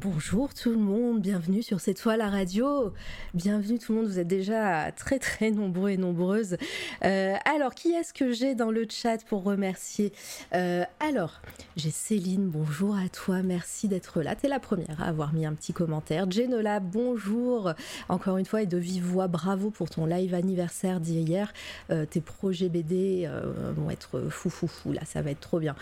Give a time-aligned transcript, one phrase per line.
[0.00, 2.92] bonjour tout le monde, bienvenue sur cette fois la radio.
[3.34, 6.56] Bienvenue tout le monde, vous êtes déjà très très nombreux et nombreuses.
[7.04, 10.12] Euh, alors, qui est-ce que j'ai dans le chat pour remercier
[10.54, 11.40] euh, Alors,
[11.76, 14.36] j'ai Céline, bonjour à toi, merci d'être là.
[14.36, 16.30] T'es la première à avoir mis un petit commentaire.
[16.30, 17.72] Genola, bonjour
[18.08, 21.52] encore une fois et de vive voix, bravo pour ton live anniversaire d'hier.
[21.90, 23.28] Euh, tes projets BD
[23.76, 25.74] vont être fou fou fou, là ça va être trop bien.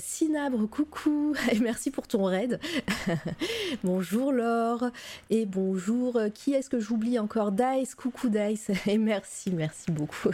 [0.00, 2.60] Sinabre, coucou et merci pour ton raid.
[3.84, 4.90] bonjour Laure
[5.30, 6.16] et bonjour.
[6.16, 7.52] Euh, qui est-ce que j'oublie encore?
[7.52, 10.30] Dice, coucou Dice et merci, merci beaucoup.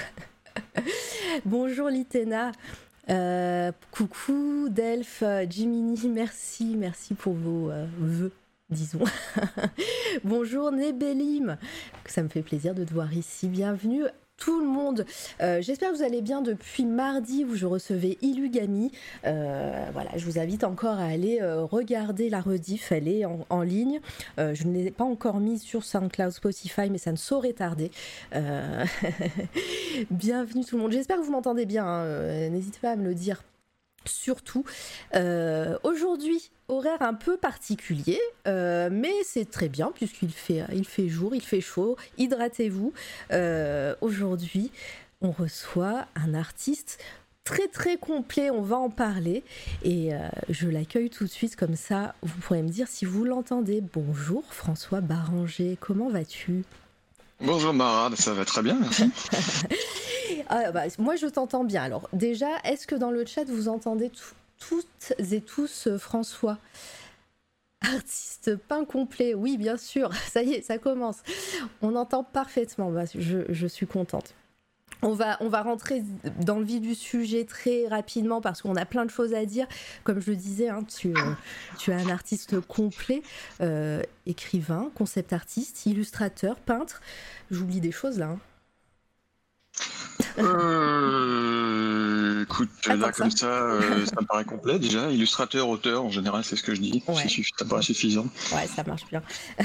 [1.45, 2.53] bonjour Litena.
[3.11, 8.33] Euh, coucou Delph, Jiminy, merci, merci pour vos euh, vœux
[8.71, 9.05] disons.
[10.25, 11.59] Bonjour Nebelim,
[12.07, 13.49] ça me fait plaisir de te voir ici.
[13.49, 14.05] Bienvenue
[14.43, 15.07] tout le monde.
[15.41, 18.91] Euh, j'espère que vous allez bien depuis mardi où je recevais Ilugami.
[19.25, 23.63] Euh, voilà, je vous invite encore à aller euh, regarder la rediff, elle est en,
[23.63, 24.01] ligne.
[24.39, 27.93] je ne l'ai pas encore mise sur SoundCloud, Spotify, mais ça ne saurait tarder.
[30.11, 30.93] Bienvenue tout le monde.
[30.93, 31.87] J'espère que vous m'entendez bien.
[31.87, 32.51] Hein.
[32.51, 33.45] N'hésitez pas à me le dire
[34.05, 34.65] surtout.
[35.85, 41.35] Aujourd'hui, horaire un peu particulier, euh, mais c'est très bien puisqu'il fait, il fait jour,
[41.35, 41.97] il fait chaud.
[42.19, 42.93] Hydratez-vous.
[43.33, 44.71] Euh, aujourd'hui,
[45.21, 46.99] on reçoit un artiste
[47.45, 49.43] très très complet, on va en parler
[49.83, 53.25] et euh, je l'accueille tout de suite comme ça, vous pourrez me dire si vous
[53.25, 53.83] l'entendez.
[53.93, 56.65] Bonjour François Baranger, comment vas-tu?
[57.41, 59.11] Bonjour Mara, ça va très bien, merci.
[60.49, 61.83] Ah, bah, moi je t'entends bien.
[61.83, 64.35] Alors déjà, est-ce que dans le chat vous entendez tout
[64.69, 66.59] toutes et tous euh, François.
[67.81, 71.19] Artiste pain complet, oui bien sûr, ça y est, ça commence.
[71.81, 74.35] On entend parfaitement, bah, je, suis contente.
[75.05, 76.05] On va, on va rentrer
[76.41, 79.67] dans le vif du sujet très rapidement parce qu'on a plein de choses à dire.
[80.05, 81.33] Comme je le disais, hein, tu, euh,
[81.77, 83.23] tu es un artiste complet,
[83.61, 87.01] euh, écrivain, concept artiste, illustrateur, peintre.
[87.51, 88.27] J'oublie des choses là.
[88.27, 88.39] Hein.
[90.39, 95.11] Euh, écoute, là comme ça, euh, ça me paraît complet déjà.
[95.11, 97.03] Illustrateur, auteur, en général, c'est ce que je dis.
[97.59, 98.27] Ça paraît suffisant.
[98.53, 99.23] Ouais, ça marche bien.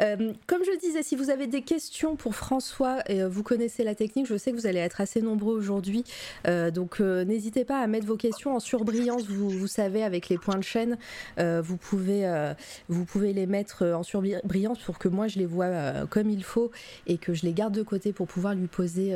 [0.00, 3.94] Euh, comme je disais, si vous avez des questions pour François, et vous connaissez la
[3.94, 6.04] technique, je sais que vous allez être assez nombreux aujourd'hui.
[6.44, 9.22] donc n'hésitez pas à mettre vos questions en surbrillance.
[9.26, 10.98] Vous, vous savez, avec les points de chaîne,
[11.38, 12.52] vous, pouvez,
[12.90, 16.70] vous pouvez les mettre en surbrillance pour que moi je les vois comme il faut
[17.06, 19.15] et que je les garde de côté pour pouvoir lui poser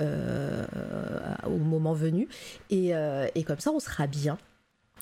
[0.00, 0.64] euh,
[1.46, 2.28] au moment venu.
[2.72, 4.38] Euh, et, comme ça, on sera bien.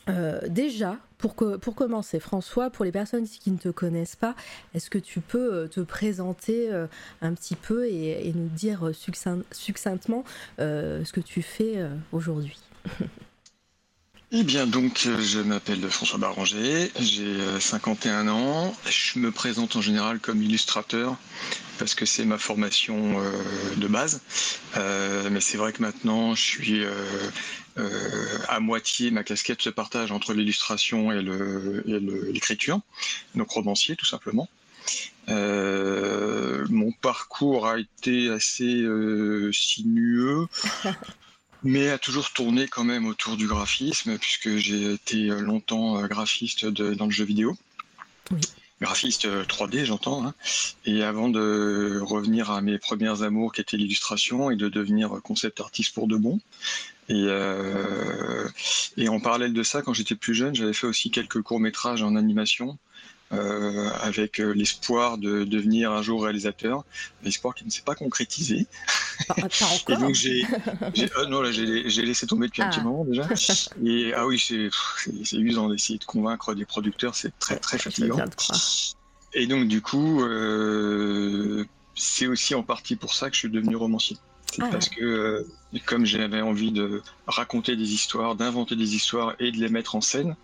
[0.09, 4.35] Euh, déjà, pour, que, pour commencer, François, pour les personnes qui ne te connaissent pas,
[4.75, 6.71] est-ce que tu peux te présenter
[7.21, 8.91] un petit peu et, nous dire
[9.53, 10.25] succinctement
[10.59, 12.59] ce que tu fais aujourd'hui?
[14.33, 18.77] Eh bien, donc, je m'appelle François Baranger, j'ai 51 ans.
[18.89, 21.17] Je me présente en général comme illustrateur
[21.81, 23.33] parce que c'est ma formation euh,
[23.77, 24.21] de base.
[24.77, 30.13] Euh, mais c'est vrai que maintenant, je suis euh, à moitié, ma casquette se partage
[30.13, 31.23] entre l'illustration et
[31.83, 32.81] l'écriture,
[33.35, 34.49] donc romancier tout simplement.
[35.27, 38.87] mon parcours a été assez
[39.51, 40.47] sinueux.
[41.63, 47.07] mais a toujours tourné quand même autour du graphisme, puisque j'ai été longtemps graphiste dans
[47.07, 47.57] le jeu vidéo.
[48.31, 48.41] Oui
[48.81, 50.27] graphiste 3D, euh, j'entends.
[50.27, 50.35] Hein.
[50.85, 55.61] Et avant de revenir à mes premières amours qui étaient l'illustration et de devenir concept
[55.61, 56.41] artiste pour de bon.
[57.09, 58.49] Et, euh,
[58.97, 62.03] et en parallèle de ça, quand j'étais plus jeune, j'avais fait aussi quelques courts métrages
[62.03, 62.79] en animation
[63.33, 66.85] euh, avec euh, l'espoir de devenir un jour réalisateur,
[67.23, 68.67] l'espoir qui ne s'est pas concrétisé.
[69.29, 69.81] Pas, encore.
[69.89, 71.65] et donc j'ai, euh, non là j'ai,
[72.03, 72.85] laissé tomber depuis un petit ah.
[72.85, 73.29] moment déjà.
[73.85, 74.69] Et ah oui c'est,
[75.25, 78.19] c'est, usant d'essayer de convaincre des producteurs, c'est très très fatigant.
[79.33, 81.65] Et donc du coup euh,
[81.95, 84.17] c'est aussi en partie pour ça que je suis devenu romancier.
[84.53, 84.69] C'est ah.
[84.73, 85.47] parce que
[85.87, 90.01] comme j'avais envie de raconter des histoires, d'inventer des histoires et de les mettre en
[90.01, 90.35] scène,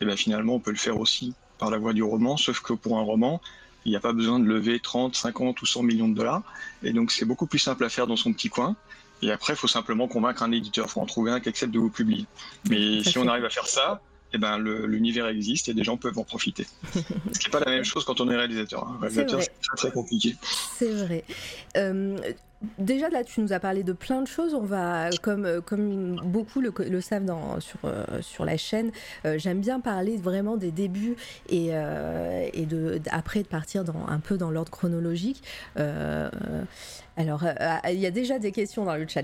[0.00, 2.72] et ben finalement on peut le faire aussi par la voie du roman, sauf que
[2.72, 3.40] pour un roman,
[3.84, 6.42] il n'y a pas besoin de lever 30, 50 ou 100 millions de dollars.
[6.82, 8.74] Et donc c'est beaucoup plus simple à faire dans son petit coin.
[9.22, 11.72] Et après, il faut simplement convaincre un éditeur, il faut en trouver un qui accepte
[11.72, 12.26] de vous publier.
[12.70, 14.00] Mais si on arrive à faire ça,
[14.32, 16.66] eh ben, l'univers existe et des gens peuvent en profiter.
[16.94, 18.86] Ce qui n'est pas la même chose quand on est réalisateur.
[18.86, 18.98] Hein.
[19.00, 20.36] Réalisateur, c'est très, très compliqué.
[20.78, 21.24] C'est vrai.
[21.76, 22.16] Euh,
[22.78, 24.54] déjà là, tu nous as parlé de plein de choses.
[24.54, 28.90] On va, comme, comme beaucoup le, savent dans, sur, la chaîne,
[29.36, 31.16] j'aime bien parler vraiment des débuts
[31.48, 31.74] et,
[33.10, 35.42] après de partir un peu dans l'ordre chronologique.
[37.20, 39.22] Alors, euh, il y a déjà des questions dans le chat.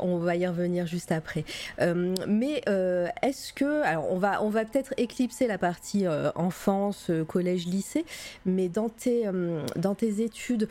[0.00, 1.44] On va y revenir juste après.
[1.80, 8.06] Euh, mais euh, est-ce que, alors, on va, peut-être éclipser la partie enfance, collège, lycée.
[8.46, 9.28] Mais dans tes,
[9.76, 10.68] dans tes études,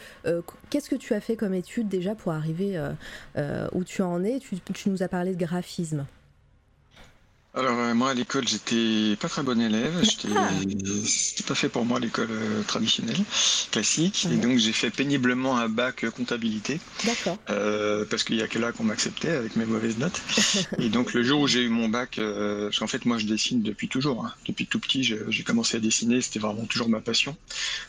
[0.70, 2.03] qu'est-ce que tu as fait comme études déjà?
[2.16, 2.80] Pour arriver
[3.74, 6.06] où tu en es tu nous as parlé de graphisme.
[7.56, 10.02] Alors euh, moi à l'école j'étais pas très bon élève,
[10.36, 10.50] ah.
[11.06, 13.20] c'était pas fait pour moi l'école euh, traditionnelle,
[13.70, 16.80] classique, et donc j'ai fait péniblement un bac comptabilité.
[17.06, 17.38] D'accord.
[17.52, 20.20] Euh, parce qu'il y a que là qu'on m'acceptait avec mes mauvaises notes.
[20.80, 23.62] et donc le jour où j'ai eu mon bac, parce qu'en fait moi je dessine
[23.62, 24.34] depuis toujours, hein.
[24.48, 27.38] depuis tout petit j'ai commencé à dessiner, c'était vraiment toujours ma passion.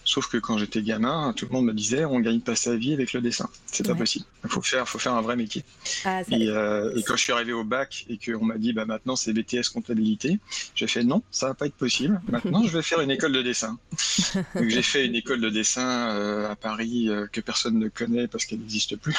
[0.05, 2.93] Sauf que quand j'étais gamin, tout le monde me disait on gagne pas sa vie
[2.93, 4.27] avec le dessin, c'est pas possible.
[4.45, 5.65] Il faut faire, faut faire un vrai métier.
[6.05, 9.17] Ah, et, et, quand je suis arrivé au bac et qu'on m'a dit bah maintenant
[9.17, 10.39] c'est BT comptabilité.
[10.75, 12.21] J'ai fait non, ça va pas être possible.
[12.29, 13.79] Maintenant, je vais faire une école de dessin.
[14.55, 18.29] Donc j'ai fait une école de dessin euh, à Paris euh, que personne ne connaît
[18.29, 19.17] parce qu'elle n'existe plus,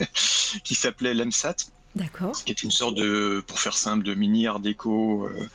[0.64, 1.56] qui s'appelait l'EMSAT.
[1.94, 2.32] D'accord.
[2.44, 5.48] Qui est une sorte de, pour faire simple, de mini art déco euh,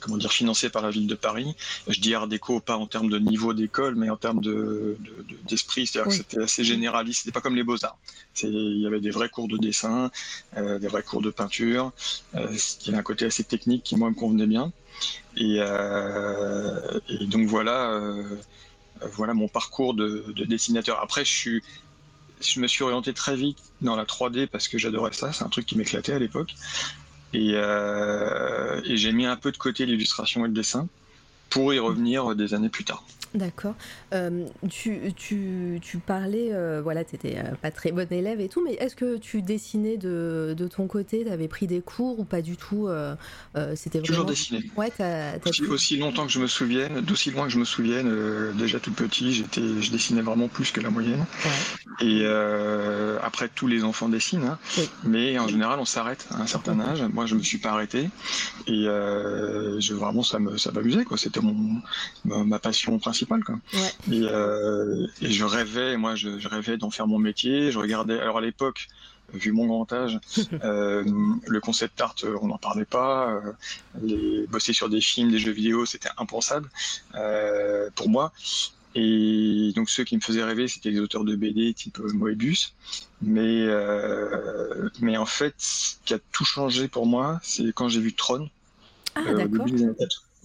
[0.00, 1.54] comment dire, financé par la ville de Paris.
[1.88, 4.96] Je dis art déco pas en termes de niveau d'école, mais en termes de,
[5.48, 5.86] d'esprit.
[5.86, 7.20] C'est-à-dire que c'était assez généraliste.
[7.20, 7.98] C'était pas comme les beaux-arts.
[8.42, 10.10] il y avait des vrais cours de dessin,
[10.56, 11.92] euh, des vrais cours de peinture,
[12.34, 14.72] ce qui avait un côté assez technique qui, moi, me convenait bien.
[15.36, 15.60] Et,
[17.26, 18.00] donc voilà,
[19.12, 21.00] voilà mon parcours de, de, dessinateur.
[21.02, 21.62] Après, je suis
[22.40, 25.48] je me suis orienté très vite dans la 3D parce que j'adorais ça, c'est un
[25.48, 26.54] truc qui m'éclatait à l'époque.
[27.34, 30.88] Euh, et, j'ai mis un peu de côté l'illustration et le dessin
[31.48, 33.04] pour y revenir des années plus tard.
[33.34, 33.74] D'accord.
[34.12, 38.60] Euh, tu, tu, tu, parlais, euh, voilà, tu n'étais pas très bon élève et tout,
[38.64, 41.24] mais est-ce que tu dessinais de, de ton côté?
[41.24, 42.88] Tu avais pris des cours ou pas du tout
[43.76, 44.68] C'était Toujours dessiné.
[44.76, 44.90] Ouais,
[45.68, 49.32] aussi, longtemps que je me souvienne, d'aussi loin que je me souvienne, déjà tout petit,
[49.32, 51.24] j'étais, je dessinais vraiment plus que la moyenne.
[52.00, 52.26] Et
[53.22, 54.58] après, tous les enfants dessinent, hein.
[55.04, 57.02] mais en général, on s'arrête à un certain âge.
[57.12, 58.10] Moi, je me suis pas arrêté
[58.66, 61.16] et je, vraiment, ça me, ça m'amusait, quoi.
[61.16, 61.80] C'était mon,
[62.24, 63.19] ma passion principale
[64.10, 67.70] euh, et, je rêvais, moi, je, rêvais d'en faire mon métier.
[67.70, 68.88] Je regardais, alors à l'époque,
[69.32, 70.18] vu mon grand âge,
[70.64, 71.04] euh,
[71.46, 73.30] le concept art, on n'en parlait pas.
[73.30, 73.52] Euh,
[74.02, 76.68] les, bosser sur des films, des jeux vidéo, c'était impensable
[77.94, 78.32] pour moi.
[78.96, 82.74] Et donc ceux qui me faisaient rêver, c'était les auteurs de BD type Moebius.
[83.22, 83.66] Mais,
[85.00, 88.50] mais en fait, ce qui a tout changé pour moi, c'est quand j'ai vu Tron
[89.14, 89.40] ah, au,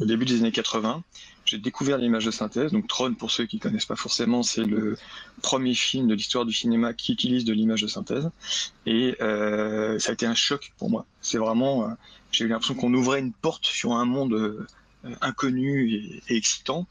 [0.01, 1.03] au, début des années 80
[1.45, 2.71] j'ai découvert l'image de synthèse.
[2.71, 4.97] Donc Tron, pour ceux qui connaissent pas forcément, c'est le
[5.41, 8.29] premier film de l'histoire du cinéma qui utilise de l'image de synthèse.
[8.85, 11.05] Et euh, ça a été un choc pour moi.
[11.21, 11.93] C'est vraiment, euh,
[12.31, 14.67] j'ai eu l'impression qu'on ouvrait une porte sur un monde euh,
[15.21, 16.87] inconnu et, et, excitant.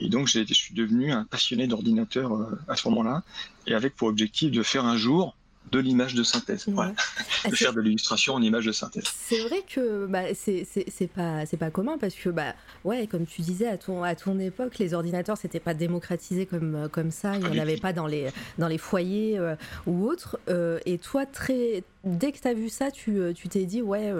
[0.00, 3.22] Et donc je suis devenu un passionné d'ordinateur euh, à ce moment-là,
[3.66, 5.36] et avec pour objectif de faire un jour
[5.70, 6.66] de l'image de synthèse.
[6.66, 9.04] de ah, faire de l'illustration en image de synthèse.
[9.06, 12.54] C'est vrai que bah, c'est pas, pas commun parce que, bah,
[12.84, 16.88] ouais, comme tu disais, à ton, à ton époque, les ordinateurs, c'était pas démocratisé comme,
[16.90, 17.36] comme ça.
[17.36, 20.38] Il n'y en avait pas dans les, dans les foyers euh, ou autres.
[20.48, 24.12] Euh, et toi, très, dès que tu as vu ça, tu euh, t'es dit, ouais,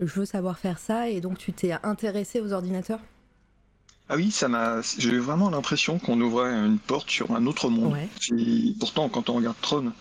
[0.00, 1.08] je veux savoir faire ça.
[1.08, 3.00] Et donc, tu t'es intéressé aux ordinateurs?
[4.08, 4.80] Ah oui, ça m'a.
[4.98, 7.96] J'ai eu vraiment l'impression qu'on ouvrait une porte sur un autre monde.
[8.80, 9.92] Pourtant, quand on regarde Tron,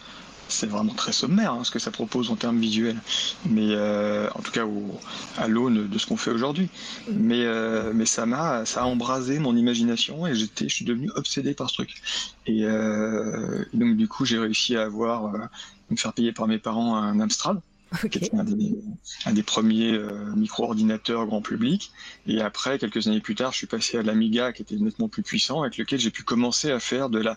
[0.49, 2.99] c'est vraiment très sommaire hein, ce que ça propose en termes visuels,
[3.45, 4.65] mais euh, en tout cas
[5.37, 6.69] à l'aune de ce qu'on fait aujourd'hui.
[7.11, 11.09] Mais, euh, mais ça m'a ça a embrasé mon imagination et j'étais je suis devenu
[11.15, 12.01] obsédé par ce truc.
[12.45, 15.31] Et, euh, donc du coup j'ai réussi à avoir
[15.89, 17.61] me faire payer par mes parents un Amstrad.
[18.11, 18.75] qui était un des,
[19.25, 19.97] un des premiers
[20.35, 21.91] micro-ordinateurs grand public.
[22.27, 25.23] Et après, quelques années plus tard, je suis passé à l'Amiga, qui était nettement plus
[25.23, 27.35] puissant, avec lequel j'ai pu commencer à faire de la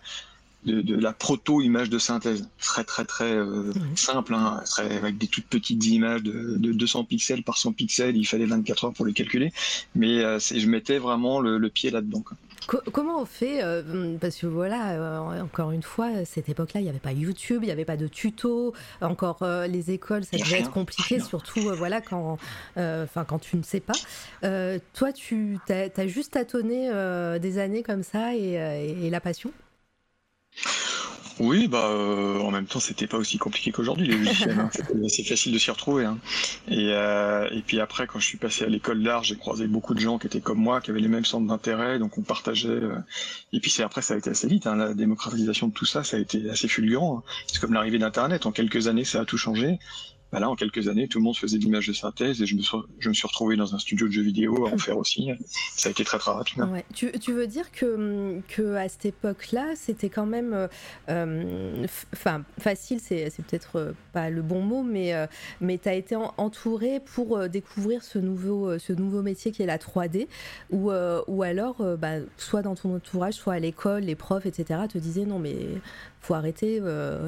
[0.64, 2.48] de, la proto-image de synthèse.
[2.58, 4.62] Très très très euh, simple, hein.
[4.78, 8.92] avec des toutes petites images de, 200 pixels par 100 pixels, il fallait 24 heures
[8.92, 9.52] pour les calculer,
[9.94, 12.22] mais euh, je mettais vraiment le, pied là-dedans.
[12.92, 16.90] Comment on fait euh, Parce que voilà, encore une fois, à cette époque-là, il n'y
[16.90, 18.72] avait pas YouTube, il n'y avait pas de tuto.
[19.00, 22.38] Encore les écoles, ça devait être compliqué, surtout voilà quand,
[22.76, 23.94] enfin quand tu ne sais pas.
[24.92, 26.90] toi, tu as, juste tâtonné
[27.40, 29.50] des années comme ça et la passion?
[31.38, 34.58] Oui, bah euh, en même temps, c'était pas aussi compliqué qu'aujourd'hui les logiciels.
[34.58, 34.70] Hein.
[35.08, 36.04] C'est facile de s'y retrouver.
[36.04, 36.18] Hein.
[36.68, 39.94] Et, euh, et puis après, quand je suis passé à l'école d'art, j'ai croisé beaucoup
[39.94, 42.68] de gens qui étaient comme moi, qui avaient les mêmes centres d'intérêt, donc on partageait.
[42.68, 42.96] Euh.
[43.52, 44.66] Et puis après, ça a été assez vite.
[44.66, 44.76] Hein.
[44.76, 47.18] La démocratisation de tout ça, ça a été assez fulgurant.
[47.18, 47.22] Hein.
[47.46, 48.46] C'est comme l'arrivée d'Internet.
[48.46, 49.78] En quelques années, ça a tout changé.
[50.32, 52.56] Bah là, en quelques années, tout le monde faisait de l'image de synthèse et je
[52.56, 55.30] me, suis, je retrouvé dans un studio de jeux vidéo à en faire aussi.
[55.76, 56.64] Ça a été très très rapide.
[56.94, 60.68] Tu, veux dire que, que à cette époque-là, c'était quand même, euh,
[61.10, 61.86] euh,
[62.58, 65.12] facile, c'est, peut-être euh, pas le bon mot, mais
[65.60, 70.28] mais tu as été entouré pour découvrir ce nouveau métier qui est la 3D,
[70.70, 74.80] ou ou alors, bah, soit dans ton entourage, soit à l'école, les profs, etc.
[74.88, 75.56] te disaient non mais
[76.20, 76.80] faut arrêter,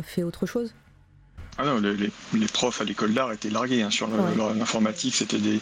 [0.03, 0.75] fais autre chose.
[1.57, 5.15] Ah non, les, les, profs à l'école d'art étaient largués hein, sur l'informatique.
[5.15, 5.61] C'était des,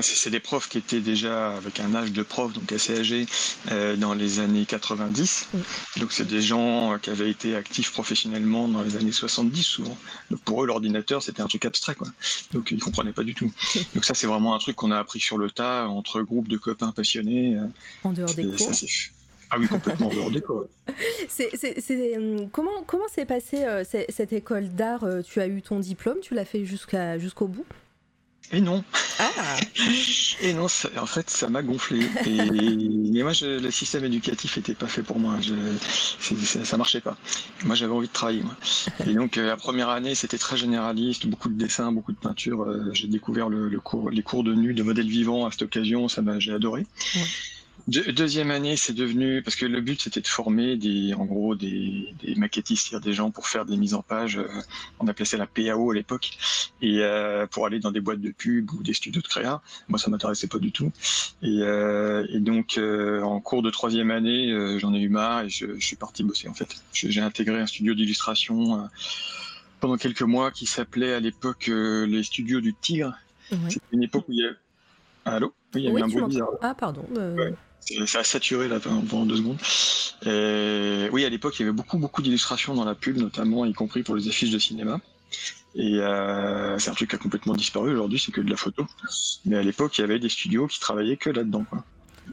[0.00, 3.26] c'est des profs qui étaient déjà avec un âge de prof, donc assez âgés,
[3.70, 5.48] euh, dans les années 90.
[5.98, 9.98] Donc c'est des gens qui avaient été actifs professionnellement dans les années 70 souvent.
[10.30, 12.08] Donc pour eux, l'ordinateur c'était un truc abstrait, quoi.
[12.52, 13.52] Donc ils comprenaient pas du tout.
[13.94, 16.56] Donc ça c'est vraiment un truc qu'on a appris sur le tas entre groupes de
[16.56, 17.58] copains passionnés.
[18.04, 18.72] En dehors des cours.
[19.54, 20.68] Ah oui, complètement d'école.
[22.16, 26.18] Hum, comment comment s'est passée euh, cette école d'art euh, Tu as eu ton diplôme,
[26.22, 27.66] tu l'as fait jusqu'à jusqu'au bout?
[28.50, 28.82] Et non.
[29.18, 29.56] Ah.
[30.42, 30.66] Et non,
[30.96, 32.00] en fait, ça m'a gonflé.
[32.26, 32.36] Et,
[33.12, 35.36] mais moi, le système éducatif n'était pas fait pour moi.
[35.40, 35.54] Je,
[36.44, 37.16] ça, ça, marchait pas.
[37.64, 38.42] Moi, j'avais envie de travailler.
[38.42, 38.56] Moi.
[39.06, 42.66] Et donc, euh, la première année, c'était très généraliste, beaucoup de dessins, beaucoup de peinture.
[42.92, 46.08] j'ai découvert le, cours, les cours de nu, de modèles vivants à cette occasion.
[46.08, 46.86] Ça m'a, j'ai adoré
[47.88, 52.14] deuxième année, c'est devenu parce que le but c'était de former des, en gros, des,
[52.22, 54.38] des maquettistes, c'est-à-dire des gens pour faire des mises en page.
[54.38, 54.48] Euh,
[55.00, 56.30] on appelait ça la PAO à l'époque,
[56.80, 59.62] et euh, pour aller dans des boîtes de pub ou des studios de créa.
[59.88, 60.92] Moi, ça m'intéressait pas du tout.
[61.42, 65.74] Et, euh, et donc, en cours de troisième année, j'en ai eu marre et je,
[65.78, 66.68] je, suis parti bosser en fait.
[66.92, 68.88] J'ai intégré un studio d'illustration
[69.80, 73.14] pendant quelques mois qui s'appelait à l'époque les studios du Tigre.
[73.68, 74.52] C'était une époque où il y a
[75.24, 76.50] Allô Oui, il y a eu un bruit bizarre.
[76.60, 77.04] Ah, pardon.
[77.14, 77.54] Ouais.
[78.06, 79.58] Ça a saturé là pendant deux secondes.
[80.24, 83.72] Et oui, à l'époque, il y avait beaucoup, beaucoup d'illustrations dans la pub, notamment, y
[83.72, 85.00] compris pour les affiches de cinéma.
[85.74, 88.86] Et euh, c'est un truc qui a complètement disparu aujourd'hui, c'est que de la photo.
[89.46, 91.64] Mais à l'époque, il y avait des studios qui travaillaient que là-dedans.
[91.64, 91.84] Quoi.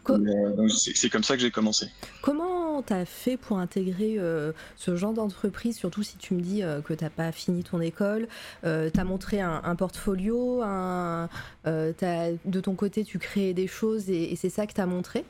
[0.09, 1.87] Euh, c'est comme ça que j'ai commencé.
[2.21, 6.63] Comment tu as fait pour intégrer euh, ce genre d'entreprise, surtout si tu me dis
[6.63, 8.27] euh, que tu n'as pas fini ton école
[8.63, 11.29] Tu as montré un, portfolio, un,
[11.65, 15.25] de ton côté tu créais des choses et, c'est ça que tu as montré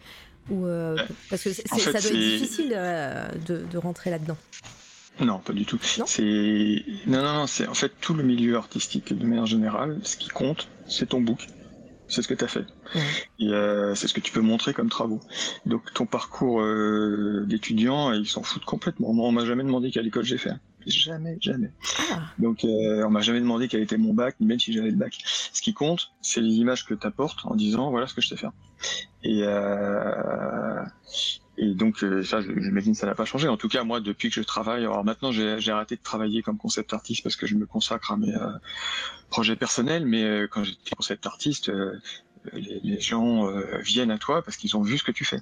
[0.50, 0.66] Ou,
[1.30, 4.38] Parce que ça doit être difficile de, de, rentrer là-dedans.
[5.20, 5.80] Non, pas du tout.
[5.82, 6.32] C'est
[7.08, 7.48] non, non, non.
[7.48, 10.00] C'est en fait tout le milieu artistique de manière générale.
[10.04, 11.48] Ce qui compte, c'est ton book
[12.10, 12.66] c'est ce que tu as fait.
[13.40, 15.22] Et euh, c'est ce que tu peux montrer comme travaux.
[15.66, 19.14] Donc ton parcours euh, d'étudiant, ils s'en foutent complètement.
[19.14, 20.54] Moi, on m'a jamais demandé quelle école j'ai fait.
[20.86, 21.72] Jamais, jamais.
[22.12, 22.22] Ah.
[22.40, 25.18] Donc euh, on m'a jamais demandé quel était mon bac, même si j'avais le bac.
[25.54, 28.30] Ce qui compte, c'est les images que tu apportes en disant voilà ce que je
[28.30, 28.52] sais faire.
[29.24, 30.82] Et euh,
[31.60, 33.50] et donc euh, ça, j'imagine ça n'a pas changé.
[33.50, 36.58] En tout cas, moi, depuis que je travaille, alors maintenant j'ai arrêté de travailler comme
[36.58, 38.50] concept artiste parce que je me consacre à mes euh,
[39.30, 40.06] projets personnels.
[40.06, 41.70] Mais euh, quand j'étais concept artiste,
[42.54, 43.52] les, les, gens
[43.82, 45.42] viennent à toi parce qu'ils ont vu ce que tu fais.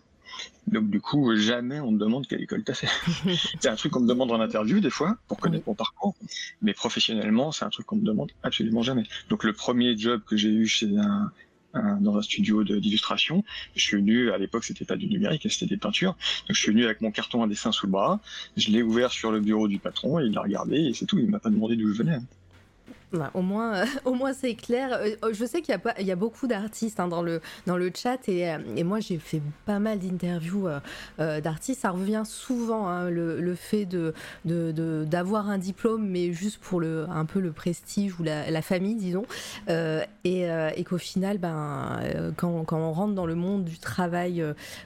[0.65, 2.89] Donc du coup, jamais on me demande quelle école tu as fait.
[3.61, 6.15] c'est un truc qu'on me demande en interview des fois pour connaître mon parcours,
[6.63, 9.03] mais professionnellement, c'est un truc qu'on me demande absolument jamais.
[9.29, 11.31] Donc le premier job que j'ai eu chez un
[11.73, 13.43] dans un studio d'illustration.
[13.75, 16.11] Je suis venu, à l'époque, c'était pas du numérique, c'était des peintures.
[16.47, 18.19] Donc, je suis venu avec mon carton à dessin sous le bras.
[18.55, 21.19] Je l'ai ouvert sur le bureau du patron et il l'a regardé et c'est tout.
[21.19, 22.17] Il m'a pas demandé d'où je venais.
[23.33, 24.89] Au moins, euh, au moins c'est clair.
[24.91, 27.41] Euh, oh, je sais qu'il y, a, il y a beaucoup d'artistes hein, dans, le,
[27.65, 30.67] dans le chat et, euh, et moi j'ai fait pas mal d'interviews
[31.17, 31.81] d'artistes.
[31.81, 34.13] Ça revient souvent hein, le, le, fait de,
[34.45, 38.95] d'avoir un diplôme, mais juste pour le, un peu le prestige ou la, la famille,
[38.95, 39.25] disons.
[39.69, 40.41] et,
[40.75, 41.99] et qu'au final, ben,
[42.35, 44.43] quand, quand, on rentre dans le monde du travail,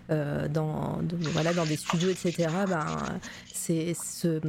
[0.09, 0.99] dans,
[1.33, 2.85] voilà, dans des studios, etc., ben,
[3.53, 4.39] c'est, ce,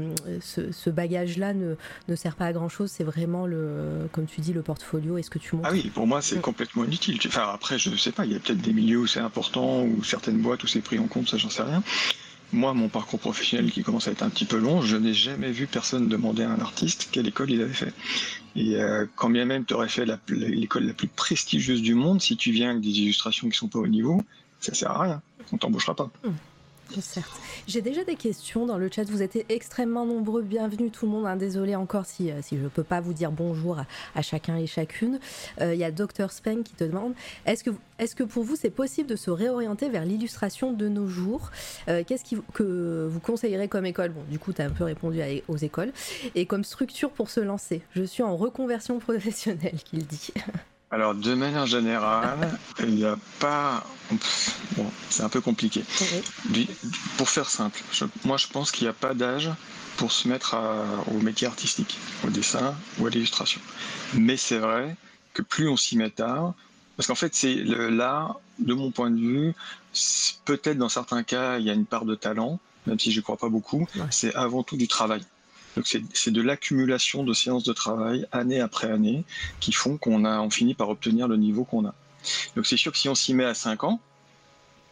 [0.40, 1.76] ce, ce bagage-là ne,
[2.08, 2.90] ne sert pas à grand chose.
[2.90, 6.06] C'est vraiment le comme tu dis, le portfolio Est-ce que tu montres Ah oui, pour
[6.06, 7.18] moi, c'est complètement inutile.
[7.26, 9.82] Enfin, après, je ne sais pas, il y a peut-être des milieux où c'est important,
[9.82, 11.82] ou certaines boîtes où c'est pris en compte, ça, j'en sais rien.
[12.52, 15.50] Moi, mon parcours professionnel qui commence à être un petit peu long, je n'ai jamais
[15.50, 17.94] vu personne demander à un artiste quelle école il avait fait.
[18.56, 22.36] Et euh, quand bien même tu aurais fait l'école la, plus prestigieuse du monde, si
[22.36, 24.20] tu viens avec des illustrations qui sont pas au niveau,
[24.60, 25.22] ça sert à rien.
[25.50, 26.10] On t'embauchera pas.
[26.24, 26.34] Hum.
[27.00, 27.40] Certes.
[27.66, 29.04] J'ai déjà des questions dans le chat.
[29.04, 30.42] Vous êtes extrêmement nombreux.
[30.42, 31.26] Bienvenue tout le monde.
[31.26, 31.36] Hein.
[31.36, 33.78] Désolé encore si, euh, si je ne peux pas vous dire bonjour
[34.14, 35.18] à, chacun et chacune.
[35.60, 37.14] Euh, il y a Dr Speng qui te demande
[37.46, 41.06] est-ce que, est que pour vous c'est possible de se réorienter vers l'illustration de nos
[41.06, 41.50] jours?
[41.88, 44.10] Euh, Qu'est-ce que vous conseillerez comme école?
[44.10, 45.92] Bon, du coup, tu as un peu répondu aux écoles.
[46.34, 50.32] Et comme structure pour se lancer Je suis en reconversion professionnelle, qu'il dit.
[50.92, 53.82] Alors, de manière générale, il n'y a pas.
[54.76, 55.82] Bon, c'est un peu compliqué.
[57.16, 57.80] Pour faire simple,
[58.24, 59.50] moi je pense qu'il n'y a pas d'âge
[59.96, 60.54] pour se mettre
[61.10, 63.62] au métier artistique, au dessin ou à l'illustration.
[64.12, 64.94] Mais c'est vrai
[65.32, 66.52] que plus on s'y met tard,
[66.98, 69.54] parce qu'en fait, c'est là, de mon point de vue,
[70.44, 73.22] peut-être dans certains cas, il y a une part de talent, même si je ne
[73.22, 75.22] crois pas beaucoup, c'est avant tout du travail.
[75.76, 79.24] Donc c'est de l'accumulation de séances de travail année après année
[79.60, 81.94] qui font qu'on a finit par obtenir le niveau qu'on a.
[82.56, 84.00] Donc c'est sûr que si on s'y met à 5 ans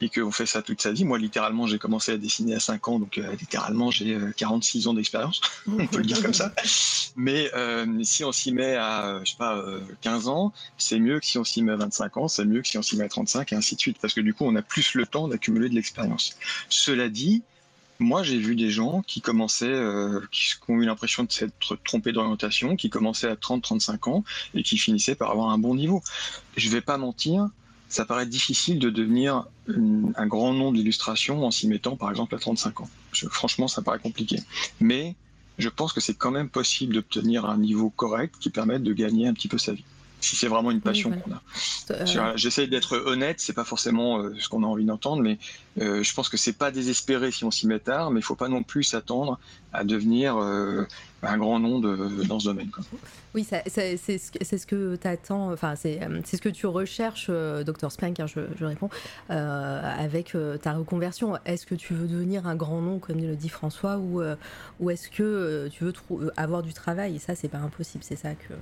[0.03, 2.89] et qu'on fait ça toute sa vie, moi littéralement j'ai commencé à dessiner à 5
[2.89, 6.53] ans, donc euh, littéralement j'ai 46 euh, ans d'expérience, on peut le dire comme ça.
[7.17, 9.63] Mais euh, si on s'y met à je sais pas
[10.01, 12.69] 15 ans, c'est mieux que si on s'y met à 25 ans, c'est mieux que
[12.69, 14.57] si on s'y met à 35 et ainsi de suite, parce que du coup on
[14.57, 16.39] a plus le temps d'accumuler de l'expérience.
[16.71, 17.43] Cela dit,
[18.01, 22.13] moi, j'ai vu des gens qui commençaient, euh, qui, ont eu l'impression de s'être trompés
[22.13, 26.03] d'orientation, qui commençaient à 30-35 ans et qui finissaient par avoir un bon niveau.
[26.57, 27.49] Je vais pas mentir,
[27.89, 32.39] ça paraît difficile de devenir un grand nom d'illustration en s'y mettant, par exemple, à
[32.39, 32.91] 35 ans.
[33.31, 34.41] franchement, ça paraît compliqué.
[34.81, 35.15] Mais
[35.59, 39.29] je pense que c'est quand même possible d'obtenir un niveau correct qui permette de gagner
[39.29, 39.85] un petit peu sa vie
[40.21, 41.43] si c'est vraiment une passion qu'on a.
[41.91, 45.39] Euh, j'essaie d'être honnête, c'est pas forcément euh, ce qu'on a envie d'entendre, mais
[45.81, 48.37] euh, je pense que c'est pas désespéré si on s'y met tard, mais il faut
[48.37, 49.39] pas non plus s'attendre
[49.73, 52.71] à devenir un grand nom de, dans ce domaine.
[53.35, 58.27] Oui, c'est ce que tu attends, enfin, c'est ce que tu recherches, Dr Spank, hein,
[58.27, 58.91] je, je, réponds,
[59.29, 61.39] avec ta reconversion.
[61.45, 64.21] Est-ce que tu veux devenir un grand nom, comme le dit François, ou,
[64.81, 65.93] ou est-ce que tu veux
[66.37, 67.15] avoir du travail?
[67.15, 68.55] Et ça, c'est pas impossible, c'est ça que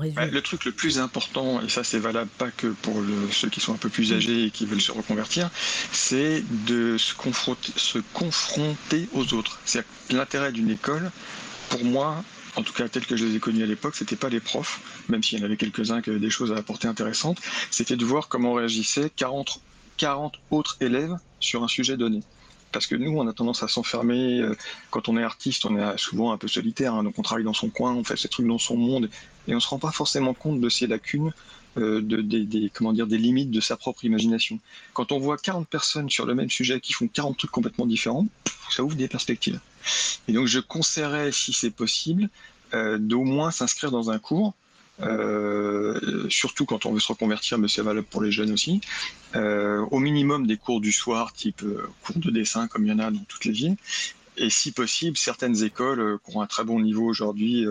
[0.00, 2.96] le truc le plus important, et ça c'est valable pas que pour
[3.30, 5.50] ceux qui sont un peu plus âgés et qui veulent se reconvertir,
[5.92, 9.60] c'est de se confronter, se confronter aux autres.
[9.64, 11.10] C'est l'intérêt d'une école,
[11.68, 12.24] pour moi,
[12.56, 14.80] en tout cas tel que je les ai connus à l'époque, c'était pas les profs,
[15.08, 18.04] même s'il y en avait quelques-uns qui avaient des choses à apporter intéressantes, c'était de
[18.04, 19.60] voir comment réagissaient 40,
[19.96, 22.22] 40 autres élèves sur un sujet donné
[22.72, 24.40] parce que nous, on a tendance à s'enfermer.
[24.40, 24.56] Euh,
[24.90, 27.52] quand on est artiste, on est souvent un peu solitaire, hein, donc on travaille dans
[27.52, 29.08] son coin, on fait ses trucs dans son monde,
[29.46, 31.32] et on se rend pas forcément compte de ses lacunes,
[31.78, 34.58] euh, de, des, comment dire, des limites de sa propre imagination.
[34.92, 38.26] Quand on voit 40 personnes sur le même sujet qui font 40 trucs complètement différents,
[38.70, 39.58] ça ouvre des perspectives.
[40.28, 42.28] Et donc je conseillerais, si c'est possible,
[42.74, 44.54] euh, d'au moins s'inscrire dans un cours
[45.00, 48.80] euh, surtout quand on veut se reconvertir, mais c'est valable pour les jeunes aussi.
[49.34, 52.92] Euh, au minimum des cours du soir, type euh, cours de dessin, comme il y
[52.92, 53.76] en a dans toutes les villes.
[54.38, 57.66] Et si possible, certaines écoles qui ont un très bon niveau aujourd'hui,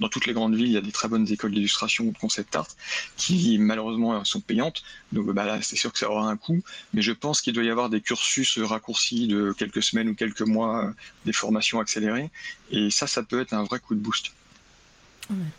[0.00, 2.18] dans toutes les grandes villes, il y a des très bonnes écoles d'illustration ou de
[2.18, 2.68] concept art
[3.16, 4.82] qui malheureusement sont payantes.
[5.12, 7.64] Donc bah là, c'est sûr que ça aura un coût, mais je pense qu'il doit
[7.64, 10.92] y avoir des cursus raccourcis de quelques semaines ou quelques mois,
[11.24, 12.28] des formations accélérées.
[12.70, 14.32] Et ça, ça peut être un vrai coup de boost.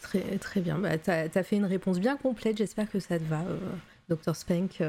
[0.02, 0.80] Très, très bien.
[0.80, 2.58] Bah, tu as, fait une réponse bien complète.
[2.58, 3.58] J'espère que ça te va, euh,
[4.10, 4.36] Dr.
[4.36, 4.82] Spank.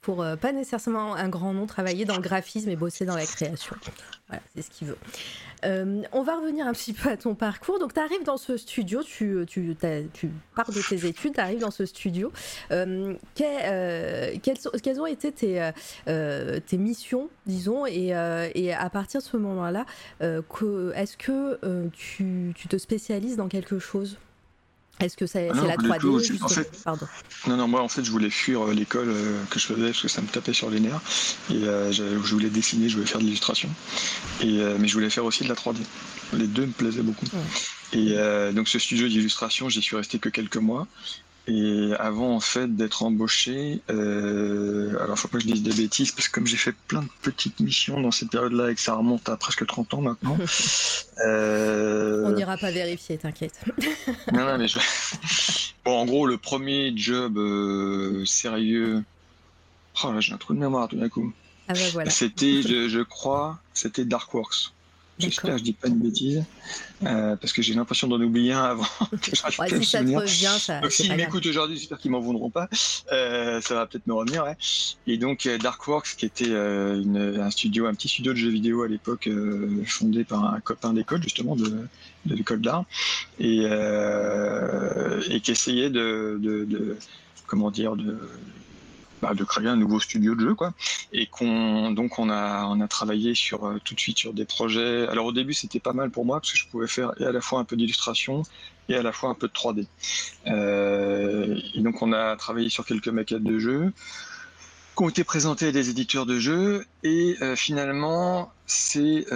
[0.00, 3.26] Pour euh, pas nécessairement un grand nom, travailler dans le graphisme et bosser dans la
[3.26, 3.76] création.
[4.28, 4.96] Voilà, c'est ce qu'il veut.
[5.64, 7.78] Euh, on va revenir un petit peu à ton parcours.
[7.78, 9.76] Donc, tu arrives dans ce studio, tu, tu,
[10.14, 12.32] tu pars de tes études, tu arrives dans ce studio.
[12.70, 19.84] Euh, quelles, ont été tes, missions, disons, et, à partir de ce moment-là,
[20.20, 24.16] est-ce que tu te spécialises dans quelque chose?
[25.00, 26.84] Est-ce que c'est la 3D en fait,
[27.46, 30.02] Non, non, moi en fait je voulais fuir euh, l'école euh, que je faisais parce
[30.02, 31.00] que ça me tapait sur les nerfs.
[31.50, 33.68] Et euh, je voulais dessiner, je voulais faire de l'illustration.
[34.40, 35.78] Et, mais je voulais faire aussi de la 3D.
[36.34, 37.26] Les deux me plaisaient beaucoup.
[37.92, 38.14] Et
[38.52, 40.86] donc ce studio d'illustration, j'y suis resté que quelques mois.
[41.46, 46.12] Et avant en fait d'être embauché, euh, alors faut pas que je dise des bêtises
[46.12, 48.94] parce que comme j'ai fait plein de petites missions dans cette période-là et que ça
[48.94, 50.36] remonte à presque 30 ans maintenant.
[51.24, 52.24] euh...
[52.26, 53.58] On n'ira pas vérifier, t'inquiète.
[54.32, 54.78] non, non, mais je...
[55.84, 59.02] bon, en gros, le premier job euh, sérieux.
[60.04, 61.32] Oh là, j'ai un trou de mémoire tout d'un coup.
[61.68, 62.10] Ah bah voilà.
[62.10, 64.72] C'était, je, je crois, c'était Darkworks.
[65.20, 66.44] J'espère que je dis pas une bêtise,
[67.04, 68.84] euh, parce que j'ai l'impression d'en oublier un avant
[69.22, 70.80] que je ouais, si ça te revient, ça.
[70.80, 72.68] Donc s'ils m'écoutent aujourd'hui, j'espère qu'ils m'en voudront pas.
[73.12, 74.44] Euh, ça va peut-être me revenir.
[74.44, 74.56] Ouais.
[75.06, 78.50] Et donc euh, Darkworks, qui était euh, une, un studio, un petit studio de jeux
[78.50, 79.28] vidéo à l'époque,
[79.86, 81.86] fondé par un copain d'école justement de,
[82.26, 82.84] de l'école d'art,
[83.38, 83.64] et,
[85.28, 86.96] et qui essayait de, de, de
[87.46, 88.18] comment dire de
[89.22, 90.72] bah, de créer un nouveau studio de jeu, quoi.
[91.12, 94.44] Et qu'on donc on a on a travaillé sur euh, tout de suite sur des
[94.44, 95.06] projets.
[95.08, 97.32] Alors au début c'était pas mal pour moi parce que je pouvais faire et à
[97.32, 98.42] la fois un peu d'illustration
[98.88, 99.86] et à la fois un peu de 3D.
[100.46, 103.92] Euh, et donc on a travaillé sur quelques maquettes de jeux
[104.96, 109.26] qui ont été présentées à des éditeurs de jeux et euh, finalement c'est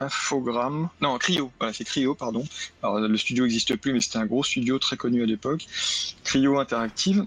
[0.00, 2.44] Infogramme, non Cryo, voilà c'est Cryo pardon.
[2.82, 5.66] Alors le studio n'existe plus mais c'était un gros studio très connu à l'époque,
[6.24, 7.26] Cryo Interactive,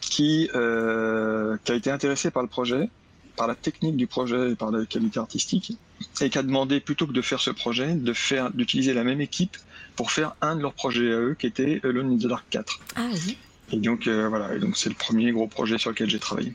[0.00, 2.88] qui, euh, qui a été intéressé par le projet,
[3.36, 5.76] par la technique du projet et par la qualité artistique,
[6.20, 9.20] et qui a demandé plutôt que de faire ce projet, de faire d'utiliser la même
[9.20, 9.56] équipe
[9.94, 12.80] pour faire un de leurs projets à eux qui était Alone in the Dark 4.
[12.96, 13.38] Ah oui.
[13.72, 16.52] Et donc euh, voilà, et donc c'est le premier gros projet sur lequel j'ai travaillé.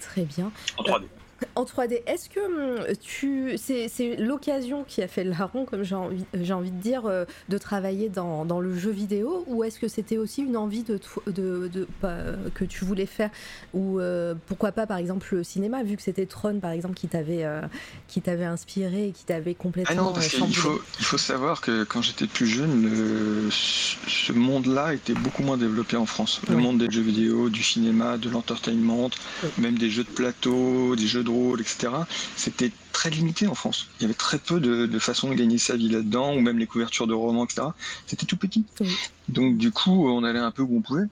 [0.00, 0.52] Très bien.
[0.76, 1.04] En 3D.
[1.54, 5.94] En 3D, est-ce que hum, tu c'est l'occasion qui a fait le larron, comme j'ai
[5.94, 9.88] envie, envie de dire, euh, de travailler dans, dans, le jeu vidéo, ou est-ce que
[9.88, 11.86] c'était aussi une envie de, de, de
[12.54, 13.30] que tu voulais faire,
[13.74, 17.08] ou euh, pourquoi pas par exemple le cinéma, vu que c'était Tron par exemple qui
[17.08, 17.60] t'avait euh,
[18.08, 19.94] qui t'avait inspiré et qui t'avait complètement.
[19.98, 24.94] Ah non, parce qu'il faut, il faut savoir que quand j'étais plus jeune, ce monde-là
[24.94, 26.40] était beaucoup moins développé en France.
[26.48, 29.10] Le monde des jeux vidéo, du cinéma, de l'entertainment,
[29.58, 31.92] même des jeux de plateau, des jeux de etc.,
[32.36, 33.88] c'était très limité en France.
[33.98, 36.66] Il y avait très peu de, façons de gagner sa vie là-dedans, ou même les
[36.66, 37.68] couvertures de romans, etc.
[38.06, 38.64] C'était tout petit.
[39.28, 41.06] Donc du coup, on allait un peu où on pouvait.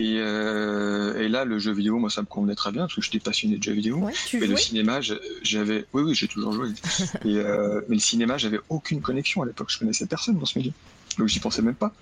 [0.00, 3.18] Euh, et, là, le jeu vidéo, moi, ça me convenait très bien parce que j'étais
[3.18, 4.08] passionné de jeux vidéo.
[4.32, 5.00] et le cinéma,
[5.42, 6.68] j'avais, oui, oui, j'ai toujours joué.
[7.24, 9.70] et, euh, mais le cinéma, j'avais aucune connexion à l'époque.
[9.70, 10.72] Je connaissais personne dans ce milieu.
[11.18, 11.92] Donc j'y pensais même pas.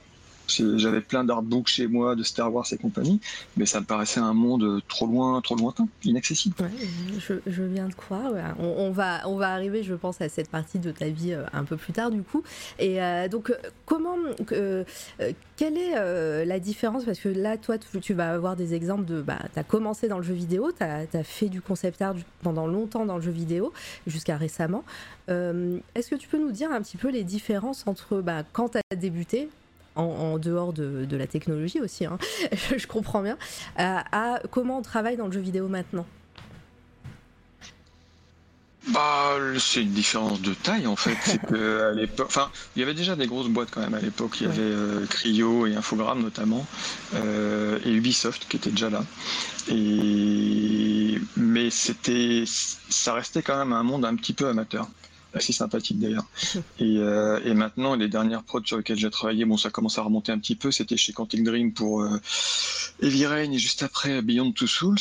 [0.49, 3.21] J'avais plein d'artbooks chez moi de Star Wars et compagnie,
[3.57, 6.57] mais ça me paraissait un monde trop loin, trop lointain, inaccessible.
[7.19, 8.33] je, viens de croire.
[8.59, 11.65] On, va, on va arriver, je pense, à cette partie de ta vie euh, un
[11.65, 12.43] peu plus tard, du coup.
[12.79, 14.17] Et euh, donc, euh, comment,
[15.57, 17.05] quelle est la différence?
[17.05, 19.21] Parce que là, toi, tu, vas avoir des exemples de.
[19.21, 23.05] Bah, as commencé dans le jeu vidéo, tu as, fait du concept art pendant longtemps
[23.05, 23.73] dans le jeu vidéo,
[24.07, 24.85] jusqu'à récemment.
[25.29, 28.79] Est-ce que tu peux nous dire un petit peu les différences entre bah, quand tu
[28.79, 29.49] as débuté
[29.99, 32.19] en, dehors de, la technologie aussi, hein,
[32.77, 33.37] je, comprends bien,
[33.77, 36.07] à, comment on travaille dans le jeu vidéo maintenant?
[38.89, 41.17] Bah, c'est une différence de taille en fait.
[41.23, 44.01] C'est que à l'époque, enfin, il y avait déjà des grosses boîtes quand même à
[44.01, 44.41] l'époque.
[44.41, 46.65] Il y avait euh, Cryo et Infogrames notamment,
[47.15, 49.05] euh, et Ubisoft qui était déjà là.
[49.69, 54.89] Et mais c'était, ça restait quand même un monde un petit peu amateur
[55.35, 56.27] assez sympathique d'ailleurs.
[56.79, 60.03] Et, euh, et, maintenant, les dernières prods sur lesquelles j'ai travaillé, bon, ça commence à
[60.03, 60.71] remonter un petit peu.
[60.71, 62.21] C'était chez Quantic Dream pour euh,
[63.03, 64.97] Heavy Rain et juste après Beyond Two Souls.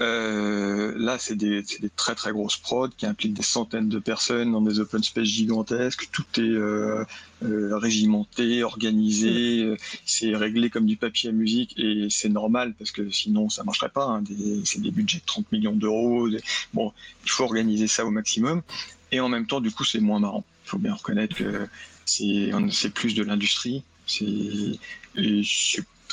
[0.00, 4.52] Euh, là, c'est des, des, très très grosses prods qui impliquent des centaines de personnes
[4.52, 6.08] dans des open space gigantesques.
[6.12, 7.04] Tout est euh,
[7.42, 12.90] euh régimenté, organisé, euh, c'est réglé comme du papier à musique et c'est normal parce
[12.90, 14.04] que sinon ça marcherait pas.
[14.04, 14.24] Hein.
[14.64, 16.28] C'est des budgets de 30 millions d'euros.
[16.74, 16.92] Bon,
[17.24, 18.62] il faut organiser ça au maximum.
[19.12, 20.44] Et en même temps, du coup, c'est moins marrant.
[20.64, 21.68] Il faut bien reconnaître que
[22.04, 23.82] c'est plus de l'industrie.
[24.06, 24.78] C'est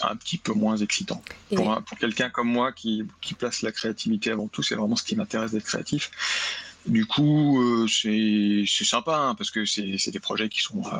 [0.01, 1.23] un petit peu moins excitant.
[1.55, 5.03] Pour, pour quelqu'un comme moi qui, qui, place la créativité avant tout, c'est vraiment ce
[5.03, 6.11] qui m'intéresse d'être créatif.
[6.85, 10.97] Du coup, euh, c'est sympa hein, parce que c'est des projets qui sont euh,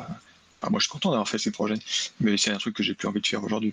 [0.70, 1.78] moi, je suis content d'avoir fait ces projets,
[2.20, 3.72] mais c'est un truc que j'ai plus envie de faire aujourd'hui.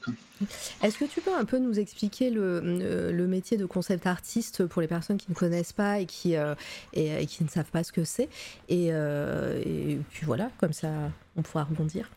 [0.81, 4.65] Est-ce que tu peux un peu nous expliquer le, euh, le, métier de concept artiste
[4.65, 6.55] pour les personnes qui ne connaissent pas et qui, euh,
[6.93, 8.29] et, qui ne savent pas ce que c'est?
[8.69, 10.89] Et, euh, et, puis voilà, comme ça,
[11.35, 12.09] on pourra rebondir.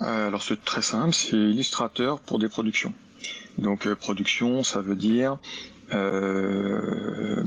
[0.00, 2.92] alors, c'est très simple, c'est illustrateur pour des productions.
[3.58, 5.38] Donc, production, ça veut dire
[5.92, 7.42] euh,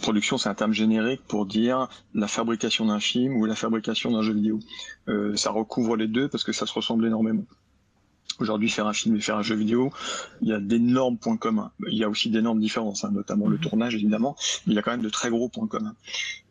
[0.00, 4.22] production, c'est un terme générique pour dire la fabrication d'un film ou la fabrication d'un
[4.22, 4.60] jeu vidéo.
[5.08, 7.44] Euh, ça recouvre les deux parce que ça se ressemble énormément.
[8.40, 9.92] Aujourd'hui, faire un film et faire un jeu vidéo,
[10.42, 11.70] il y a d'énormes points communs.
[11.88, 14.34] Il y a aussi d'énormes différences, hein, notamment le tournage évidemment,
[14.66, 15.94] il y a quand même de très gros points communs.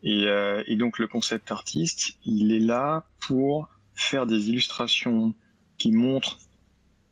[0.02, 5.34] Et, euh, et donc le concept artiste, il est là pour faire des illustrations
[5.76, 6.38] qui montrent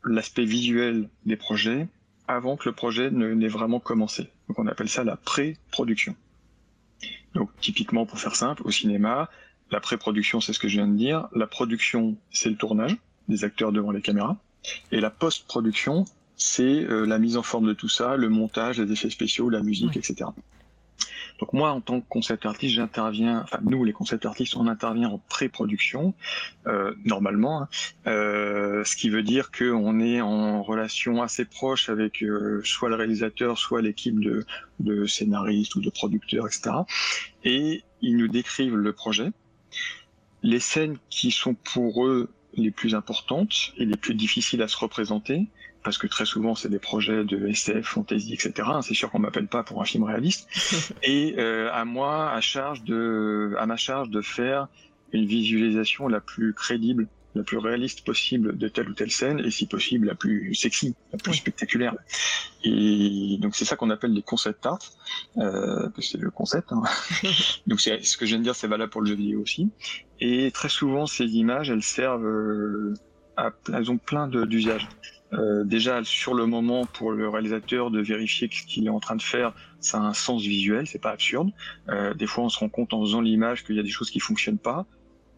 [0.03, 1.87] l'aspect visuel des projets,
[2.27, 4.29] avant que le projet n'ait vraiment commencé.
[4.47, 6.15] Donc on appelle ça la pré-production.
[7.33, 9.29] Donc typiquement, pour faire simple, au cinéma,
[9.71, 11.27] la pré-production, c'est ce que je viens de dire.
[11.33, 12.95] La production, c'est le tournage
[13.27, 14.37] des acteurs devant les caméras.
[14.91, 16.05] Et la post-production,
[16.35, 19.61] c'est euh, la mise en forme de tout ça, le montage, les effets spéciaux, la
[19.61, 20.29] musique, etc.
[21.43, 25.09] Donc moi, en tant que concept artiste, j'interviens, enfin nous, les concept artistes, on intervient
[25.09, 26.13] en pré-production,
[26.67, 27.67] euh, normalement, hein.
[28.07, 32.95] euh, ce qui veut dire qu'on est en relation assez proche avec euh, soit le
[32.95, 34.45] réalisateur, soit l'équipe de,
[34.79, 36.77] de scénaristes ou de producteurs, etc.
[37.43, 39.29] Et ils nous décrivent le projet,
[40.43, 44.77] les scènes qui sont pour eux les plus importantes et les plus difficiles à se
[44.77, 45.49] représenter,
[45.83, 48.69] parce que très souvent c'est des projets de SF, fantasy, etc.
[48.81, 50.47] C'est sûr qu'on m'appelle pas pour un film réaliste.
[51.03, 54.67] Et euh, à moi, à charge de, à ma charge de faire
[55.11, 59.51] une visualisation la plus crédible, la plus réaliste possible de telle ou telle scène, et
[59.51, 61.95] si possible la plus sexy, la plus spectaculaire.
[62.63, 64.79] Et donc c'est ça qu'on appelle des concept art,
[65.37, 66.71] euh, c'est le concept.
[66.71, 66.83] Hein.
[67.67, 69.69] donc c'est ce que je viens de dire, c'est valable pour le jeu vidéo aussi.
[70.19, 72.93] Et très souvent ces images, elles servent euh,
[73.37, 74.87] à, elles ont plein d'usages.
[75.33, 78.99] Euh, déjà sur le moment pour le réalisateur de vérifier que ce qu'il est en
[78.99, 81.51] train de faire, ça a un sens visuel, c'est pas absurde.
[81.89, 84.11] Euh, des fois, on se rend compte en faisant l'image qu'il y a des choses
[84.11, 84.85] qui fonctionnent pas.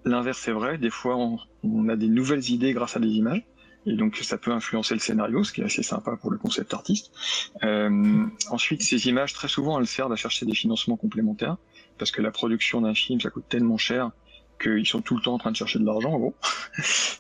[0.04, 0.78] L'inverse est vrai.
[0.78, 3.44] Des fois, on, on, a des nouvelles idées grâce à des images.
[3.88, 6.74] Et donc, ça peut influencer le scénario, ce qui est assez sympa pour le concept
[6.74, 7.12] artiste.
[7.64, 11.58] Euh, ensuite, ces images, très souvent, elles servent à chercher des financements complémentaires,
[12.00, 14.12] parce que la production d'un film, ça coûte tellement cher
[14.62, 16.36] qu'ils sont tout le temps en train de chercher de l'argent en gros.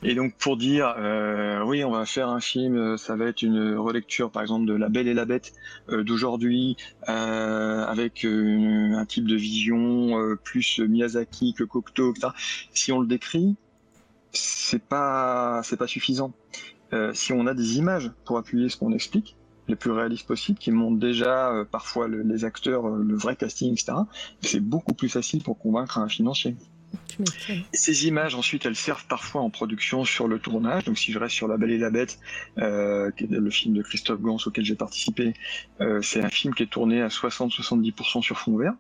[0.03, 3.41] Et donc pour dire euh, oui on va faire un film, euh, ça va être
[3.41, 5.53] une relecture par exemple de La Belle et la Bête
[5.89, 6.77] euh, d'aujourd'hui
[7.09, 12.29] euh, avec euh, un type de vision euh, plus Miyazaki que Cocteau, etc.
[12.73, 13.55] Si on le décrit,
[14.31, 16.33] c'est pas c'est pas suffisant.
[17.13, 19.35] si on a des images pour appuyer ce qu'on explique,
[19.67, 23.93] les plus réalistes possibles, qui montrent déjà parfois le, les acteurs, le vrai casting, etc.
[24.41, 26.55] C'est beaucoup plus facile pour convaincre un financier.
[27.73, 30.83] Ces images, ensuite, elles servent parfois en production sur le tournage.
[30.85, 32.19] Donc, si je reste sur La Belle et la Bête,
[32.57, 35.33] euh, qui est le film de Christophe Gans auquel j'ai participé,
[35.81, 38.73] euh, c'est un film qui est tourné à 60-70% sur fond vert.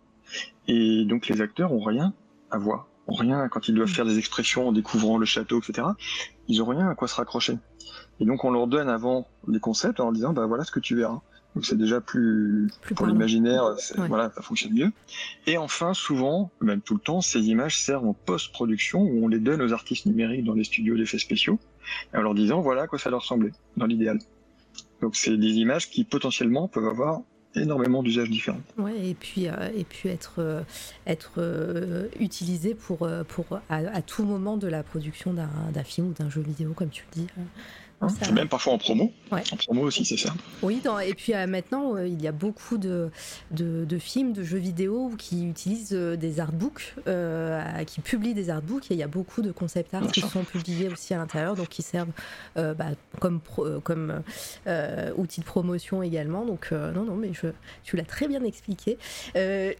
[0.67, 2.13] Et donc, les acteurs ont rien
[2.51, 2.87] à voir.
[3.07, 5.87] Ont rien quand ils doivent faire des expressions en découvrant le château, etc.
[6.47, 7.57] Ils ont rien à quoi se raccrocher.
[8.19, 10.79] Et donc, on leur donne avant les concepts en leur disant, bah voilà ce que
[10.79, 11.21] tu verras.
[11.55, 14.07] Donc c'est déjà plus, plus pour l'imaginaire, ouais.
[14.07, 14.91] voilà, ça fonctionne mieux.
[15.47, 19.39] Et enfin, souvent, même tout le temps, ces images servent en post-production où on les
[19.39, 21.57] donne aux artistes numériques dans les studios d'effets spéciaux,
[22.13, 24.19] en leur disant voilà à quoi ça leur ressemblait, dans l'idéal.
[25.01, 27.21] Donc c'est des images qui potentiellement peuvent avoir
[27.55, 28.61] énormément d'usages différents.
[28.77, 30.61] Ouais, et puis, euh, et puis être, euh,
[31.07, 36.13] être euh, utilisé pour, pour à, à, tout moment de la production d'un film ou
[36.13, 37.27] d'un jeu vidéo, comme tu le dis.
[38.01, 39.11] Hein, même parfois en promo.
[39.31, 39.41] Ouais.
[39.51, 40.33] En promo aussi, c'est ça.
[40.61, 43.09] Oui, dans, et puis euh, maintenant, euh, il y a beaucoup de,
[43.51, 48.49] de, de, films, de jeux vidéo qui utilisent euh, des artbooks, euh, qui publient des
[48.49, 51.55] artbooks, et il y a beaucoup de concept art qui sont publiés aussi à l'intérieur,
[51.55, 52.11] donc qui servent
[52.55, 54.21] bah, comme, pro, comme
[55.17, 56.45] outil de promotion également.
[56.45, 57.47] Donc, non, non, mais je,
[57.83, 58.97] tu l'as très bien expliqué.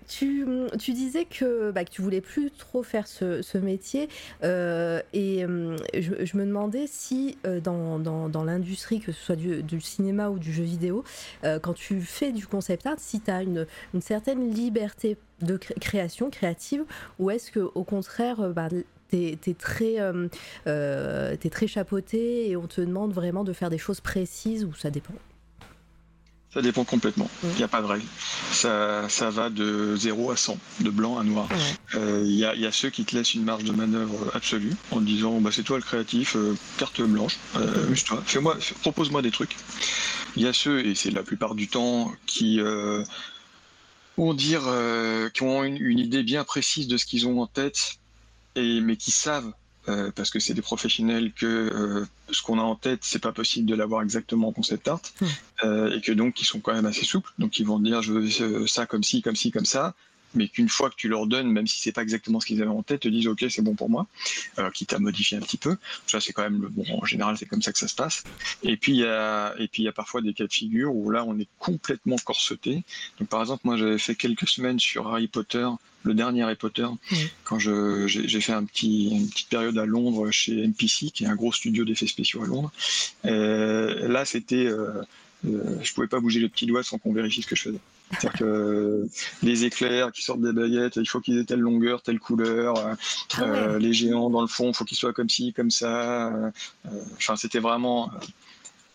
[0.08, 0.45] tu,
[0.80, 4.08] tu disais que, bah, que tu voulais plus trop faire ce, ce métier,
[4.43, 10.39] et je, je, me demandais si dans dans, l'industrie, que ce soit du, cinéma ou
[10.39, 11.04] du jeu vidéo,
[11.44, 13.65] euh, quand tu fais du concept art, si tu as une,
[14.00, 16.84] certaine liberté de cré création créative,
[17.20, 18.70] ou est-ce que au contraire, euh, bah,
[19.10, 19.56] t'es es
[20.00, 24.89] euh, très chapeauté et on te demande vraiment de faire des choses précises ou ça
[24.89, 25.13] dépend?
[26.56, 27.30] Ça dépend complètement.
[27.44, 27.56] Il mmh.
[27.58, 28.06] n'y a pas de règle.
[28.52, 31.50] Ça, ça va de 0 à 100, de blanc à noir.
[31.52, 32.02] Il mmh.
[32.02, 35.02] euh, y, a, y, a, ceux qui te laissent une marge de manœuvre absolue en
[35.02, 39.58] disant bah, c'est toi le créatif, euh, carte blanche, euh, amuse-toi, fais-moi, propose-moi des trucs.
[40.38, 43.04] Il y a ceux, et c'est la plupart du temps, qui euh,
[44.18, 44.63] vont dire,
[45.34, 47.98] qui ont une, une, idée bien précise de ce qu'ils ont en tête,
[48.56, 49.52] et, mais qui savent
[49.88, 53.32] euh, parce que c'est des professionnels que euh, ce qu'on a en tête, c'est pas
[53.32, 55.26] possible de l'avoir exactement en concept art, mmh.
[55.63, 57.32] euh, et que donc ils sont quand même assez souples.
[57.38, 59.93] Donc ils vont dire je veux ça comme ci, comme ci, comme ça,
[60.36, 62.71] mais qu'une fois que tu leur donnes, même si c'est pas exactement ce qu'ils avaient
[62.71, 64.08] en tête, te disent ok c'est bon pour moi,
[64.60, 65.78] euh, quitte à modifier un petit peu.
[66.08, 66.84] Ça c'est quand même le bon.
[67.02, 68.24] En général c'est comme ça que ça se passe.
[68.63, 70.95] Et puis il y a et puis il y a parfois des cas de figure
[70.95, 72.84] où là on est complètement corseté.
[73.19, 75.67] Donc par exemple moi j'avais fait quelques semaines sur Harry Potter
[76.06, 77.15] le dernier Harry Potter, mmh.
[77.43, 81.36] quand j'ai fait un petit, une petite période à Londres chez MPC, qui est un
[81.36, 82.71] gros studio d'effets spéciaux à Londres.
[83.24, 85.02] Et là, c'était, euh,
[85.45, 87.80] euh, je pouvais pas bouger le petit doigt sans qu'on vérifie ce que je faisais.
[88.12, 89.08] C'est-à-dire que
[89.44, 92.76] les éclairs qui sortent des baguettes, il faut qu'ils aient telle longueur, telle couleur.
[92.78, 93.48] Ah ouais.
[93.48, 96.32] euh, les géants dans le fond, il faut qu'ils soient comme ci, comme ça.
[97.18, 98.12] Enfin, euh, c'était vraiment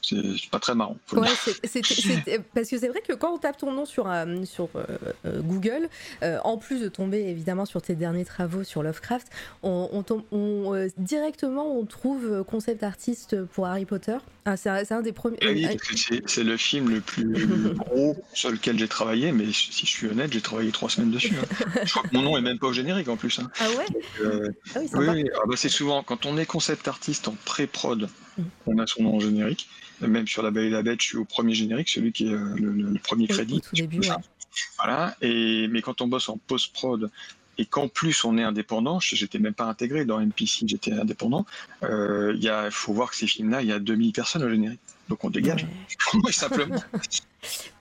[0.02, 0.96] c'est pas très marrant.
[1.12, 3.84] Ouais, c est, c est, parce que c'est vrai que quand on tape ton nom
[3.84, 5.88] sur, euh, sur euh, Google,
[6.22, 9.28] euh, en plus de tomber évidemment sur tes derniers travaux sur Lovecraft,
[9.62, 14.16] on, on, on euh, directement on trouve concept artiste pour Harry Potter.
[14.46, 15.38] Ah, c'est un, un, des premiers.
[15.42, 15.68] Ah oui,
[16.26, 20.32] c'est le film le plus gros sur lequel j'ai travaillé, mais si je suis honnête,
[20.32, 21.34] j'ai travaillé trois semaines dessus.
[21.36, 21.66] Hein.
[21.84, 23.38] je crois que mon nom est même pas au générique en plus.
[23.38, 23.50] Hein.
[23.60, 23.86] Ah ouais?
[24.24, 28.08] Donc, ah oui, oui ah bah c'est souvent quand on est concept artiste en pré-prod.
[28.66, 29.68] On a son nom en générique
[30.08, 32.32] même sur La Belle et la Bête, je suis au premier générique, celui qui est
[32.32, 33.56] euh, le, premier crédit.
[33.56, 34.08] Au tout début, ouais.
[34.78, 35.16] Voilà.
[35.20, 37.10] Et, mais quand on bosse en post-prod
[37.58, 41.46] et qu'en plus on est indépendant, j'étais même pas intégré dans NPC, j'étais indépendant,
[41.82, 44.50] il euh, y a, faut voir que ces films-là, il y a 2000 personnes au
[44.50, 44.80] générique.
[45.08, 45.66] donc on dégage.
[46.30, 46.76] simplement.
[46.76, 46.98] en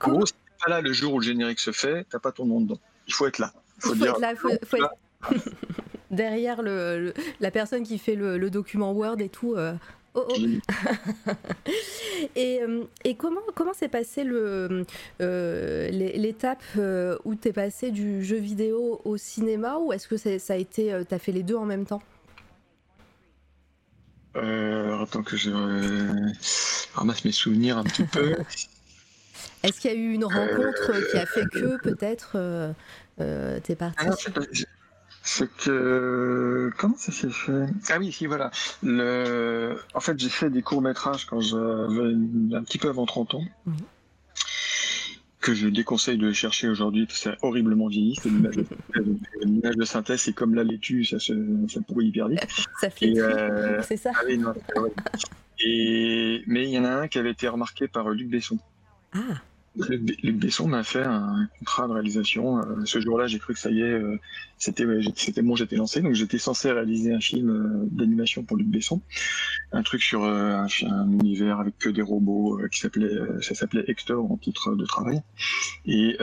[0.10, 2.60] gros, si pas là le jour où le générique se fait, t'as pas ton nom
[2.60, 2.78] dedans.
[3.08, 3.52] Il faut être là.
[3.78, 4.94] Il faut, être là, faut, être...
[6.10, 9.54] derrière le, la personne qui fait le, document Word et tout.
[9.54, 9.72] Euh,
[10.14, 10.34] oh, oh.
[12.36, 14.84] et, euh, et, comment comment s'est passé le
[15.20, 16.62] euh, l'étape
[17.24, 21.02] où tu es passé du jeu vidéo au cinéma ou est-ce que ça a été
[21.08, 22.02] tu as fait les deux en même temps?
[24.34, 25.50] Attends que je
[26.94, 28.36] ramasse mes souvenirs un petit peu.
[29.62, 32.72] Est-ce qu'il y a eu une rencontre qui a fait que peut-être
[33.62, 34.06] t'es parti?
[34.06, 34.14] ah
[35.22, 37.66] c'est que comment ça s'est fait?
[37.90, 38.50] Ah oui, si voilà.
[38.82, 39.76] Le...
[39.94, 42.14] En fait, j'ai fait des courts métrages quand j'avais
[42.54, 43.44] un petit peu avant 30 ans.
[43.66, 43.76] Mhm.
[45.40, 48.18] Que je déconseille de chercher aujourd'hui, c'est horriblement vieilli.
[48.22, 51.32] C'est l'image de, de synthèse, c'est comme la laitue, ça se
[51.68, 52.46] ça pourrit hyper vite.
[52.80, 53.80] ça fait euh...
[53.82, 54.12] c'est ça?
[54.14, 54.52] Ah oui, non,
[55.60, 56.42] Et...
[56.46, 58.58] Mais il y en a un qui avait été remarqué par Luc Besson.
[59.14, 59.40] Ah.
[59.76, 62.58] Luc Besson m'a fait un contrat de réalisation.
[62.58, 64.18] Euh, ce jour-là, j'ai cru que ça y est, euh,
[64.58, 66.00] c'était c'était bon, j'étais lancé.
[66.02, 69.00] Donc j'étais censé réaliser un film euh, d'animation pour Luc Besson,
[69.70, 70.66] un truc sur un,
[71.22, 75.22] univers avec que des robots qui s'appelait ça s'appelait Hector en titre de travail.
[75.86, 76.16] Et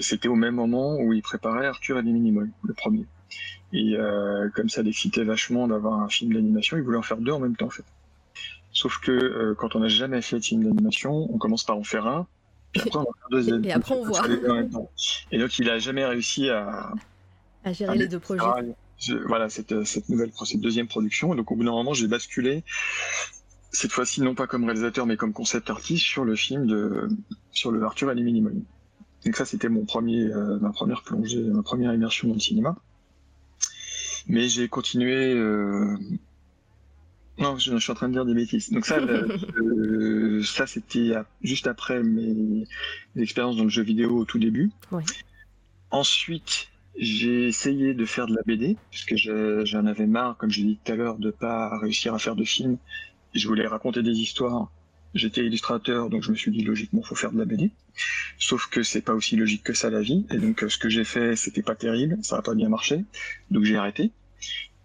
[0.00, 3.06] c'était au même moment où il préparait Arthur et les Minimoys, le premier.
[3.72, 3.96] Et
[4.54, 7.56] comme ça l'excitait vachement d'avoir un film d'animation, il voulait en faire deux en même
[7.56, 7.84] temps en fait.
[8.72, 12.06] Sauf que quand on n'a jamais fait de film d'animation, on commence par en faire
[12.06, 12.26] un,
[12.74, 14.22] et après, on, deuxième, et après, on voit.
[15.30, 16.92] Et donc, il a jamais réussi à,
[17.64, 18.44] à gérer les deux projets.
[19.26, 21.34] voilà, cette, cette nouvelle, cette deuxième production.
[21.34, 22.64] Et donc, au bout d'un moment, j'ai basculé,
[23.72, 27.08] cette fois-ci, non pas comme réalisateur, mais comme concept artiste sur le film de,
[27.50, 28.42] sur le Arthur et les.
[29.24, 32.76] Donc ça, c'était mon premier, euh, ma première plongée, ma première immersion dans le cinéma.
[34.26, 35.96] Mais j'ai continué, euh,
[37.38, 38.70] non, je, suis en train de dire des bêtises.
[38.70, 42.66] Donc ça, euh, ça c'était juste après mes,
[43.16, 44.70] expériences dans le jeu vidéo au tout début.
[45.90, 49.16] Ensuite, j'ai essayé de faire de la BD, parce que
[49.64, 52.44] j'en avais marre, comme j'ai dit tout à l'heure, de pas réussir à faire de
[52.44, 52.78] films.
[53.34, 54.70] Je voulais raconter des histoires.
[55.14, 57.70] J'étais illustrateur, donc je me suis dit logiquement, faut faire de la BD.
[58.38, 60.26] Sauf que c'est pas aussi logique que ça la vie.
[60.30, 63.04] Et donc ce que j'ai fait, c'était pas terrible, ça a pas bien marché,
[63.50, 64.10] donc j'ai arrêté.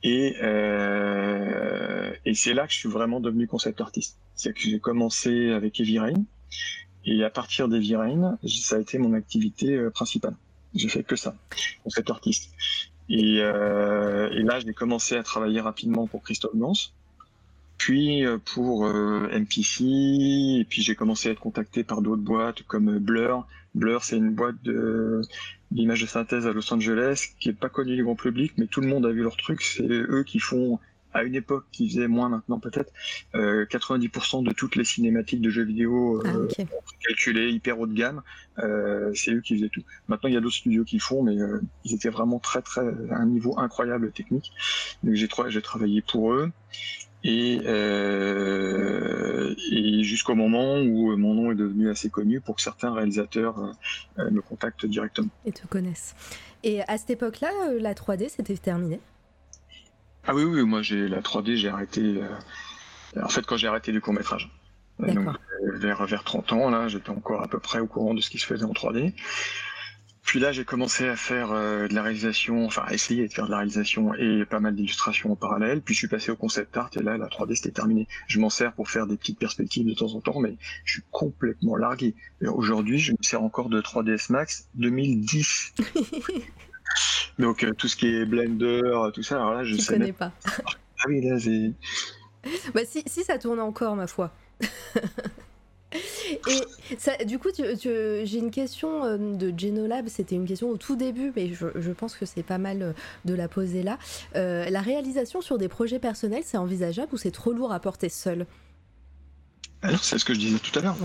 [0.04, 4.18] Et, euh, et c'est là que je suis vraiment devenu concept artiste.
[4.36, 6.24] C'est que j'ai commencé avec Heavy Rain.
[7.06, 10.36] Et à partir d'Heavy Rain, ça a été mon activité euh, principale.
[10.76, 11.36] J'ai fait que ça,
[11.84, 12.52] concept artiste.
[13.10, 16.74] Et, euh, et là, j'ai commencé à travailler rapidement pour Christophe Gans,
[17.78, 19.86] puis euh, pour euh, MPC,
[20.60, 23.48] et puis j'ai commencé à être contacté par d'autres boîtes comme Blur.
[23.76, 25.22] Blur, c'est une boîte de
[25.72, 28.82] l'image de synthèse à Los Angeles, qui est pas connue du grand public, mais tout
[28.82, 29.62] le monde a vu leur truc.
[29.62, 30.80] C'est eux qui font,
[31.14, 32.92] à une époque, qui faisaient moins maintenant peut-être,
[33.36, 36.64] euh, 90% de toutes les cinématiques de jeux vidéo euh, ah,
[37.06, 38.22] calculées hyper haut de gamme.
[38.60, 39.84] Euh, c'est eux qui faisaient tout.
[40.08, 42.82] Maintenant, il y a d'autres studios qui font, mais euh, ils étaient vraiment très très
[42.82, 44.52] à un niveau incroyable technique.
[45.04, 46.52] Donc j'ai j'ai travaillé pour eux.
[47.24, 52.94] Et, euh, et jusqu'au moment où mon nom est devenu assez connu pour que certains
[52.94, 53.74] réalisateurs
[54.20, 55.30] euh, me contactent directement.
[55.46, 56.16] Et te connaissent.
[56.64, 59.00] Et à cette époque-là, euh, la 3D, c'était terminé?
[60.26, 62.22] Ah oui, oui, moi, j'ai la 3D, j'ai arrêté.
[63.22, 64.52] en fait, quand j'ai arrêté du court-métrage.
[65.00, 65.38] Donc,
[65.76, 68.40] vers, vers 30 ans, là, j'étais encore à peu près au courant de ce qui
[68.40, 69.14] se faisait en 3D.
[70.28, 73.46] Puis là, j'ai commencé à faire euh, de la réalisation, enfin à essayer de faire
[73.46, 75.82] de la réalisation et pas mal d'illustrations en parallèle.
[75.82, 78.10] Puis je suis passé au concept art et là, la 3D c'était terminé.
[78.28, 81.04] Je m'en sers pour faire des petites perspectives de temps en temps, mais je suis
[81.12, 82.14] complètement largué.
[82.42, 85.76] Aujourd'hui, je me sers encore de 3ds Max 2010.
[87.40, 88.82] Donc euh, tout ce qui est Blender,
[89.14, 90.34] tout ça, alors là, je, ne connais pas.
[90.46, 91.72] ah oui, là, c'est.
[92.74, 94.34] Bah, si, si ça tourne encore, ma foi.
[96.48, 100.08] Et ça, du coup, j'ai une question euh, de Genolab.
[100.08, 102.94] C'était une question au tout début, mais je, pense que c'est pas mal euh,
[103.26, 103.98] de la poser là.
[104.36, 108.10] Euh, la réalisation sur des projets personnels, c'est envisageable ou c'est trop lourd à porter
[108.10, 108.46] seul?
[109.84, 110.98] Alors, c'est ce que je disais tout à l'heure.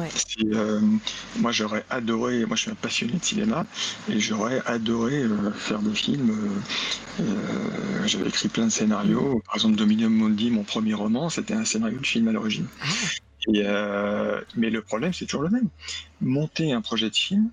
[1.36, 3.66] moi, j'aurais adoré, moi je suis un passionné de cinéma,
[4.08, 6.34] et j'aurais adoré faire des films.
[8.06, 9.42] J'avais écrit plein de scénarios.
[9.44, 12.66] Par exemple, Dominium Mondi, mon premier roman, c'était un scénario de film à l'origine.
[12.80, 12.86] Ah.
[13.48, 15.68] Euh, mais le problème, c'est toujours le même.
[16.20, 17.50] Monter un projet de film,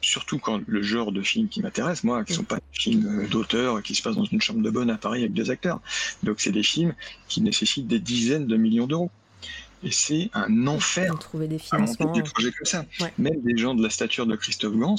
[0.00, 3.22] surtout quand le genre de film qui m'intéresse, moi, qui ne sont pas des films
[3.22, 5.80] euh, d'auteur qui se passent dans une chambre de bonne à Paris avec deux acteurs.
[6.22, 6.94] Donc, c'est des films
[7.28, 9.10] qui nécessitent des dizaines de millions d'euros.
[9.82, 12.12] Et c'est un enfer trouver des financements.
[12.12, 12.86] des projets comme ça.
[13.18, 14.96] Même des gens de la stature de Christophe Gans,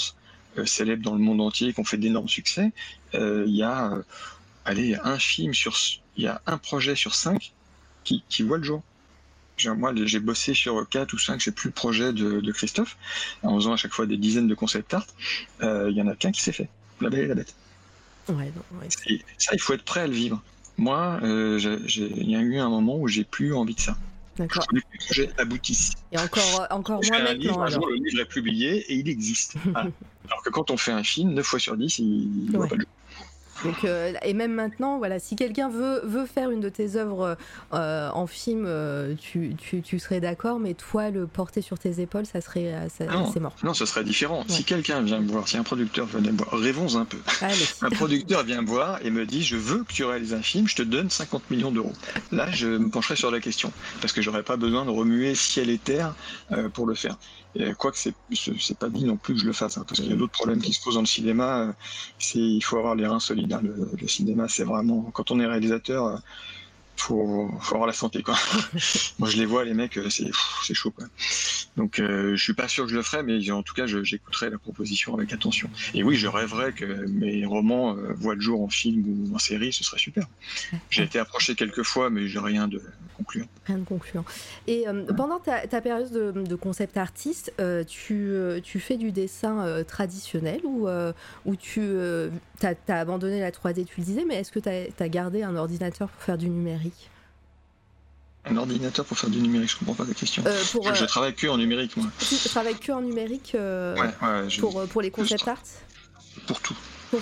[0.57, 2.71] euh, célèbres dans le monde entier, qui ont fait d'énormes succès,
[3.13, 3.93] il y a,
[4.63, 5.75] allez, un film sur,
[6.17, 7.53] il y a un projet sur cinq
[8.03, 8.83] qui, qui voit le jour.
[9.77, 12.97] Moi, j'ai bossé sur 4 ou 5, je sais plus, le projet de, Christophe,
[13.43, 15.07] en faisant à chaque fois des dizaines de concept art.
[15.61, 16.69] Il y en a qu'un qui s'est fait.
[17.01, 17.55] La belle et la bête.
[18.29, 18.51] Ouais,
[19.37, 20.41] ça, il faut être prêt à le vivre.
[20.77, 23.97] Moi, il y a eu un moment où j'ai plus envie de ça.
[24.37, 24.65] D'accord.
[24.71, 25.93] Le projet aboutisse.
[26.11, 27.61] Et encore, encore moins maintenant.
[27.61, 29.55] un jour, le livre est publié et il existe.
[29.75, 32.75] Alors que quand on fait un film, 9 fois sur 10, il ne voit pas
[32.75, 32.85] le
[33.63, 37.37] donc, euh, et même maintenant, voilà, si quelqu'un veut, veut faire une de tes œuvres
[37.73, 42.01] euh, en film, euh, tu, tu, tu, serais d'accord, mais toi, le porter sur tes
[42.01, 43.55] épaules, ça serait c'est mort.
[43.63, 44.43] Non, ce serait différent.
[44.47, 47.17] Si quelqu'un vient me voir, si un producteur venait me voir, rêvons un peu.
[47.81, 50.67] Un producteur vient me voir et me dit Je veux que tu réalises un film,
[50.67, 51.93] je te donne 50 millions d'euros.
[52.31, 55.69] Là, je me pencherai sur la question, parce que j'aurais pas besoin de remuer ciel
[55.69, 56.13] et terre
[56.73, 57.17] pour le faire.
[57.77, 60.13] Quoique c'est c'est pas dit non plus que je le fasse, hein, parce qu'il y
[60.13, 61.73] a d'autres problèmes qui se posent dans le cinéma.
[62.19, 63.53] C'est il faut avoir les reins solides.
[63.53, 63.61] Hein.
[63.63, 66.21] Le, le, cinéma, c'est vraiment quand on est réalisateur,
[66.97, 68.35] faut, faut avoir la santé quoi.
[69.19, 70.29] Moi je les vois les mecs, euh, c'est
[70.63, 71.05] c'est chaud quoi.
[71.77, 74.49] Donc euh, je suis pas sûr que je le ferai, mais en tout cas j'écouterai
[74.49, 75.69] la proposition avec attention.
[75.93, 79.39] Et oui, je rêverais que mes romans euh, voient le jour en film ou en
[79.39, 80.27] série, ce serait super.
[80.89, 82.81] J'ai été approché quelques fois, mais j'ai rien de
[83.17, 83.47] concluant.
[83.65, 84.25] Rien de concluant.
[84.67, 84.85] Et
[85.15, 87.53] pendant ta, ta, période de, concept artiste,
[87.87, 88.33] tu,
[88.63, 90.87] tu fais du dessin traditionnel ou,
[91.45, 91.81] ou tu
[92.61, 95.43] as, as, abandonné la 3D, tu le disais, mais est-ce que tu as, as gardé
[95.43, 96.84] un ordinateur pour faire du numérique?
[98.47, 100.43] Un ordinateur pour faire du numérique, je comprends pas la question.
[100.45, 102.07] Euh, je, euh, travaille que en numérique, moi.
[102.19, 103.95] Tu travailles que en numérique euh,
[104.59, 105.57] pour, pour les concept arts?
[106.45, 106.77] Pour tout.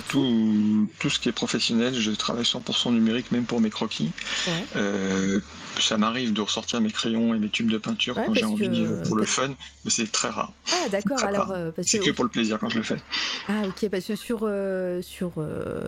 [0.08, 4.10] Tout, tout, ce qui est professionnel, je travaille 100% numérique, même pour mes croquis.
[4.76, 5.40] Euh,
[5.80, 9.02] ça m'arrive de ressortir mes crayons et mes tubes de peinture quand j'ai envie euh,
[9.04, 10.52] pour le fun, mais c'est très rare.
[10.72, 12.98] Ah d'accord, alors euh, c'est que pour le plaisir quand je le fais.
[13.48, 14.48] Ah ok, parce que sur
[15.02, 15.32] sur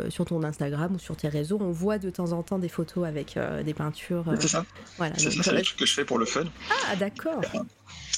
[0.09, 3.07] sur ton Instagram ou sur tes réseaux, on voit de temps en temps des photos
[3.07, 4.25] avec des peintures.
[4.41, 4.65] c'est ça.
[4.97, 5.15] Voilà.
[5.17, 6.45] C'est ça, c'est que je fais pour le fun.
[6.91, 7.41] Ah d'accord.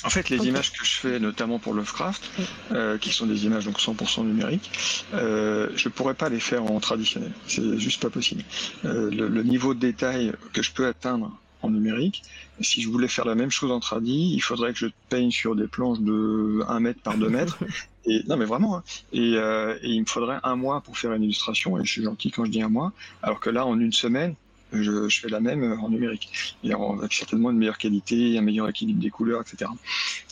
[0.05, 2.31] En fait, les images que je fais, notamment pour Lovecraft,
[2.73, 4.71] euh, qui sont des images donc 100% numériques,
[5.15, 7.33] euh, je pourrais pas les faire en traditionnel.
[7.47, 8.45] C'est juste pas possible.
[8.85, 12.23] Euh, le, niveau de détail que je peux atteindre en numérique,
[12.61, 15.57] si je voulais faire la même chose en tradi, il faudrait que je peigne sur
[15.57, 17.59] des planches de 1 mètre par 2 mètres.
[18.07, 18.79] Et, non mais vraiment.
[18.79, 18.85] Hein.
[19.13, 21.79] Et, euh, et, il me faudrait un mois pour faire une illustration.
[21.79, 22.93] Et je suis gentil quand je dis un mois.
[23.23, 24.35] Alors que là, en une semaine,
[24.73, 26.57] je, fais la même en numérique.
[26.63, 29.71] Et avec certainement une meilleure qualité, un meilleur équilibre des couleurs, etc.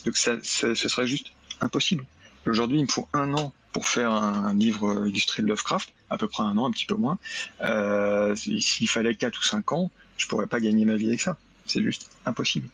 [0.05, 1.27] Donc ça, ce serait juste
[1.61, 2.05] impossible.
[2.45, 6.27] Aujourd'hui, il me faut un an pour faire un, livre illustré de Lovecraft, à peu
[6.27, 7.19] près un an, un petit peu moins.
[7.61, 11.37] Euh, S'il fallait 4 ou 5 ans, je pourrais pas gagner ma vie avec ça.
[11.65, 12.69] C'est juste impossible.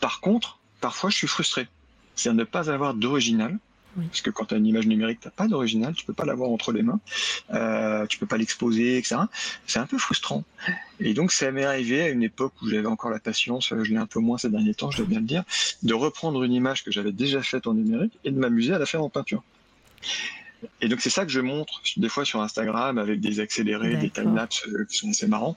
[0.00, 1.68] Par contre, parfois, je suis frustré.
[2.16, 3.58] C'est à ne pas avoir d'original,
[3.96, 6.24] parce que quand tu as une image numérique, tu n'as pas d'original, tu peux pas
[6.24, 7.00] l'avoir entre les mains,
[7.52, 9.16] euh, tu peux pas l'exposer, etc.
[9.66, 10.44] C'est un peu frustrant.
[11.00, 13.96] Et donc ça m'est arrivé à une époque où j'avais encore la patience, je l'ai
[13.96, 15.44] un peu moins ces derniers temps, je dois bien le dire,
[15.82, 18.86] de reprendre une image que j'avais déjà faite en numérique et de m'amuser à la
[18.86, 19.42] faire en peinture.
[20.80, 24.10] Et donc c'est ça que je montre des fois sur Instagram avec des accélérés, des
[24.10, 25.56] timelapses euh, qui sont assez marrants.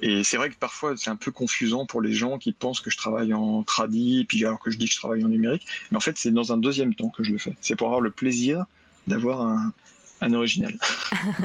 [0.00, 2.90] Et c'est vrai que parfois c'est un peu confusant pour les gens qui pensent que
[2.90, 5.66] je travaille en tradi, puis alors que je dis que je travaille en numérique.
[5.90, 7.56] Mais en fait c'est dans un deuxième temps que je le fais.
[7.60, 8.64] C'est pour avoir le plaisir
[9.06, 9.72] d'avoir un,
[10.20, 10.74] un original.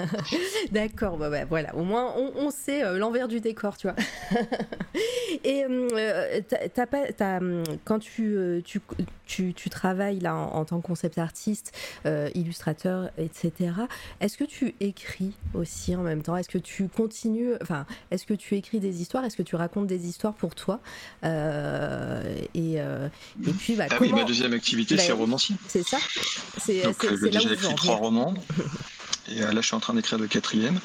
[0.71, 3.95] D'accord, bah, bah, voilà, au moins on, sait euh, l'envers du décor, tu vois.
[5.43, 6.41] Et euh,
[6.75, 8.79] pas, hum, quand tu, euh, tu,
[9.25, 11.75] tu, tu, travailles là en, tant que concept artiste,
[12.33, 13.71] illustrateur, etc.,
[14.19, 16.37] est-ce que tu écris aussi en même temps?
[16.37, 19.25] Est-ce que tu continues, enfin, est-ce que tu écris des histoires?
[19.25, 20.79] Est-ce que tu racontes des histoires pour toi?
[21.23, 25.55] Et, et puis, bah, ah oui, ma deuxième activité, bah c'est romancier.
[25.67, 25.97] C'est ça
[26.57, 28.33] C'est là j'ai écrit trois romans.
[29.29, 30.79] Et euh, là, je suis en train d'écrire le quatrième.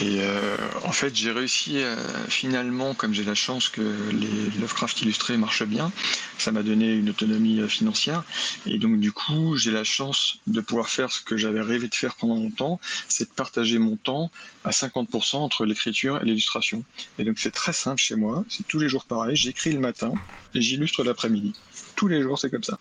[0.00, 1.96] Et euh, en fait, j'ai réussi euh,
[2.28, 5.92] finalement, comme j'ai la chance que les Lovecraft illustrés marchent bien,
[6.38, 8.24] ça m'a donné une autonomie financière.
[8.66, 11.94] Et donc, du coup, j'ai la chance de pouvoir faire ce que j'avais rêvé de
[11.94, 14.30] faire pendant longtemps, c'est de partager mon temps
[14.64, 16.84] à 50% entre l'écriture et l'illustration.
[17.18, 18.44] Et donc, c'est très simple chez moi.
[18.48, 19.36] C'est tous les jours pareil.
[19.36, 20.14] J'écris le matin
[20.54, 21.52] et j'illustre l'après-midi.
[21.96, 22.78] Tous les jours, c'est comme ça.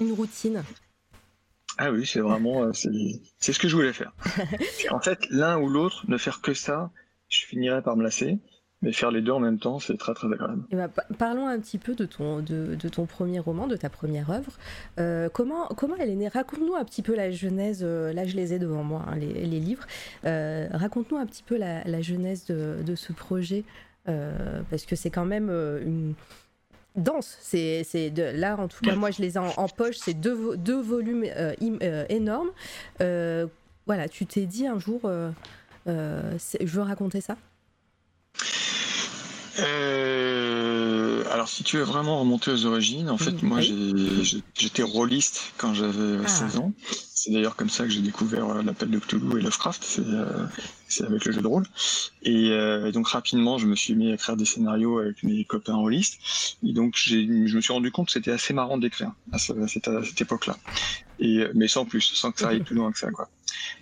[0.00, 0.62] Une routine.
[1.78, 4.12] Ah oui, c'est vraiment, euh, c'est ce que je voulais faire.
[4.90, 6.90] en fait, l'un ou l'autre, ne faire que ça,
[7.28, 8.38] je finirais par me lasser.
[8.82, 10.62] Mais faire les deux en même temps, c'est très très agréable.
[10.70, 14.30] Eh ben, parlons un petit peu de ton, de, ton premier roman, de ta première
[14.30, 14.52] œuvre.
[15.00, 16.28] Euh, comment, comment elle est née?
[16.28, 17.80] Raconte-nous un petit peu la genèse.
[17.82, 19.86] Euh, là, je les ai devant moi, hein, les, livres.
[20.24, 23.64] Raconte-nous un petit peu la, la genèse de, de, ce projet.
[24.04, 26.14] parce que c'est quand même une,
[26.96, 27.36] dense.
[27.40, 29.96] C'est, c'est de, là, en tout cas, moi, je les ai en, poche.
[29.96, 32.50] C'est deux, deux volumes euh, euh, énormes.
[33.00, 33.46] Euh,
[33.86, 35.00] voilà, tu t'es dit un jour,
[35.86, 37.36] je veux raconter ça?
[41.32, 46.26] Alors, si tu veux vraiment remonter aux origines, en fait, moi, j'étais rôliste quand j'avais
[46.26, 46.58] 16 ah.
[46.58, 46.72] ans.
[47.18, 50.46] C'est d'ailleurs comme ça que j'ai découvert euh, l'appel de Cthulhu et Lovecraft, c'est euh,
[51.06, 51.64] avec le jeu de rôle.
[52.22, 55.76] Et, euh, donc rapidement, je me suis mis à écrire des scénarios avec mes copains
[55.76, 56.18] rôlistes.
[56.62, 57.16] Et donc je
[57.56, 60.58] me suis rendu compte que c'était assez marrant d'écrire à, cette, à cette époque-là.
[61.18, 63.30] Et mais sans plus, sans que ça aille plus loin que ça, quoi.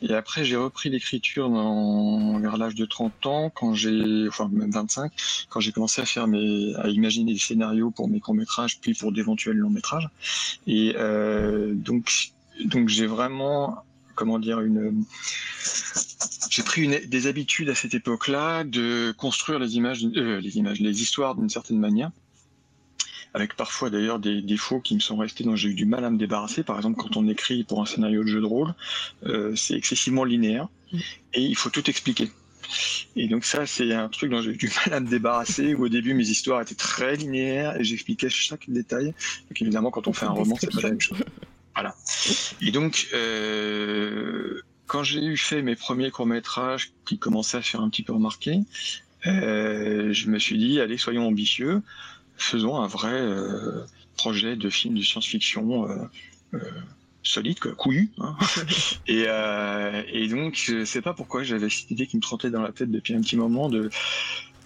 [0.03, 5.13] Et après, j'ai repris l'écriture vers l'âge de 30 ans, quand j'ai, enfin même 25,
[5.49, 8.95] quand j'ai commencé à faire mes, à imaginer des scénarios pour mes courts métrages, puis
[8.95, 10.09] pour d'éventuels longs métrages.
[10.67, 12.34] Et euh, donc
[12.65, 13.85] donc j'ai vraiment
[14.15, 15.05] comment dire une
[16.51, 20.81] j'ai pris une, des habitudes à cette époque-là de construire les images euh, les images
[20.81, 22.11] les histoires d'une certaine manière
[23.33, 26.11] avec parfois d'ailleurs des défauts qui me sont restés dont j'ai eu du mal à
[26.11, 28.75] me débarrasser par exemple quand on écrit pour un scénario de jeu de rôle
[29.27, 30.69] euh, c'est excessivement linéaire
[31.33, 32.31] et il faut tout expliquer
[33.17, 35.85] et donc ça, c'est un truc dont j'ai eu du mal à me débarrasser, où
[35.85, 39.07] au début, mes histoires étaient très linéaires et j'expliquais chaque détail.
[39.49, 41.19] Donc évidemment, quand on fait un roman, c'est pas la même chose.
[41.75, 41.95] Voilà.
[42.61, 47.91] Et donc, euh, quand j'ai eu fait mes premiers courts-métrages qui commençaient à faire un
[47.91, 48.61] petit peu remarquer,
[49.27, 51.83] euh, je me suis dit, allez, soyons ambitieux,
[52.37, 53.85] faisons un vrai euh,
[54.17, 55.97] projet de film de science-fiction euh,
[56.55, 56.59] euh,
[57.23, 58.11] solide, quoi, couillu.
[58.19, 58.37] Hein.
[59.07, 59.27] et,
[60.13, 62.91] et donc, je sais pas pourquoi j'avais cette idée qui me trottait dans la tête
[62.91, 63.91] depuis un petit moment de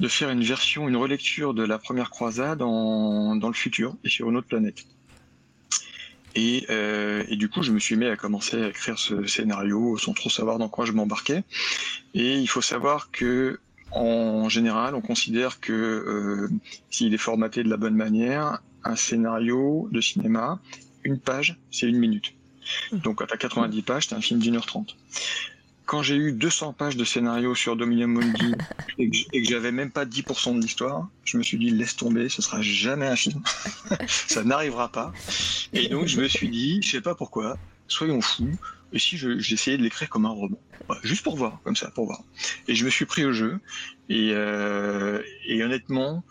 [0.01, 4.09] de faire une version, une relecture de la première croisade en, dans le futur et
[4.09, 4.85] sur une autre planète.
[6.71, 10.13] Euh, et, du coup, je me suis mis à commencer à écrire ce scénario sans
[10.13, 11.45] trop savoir dans quoi je m'embarquais.
[12.15, 13.61] Et il faut savoir que,
[13.91, 16.49] en général, on considère que euh,
[16.91, 20.61] s'il est formaté de la bonne manière, un scénario de cinéma,
[21.05, 22.35] une page, c'est une minute.
[22.93, 22.99] Mmh.
[22.99, 24.97] Donc, quand tu as 90 pages, c'est un film d'une heure trente
[25.89, 28.53] quand j'ai eu 200 pages de scénario sur Dominion Mundi
[28.99, 32.43] et que, j'avais même pas 10% de l'histoire, je me suis dit laisse tomber, ce
[32.43, 33.43] sera jamais un film,
[34.07, 35.15] ça n'arrivera pas.
[35.73, 37.57] Et donc je me suis dit, je sais pas pourquoi,
[37.89, 38.55] soyons fous,
[38.93, 40.59] et si j'essayais de l'écrire comme un roman,
[41.05, 42.23] juste pour voir, comme ça, pour voir.
[42.69, 43.59] Et je me suis pris au jeu,
[44.11, 46.23] et, euh, et honnêtement,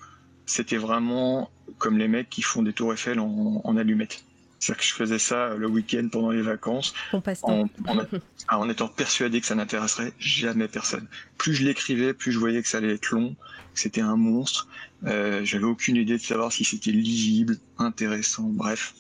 [0.46, 1.50] c'était vraiment
[1.80, 4.24] comme les mecs qui font des tours Eiffel en, en allumettes.
[4.60, 7.68] C'est-à-dire que je faisais ça le week-end pendant les vacances, en,
[8.50, 11.08] en, étant persuadé que ça n'intéresserait jamais personne.
[11.38, 13.36] Plus je l'écrivais, plus je voyais que ça allait être long,
[13.74, 14.68] que c'était un monstre.
[15.06, 18.96] Euh, J'avais aucune idée de savoir si c'était lisible, intéressant, bref.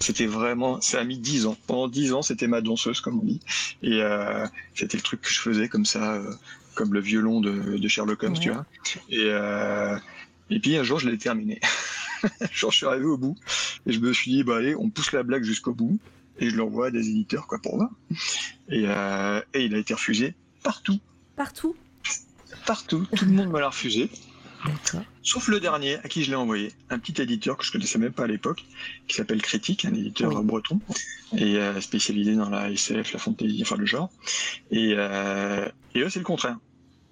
[0.00, 1.56] C'était vraiment, ça a mis dix ans.
[1.66, 3.40] Pendant dix ans, c'était ma danseuse, comme on dit.
[3.82, 6.32] Et euh, c'était le truc que je faisais comme ça, euh,
[6.74, 8.64] comme le violon de, de Sherlock Holmes, tu vois.
[9.10, 9.96] Et, euh,
[10.50, 11.60] et puis un jour, je l'ai terminé.
[12.52, 13.36] Genre, je suis arrivé au bout
[13.86, 15.98] et je me suis dit, bah allez, on pousse la blague jusqu'au bout
[16.38, 17.90] et je l'envoie à des éditeurs quoi pour voir.
[18.68, 20.98] Et, euh, et il a été refusé partout.
[21.36, 21.76] Partout
[22.66, 23.06] Partout.
[23.16, 24.10] Tout le monde me l'a refusé.
[25.22, 28.12] Sauf le dernier à qui je l'ai envoyé, un petit éditeur que je connaissais même
[28.12, 28.64] pas à l'époque,
[29.06, 30.80] qui s'appelle Critique, un éditeur breton,
[31.36, 34.10] et euh, spécialisé dans la SF, la fantasy, enfin le genre.
[34.70, 36.58] Et, euh, et eux, c'est le contraire.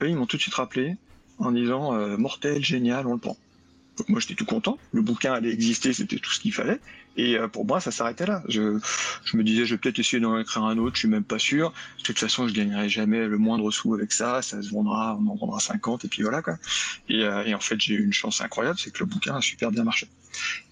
[0.03, 0.97] Eux, ils m'ont tout de suite rappelé
[1.39, 3.37] en disant euh, mortel, génial, on le prend
[4.09, 6.81] moi j'étais tout content, le bouquin allait exister, c'était tout ce qu'il fallait,
[7.17, 8.43] et euh, pour moi ça s'arrêtait là.
[8.49, 8.79] Je,
[9.25, 11.39] je, me disais je vais peut-être essayer d'en écrire un autre, je suis même pas
[11.39, 11.73] sûr.
[11.99, 15.31] De toute façon je gagnerai jamais le moindre sou avec ça, ça se vendra, on
[15.31, 16.59] en vendra 50 et puis voilà quoi.
[17.09, 19.41] Et, euh, et en fait j'ai eu une chance incroyable, c'est que le bouquin a
[19.41, 20.09] super bien marché.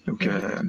[0.05, 0.61] Donc, euh,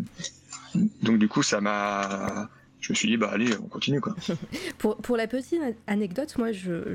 [1.03, 2.49] donc du coup ça m'a
[2.87, 4.15] je me suis dit, bah allez, on continue quoi.
[4.79, 6.95] pour, pour, la petite anecdote, moi, je,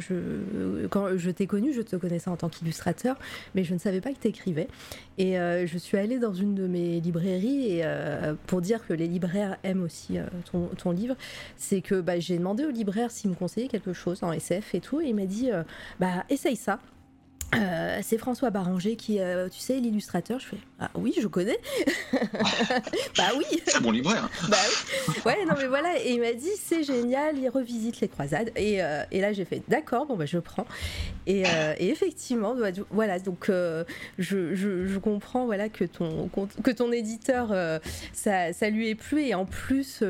[0.90, 3.18] quand je t'ai connu, je te connaissais en tant qu'illustrateur,
[3.56, 4.70] mais je ne savais pas que tu écrivais.
[5.18, 8.94] Et euh, je suis allée dans une de mes librairies, et euh, pour dire que
[8.94, 11.18] les libraires aiment aussi euh, ton, ton, livre,
[11.58, 14.80] c'est que bah, j'ai demandé au libraire s'il me conseillait quelque chose en SF et
[14.80, 15.50] tout, et il m'a dit,
[16.00, 16.80] bah essaye ça.
[18.02, 19.20] C'est François Baranger qui,
[19.52, 20.40] tu sais, l'illustrateur.
[20.40, 21.60] Je fais ah oui, je connais.
[23.18, 23.62] bah oui.
[23.66, 24.30] C'est mon libraire.
[24.50, 24.58] bah
[25.08, 25.14] oui.
[25.26, 26.02] Ouais, non mais voilà.
[26.04, 28.52] Et il m'a dit c'est génial, il revisite les croisades.
[28.56, 30.66] Et, euh, et là j'ai fait d'accord, bon bah je prends.
[31.28, 31.44] Et,
[31.78, 33.20] et effectivement, bah, voilà.
[33.20, 33.86] Donc je,
[34.18, 36.30] je, je, comprends voilà que ton
[36.64, 37.54] que ton éditeur
[38.14, 40.04] ça, ça lui est plu et en plus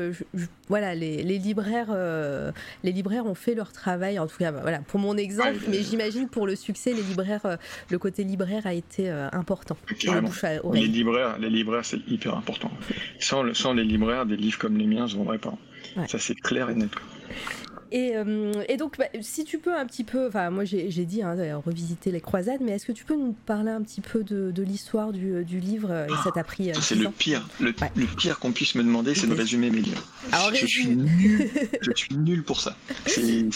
[0.68, 1.94] voilà les, les libraires
[2.82, 6.28] les libraires ont fait leur travail en tout cas voilà pour mon exemple, mais j'imagine
[6.28, 7.56] pour le succès les libraires euh,
[7.90, 9.28] le côté libraire a été euh,
[10.72, 12.70] les libraires, les libraires, c'est hyper important.
[13.18, 15.54] Sans, les libraires, des livres comme les miens, ne vendrais pas.
[16.06, 16.90] Ça, c'est clair et net.
[17.94, 21.36] Euh, et, donc, bah, si tu peux un petit peu, enfin, moi j'ai dit hein,
[21.64, 25.12] revisiter les croisades, mais est-ce que tu peux nous parler un petit peu de, l'histoire
[25.12, 27.72] du, livre et ça t'a pris C'est le pire, le,
[28.16, 30.02] pire qu'on puisse me demander, c'est de résumer mes livres.
[30.54, 31.50] je suis nul,
[31.82, 32.76] je suis nul pour ça.
[33.06, 33.50] je,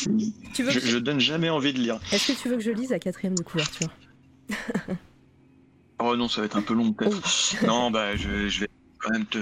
[0.54, 1.98] je donne jamais envie de lire.
[2.12, 3.88] Est-ce que tu veux que je lise la quatrième de couverture?
[5.98, 7.66] Oh non, ça va être un peu long peut-être.
[7.66, 8.68] non, bah je, vais
[8.98, 9.38] quand même te.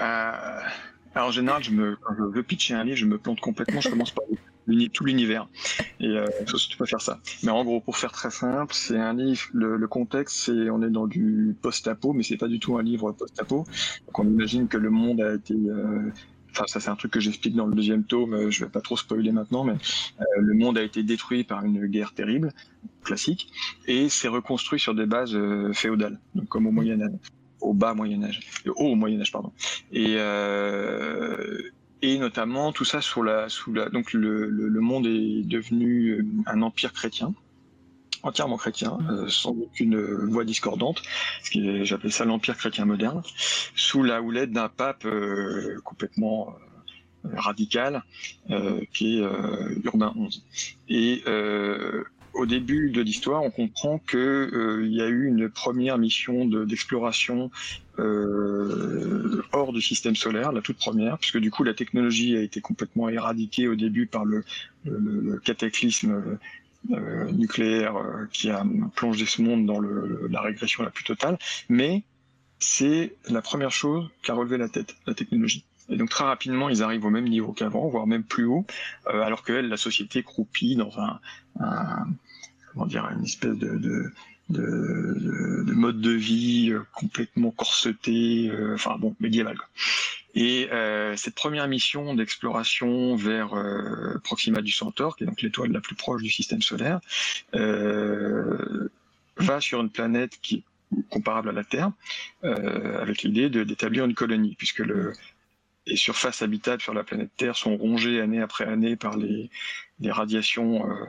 [0.00, 0.60] Euh,
[1.14, 3.80] alors, en général, je me, quand je veux pitcher un livre, je me plante complètement.
[3.80, 4.24] Je commence par
[4.92, 5.48] tout l'univers.
[6.00, 7.20] Et euh, faut surtout pas faire ça.
[7.42, 9.42] Mais en gros, pour faire très simple, c'est un livre.
[9.52, 13.12] Le, contexte, c'est on est dans du post-apo, mais c'est pas du tout un livre
[13.12, 13.66] post-apo.
[14.06, 16.10] Donc on imagine que le monde a été euh,
[16.52, 18.82] Enfin, ça c'est un truc que j'explique dans le deuxième tome, euh, je vais pas
[18.82, 19.72] trop spoiler maintenant, mais
[20.20, 22.52] euh, le monde a été détruit par une guerre terrible,
[23.02, 23.50] classique,
[23.86, 27.12] et s'est reconstruit sur des bases euh, féodales, donc comme au Moyen Âge,
[27.60, 28.40] au bas Moyen Âge,
[28.76, 29.52] au Moyen Âge pardon.
[29.92, 30.16] Et
[32.04, 36.60] et notamment tout ça sous la sous la donc le, le, monde est devenu un
[36.60, 37.32] empire chrétien
[38.22, 41.02] entièrement chrétien, euh, sans aucune voix discordante,
[41.42, 43.22] ce qui j'appelle ça l'empire chrétien moderne,
[43.74, 46.54] sous la houlette d'un pape euh, complètement
[47.24, 48.02] euh, radical,
[48.92, 49.24] qui est
[49.84, 50.42] Urbain XI.
[50.88, 51.22] Et
[52.34, 57.52] au début de l'histoire, on comprend que il y a eu une première mission d'exploration
[59.52, 63.08] hors du système solaire, la toute première, puisque du coup la technologie a été complètement
[63.08, 64.44] éradiquée au début par le,
[64.84, 66.38] le, le cataclysme euh,
[66.88, 68.64] nucléaire euh, qui a
[68.94, 72.02] plongé ce monde dans le, la régression la plus totale, mais
[72.58, 75.64] c'est la première chose qui a relevé la tête, la technologie.
[75.88, 78.64] Et donc très rapidement, ils arrivent au même niveau qu'avant, voire même plus haut,
[79.08, 81.20] euh, alors que la société croupit dans un,
[81.60, 82.06] un
[82.72, 84.12] comment dire, une espèce de, de
[84.48, 89.56] de, de, mode de vie complètement corseté, enfin bon, médiéval.
[90.34, 95.72] Et euh, cette première mission d'exploration vers euh, Proxima du Centaure, qui est donc l'étoile
[95.72, 97.00] la plus proche du système solaire,
[97.54, 98.88] euh,
[99.36, 101.92] va sur une planète qui est comparable à la Terre,
[102.44, 105.12] euh, avec l'idée d'établir une colonie, puisque le,
[105.86, 109.50] les surfaces habitables sur la planète Terre sont rongées année après année par les,
[110.02, 111.04] radiations euh,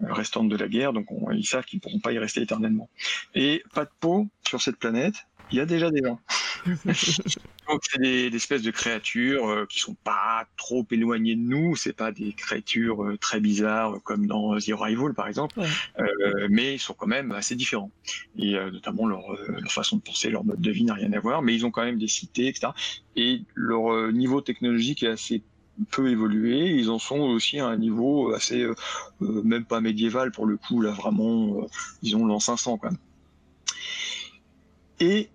[0.00, 2.88] restantes de la guerre, donc on, ils savent qu'ils ne pourront pas y rester éternellement.
[3.34, 6.20] Et pas de peau sur cette planète, il y a déjà des gens.
[7.68, 11.76] Donc c'est des, espèces de créatures euh, qui sont pas trop éloignées de nous.
[11.76, 15.60] C'est pas des créatures euh, très bizarres euh, comme dans The Arrival par exemple,
[16.50, 17.90] mais ils sont quand même assez différents.
[18.38, 21.42] Et notamment leur, leur, façon de penser, leur mode de vie n'a rien à voir,
[21.42, 22.68] mais ils ont quand même des cités, etc.
[23.16, 25.42] Et leur niveau technologique est assez
[25.90, 26.70] peu évolué.
[26.70, 28.66] Ils en sont aussi à un niveau assez,
[29.20, 31.66] même pas médiéval pour le coup, là vraiment,
[32.02, 32.98] disons l'an 500 quand même.
[35.00, 35.30] Et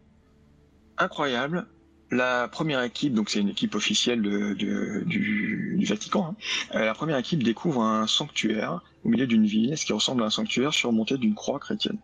[0.97, 1.67] incroyable.
[2.11, 6.35] La première équipe, donc c'est une équipe officielle du, Vatican, hein.
[6.75, 10.27] euh, la première équipe découvre un sanctuaire au milieu d'une ville, ce qui ressemble à
[10.27, 11.97] un sanctuaire surmonté d'une croix chrétienne.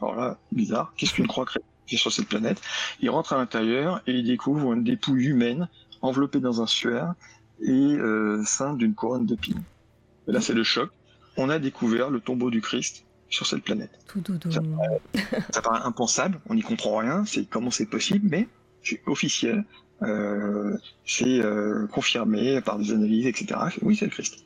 [0.00, 2.60] Alors là, bizarre, qu'est-ce qu'une croix chrétienne sur cette planète?
[3.00, 5.68] Ils rentrent à l'intérieur et ils découvrent une dépouille humaine
[6.00, 7.14] enveloppée dans un suaire
[7.60, 9.62] et euh, ceinte d'une couronne d'épines.
[10.28, 10.90] Et là, c'est le choc.
[11.36, 13.90] On a découvert le tombeau du Christ sur cette planète.
[14.06, 14.60] Tout ça,
[15.60, 18.48] paraît, impensable, on n'y comprend rien, c'est comment c'est possible, mais
[18.82, 19.64] c'est officiel,
[20.02, 23.60] euh, c'est euh, confirmé par des analyses, etc.
[23.82, 24.44] Oui, c'est le Christ.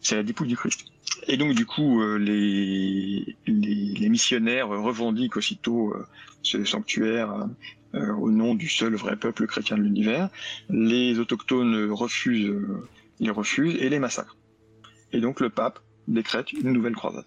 [0.00, 0.86] C'est la dépouille du Christ.
[1.28, 5.94] Et donc du coup, euh, les, les, missionnaires revendiquent aussitôt
[6.42, 7.46] ce sanctuaire
[7.94, 10.28] au nom du seul vrai peuple chrétien de l'univers.
[10.68, 12.54] Les autochtones refusent,
[13.18, 14.36] les refusent et les massacrent.
[15.12, 17.24] Et donc le pape décrète une nouvelle croisade.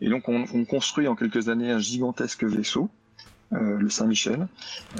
[0.00, 2.90] Et donc on, construit en quelques années un gigantesque vaisseau,
[3.52, 4.46] euh, le Saint-Michel,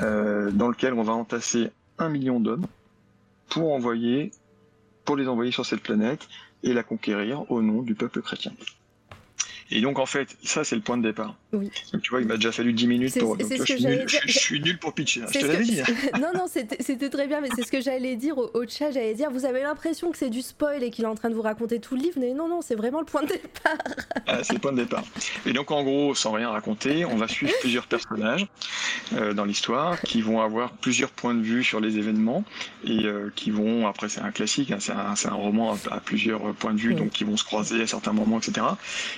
[0.00, 2.66] euh, dans lequel on va entasser un million d'hommes
[3.48, 4.32] pour envoyer,
[5.04, 6.28] pour les envoyer sur cette planète
[6.62, 8.52] et la conquérir au nom du peuple chrétien.
[9.70, 11.34] Et donc, en fait, ça, c'est le point de départ.
[11.52, 11.70] Oui.
[11.92, 13.36] Donc, tu vois, il m'a déjà fallu 10 minutes pour.
[13.36, 15.22] Donc, je, suis nul, je, suis nul, pour pitcher.
[15.22, 15.80] Hein, je te l'avais dit.
[16.20, 18.90] non, non, c'était très bien, mais c'est ce que j'allais dire au, chat.
[18.90, 21.34] J'allais dire, vous avez l'impression que c'est du spoil et qu'il est en train de
[21.34, 23.76] vous raconter tout le livre, mais non, non, c'est vraiment le point de départ.
[24.26, 25.04] ah, c'est le point de départ.
[25.44, 28.46] Et donc, en gros, sans rien raconter, on va suivre plusieurs personnages
[29.12, 32.44] euh, dans l'histoire qui vont avoir plusieurs points de vue sur les événements
[32.84, 36.54] et euh, qui vont, après, c'est un classique, hein, c'est un, un, roman à, plusieurs
[36.54, 38.66] points de vue, donc qui vont se croiser à certains moments, etc.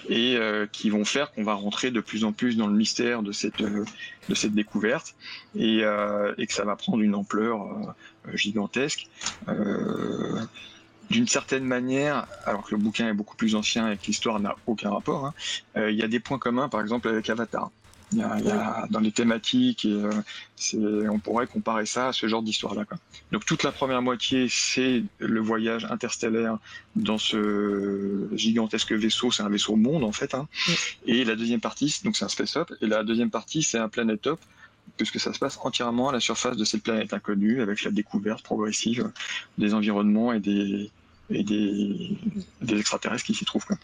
[0.09, 3.33] Et euh, qui vont faire qu'on va rentrer de plus plus dans le mystère de
[3.33, 3.85] cette euh,
[4.29, 5.15] de cette découverte
[5.55, 7.95] et, euh, et que ça va prendre une ampleur
[8.33, 9.09] gigantesque.
[11.11, 14.57] d'une certaine manière, alors que le bouquin est beaucoup plus ancien et que l'histoire n'a
[14.67, 15.35] aucun rapport, hein,
[15.77, 17.71] il y a des points communs, par exemple avec Avatar.
[18.15, 20.03] Il y a, dans les thématiques, et,
[20.75, 22.85] euh, on pourrait comparer ça à ce genre d'histoire-là.
[23.33, 26.59] Donc toute la première moitié, c'est le voyage interstellaire
[26.95, 30.35] dans ce gigantesque vaisseau, c'est un vaisseau monde en fait.
[30.35, 30.47] Hein.
[31.07, 34.39] Et la deuxième partie, donc c'est un space-up, et la deuxième partie, c'est un planet-up,
[34.97, 38.43] puisque ça se passe entièrement à la surface de cette planète inconnue, avec la découverte
[38.43, 39.11] progressive
[39.59, 40.91] des environnements et des,
[41.31, 42.17] et des,
[42.63, 43.67] des extraterrestres qui s'y trouvent.
[43.67, 43.77] Quoi.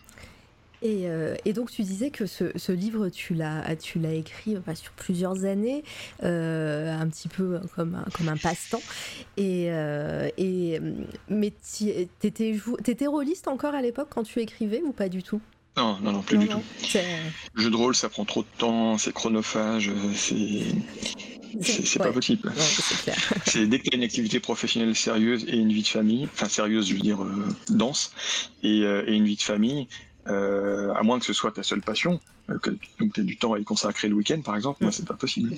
[0.83, 4.93] Euh, et, donc tu disais que ce, livre, tu l'as, tu l'as écrit euh, sur
[4.93, 5.85] plusieurs années,
[6.22, 8.83] euh, un petit peu comme un, comme un passe-temps.
[9.37, 9.66] Et,
[10.39, 10.81] et
[11.28, 11.53] mais
[12.18, 15.41] t'étais, t'étais rôliste encore à l'époque quand tu écrivais ou pas du tout?
[15.76, 16.62] Non, non, non, plus du tout.
[17.55, 20.64] Jeu de rôle, ça prend trop de temps, c'est chronophage, c'est.
[21.62, 22.53] C'est pas possible.
[23.45, 26.49] c'est dès que tu as une activité professionnelle sérieuse et une vie de famille, enfin
[26.49, 27.26] sérieuse, je veux dire
[27.68, 28.12] dense,
[28.62, 29.89] et, et, une vie de famille,
[30.31, 33.37] euh, à moins que ce soit ta seule passion, euh, que donc tu aies du
[33.37, 35.55] temps à y consacrer le week-end par exemple, moi c'est pas possible.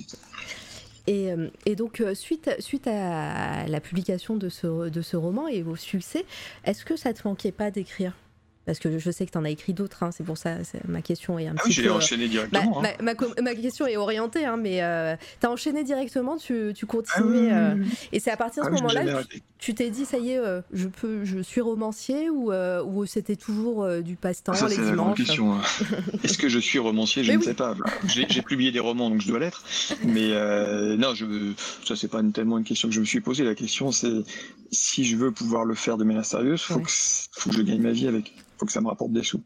[1.05, 5.61] Et, euh, et, donc, suite, suite à la publication de ce, de ce roman et
[5.61, 6.25] au succès,
[6.63, 8.13] est-ce que ça te manquait pas d'écrire?
[8.65, 10.57] Parce que je sais que tu en as écrit d'autres, hein, c'est pour ça
[10.87, 12.81] ma question est un ah petit oui, j'ai enchaîné directement.
[12.81, 13.15] Ma, hein.
[13.41, 16.85] ma, question est orientée, hein, mais euh, tu as enchaîné directement, tu, tu.
[17.15, 17.75] Ah euh,
[18.11, 20.61] et c'est à partir de ce moment-là que tu t'es dit, ça y est, euh,
[20.73, 25.57] je, peux, je suis romancier ou, ou c'était toujours du passe-temps ah, les dimanches question.
[26.23, 27.23] Est-ce que je suis romancier?
[27.23, 27.75] Je ne sais pas.
[28.05, 29.63] J'ai publié des romans, donc je dois l'être.
[30.05, 30.29] Mais
[30.97, 31.25] non, je,
[31.85, 33.43] ça, c'est pas tellement une question que je me suis posée.
[33.43, 34.23] La question, c'est
[34.71, 36.81] si je veux pouvoir le faire de manière sérieuse, il faut,
[37.31, 38.33] faut, que je gagne ma vie avec
[38.63, 39.43] faut que ça me rapporte des sous.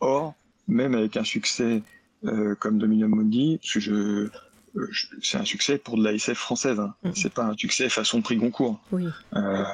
[0.00, 0.34] Or,
[0.66, 1.82] même avec un succès
[2.24, 6.80] euh, comme Dominion Mundi, euh, je, c'est un succès pour de la SF française.
[6.80, 6.94] Hein.
[7.04, 7.10] Mm.
[7.14, 8.80] C'est pas un succès façon prix Goncourt.
[8.90, 9.06] Oui.
[9.34, 9.64] Euh,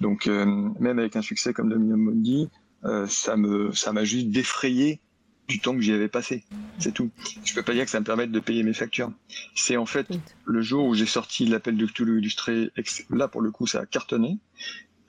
[0.00, 0.44] donc, euh,
[0.80, 2.48] même avec un succès comme Dominion Mundi,
[3.06, 4.98] ça me, ça m'a juste défrayé
[5.46, 6.44] du temps que j'y avais passé.
[6.80, 7.10] C'est tout.
[7.44, 9.12] Je peux pas dire que ça me permette de payer mes factures.
[9.54, 10.08] C'est en fait
[10.44, 12.72] le jour où j'ai sorti l'appel de Cthulhu illustré.
[13.10, 14.38] Là, pour le coup, ça a cartonné.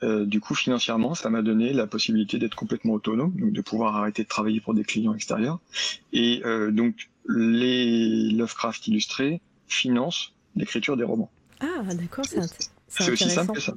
[0.03, 3.95] Euh, du coup, financièrement, ça m'a donné la possibilité d'être complètement autonome, donc de pouvoir
[3.95, 5.59] arrêter de travailler pour des clients extérieurs.
[6.11, 11.31] Et euh, donc, les Lovecraft illustrés financent l'écriture des romans.
[11.61, 12.41] Ah, d'accord, c'est
[13.01, 13.73] aussi simple que ça.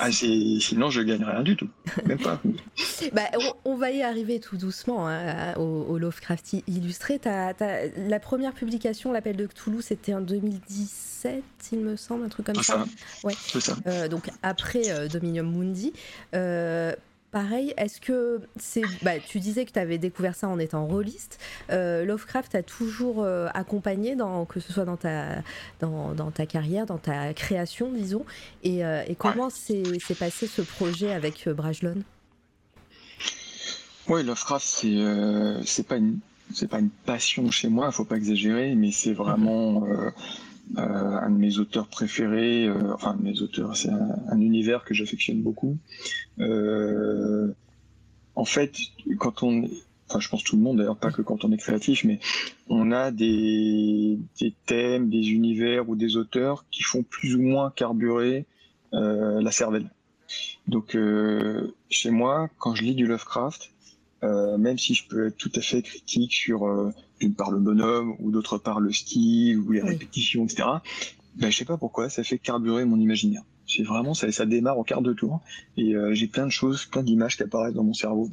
[0.00, 1.68] ah, sinon, je gagne rien du tout.
[2.06, 2.40] Même pas.
[3.12, 3.22] bah,
[3.64, 7.20] on, va y arriver tout doucement hein, au, Lovecraft illustré.
[7.24, 11.42] la première publication, L'Appel de Cthulhu, c'était en 2017,
[11.72, 12.84] il me semble, un truc comme ça.
[13.22, 13.34] Ouais.
[13.60, 13.76] ça.
[13.86, 15.92] Euh, donc après euh, Dominium Mundi.
[16.34, 16.94] Euh,
[17.34, 18.82] Pareil, est-ce que c'est.
[19.02, 21.40] Bah, tu disais que tu avais découvert ça en étant rôliste.
[21.70, 25.42] Euh, Lovecraft t'a toujours euh, accompagné, dans, que ce soit dans ta,
[25.80, 28.24] dans, dans, ta carrière, dans ta création, disons.
[28.62, 29.82] Et, euh, et comment s'est
[30.16, 31.96] passé ce projet avec Brajlon?
[34.06, 36.20] Oui, Lovecraft, c'est c'est pas une.
[36.70, 40.10] Pas une passion chez moi, faut pas exagérer, mais c'est vraiment euh,
[40.76, 45.76] un de mes auteurs préférés, euh, enfin mes auteurs, c'est un, univers que j'affectionne beaucoup.
[46.40, 47.52] Euh,
[48.34, 48.76] en fait,
[49.18, 49.68] quand on,
[50.08, 52.18] enfin je pense tout le monde d'ailleurs, pas que quand on est créatif, mais
[52.68, 57.70] on a des, des thèmes, des univers ou des auteurs qui font plus ou moins
[57.70, 58.46] carburer
[58.92, 59.90] la cervelle.
[60.68, 60.96] Donc
[61.90, 63.73] chez moi, quand je lis du Lovecraft,
[64.58, 68.30] même si je peux être tout à fait critique sur d'une part le bonhomme ou
[68.30, 70.64] d'autre part le style ou les répétitions, etc.
[71.36, 73.42] Ben, je sais pas pourquoi, ça fait carburer mon imaginaire.
[73.66, 75.40] C'est vraiment ça, ça démarre au quart de tour
[75.76, 78.30] et euh, j'ai plein de choses, plein d'images qui apparaissent dans mon cerveau.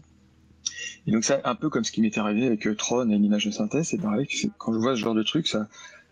[1.07, 3.45] Et donc c'est un peu comme ce qui m'était arrivé avec euh, Tron et l'image
[3.45, 4.27] de synthèse, c'est pareil.
[4.57, 5.67] Quand je vois ce genre de truc, ça,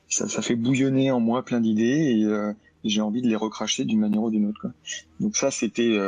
[0.07, 2.53] ça, fait bouillonner en moi plein d'idées et, euh,
[2.85, 4.67] j'ai envie de les recracher d'une manière ou d'une autre.
[5.19, 5.99] Donc ça, c'était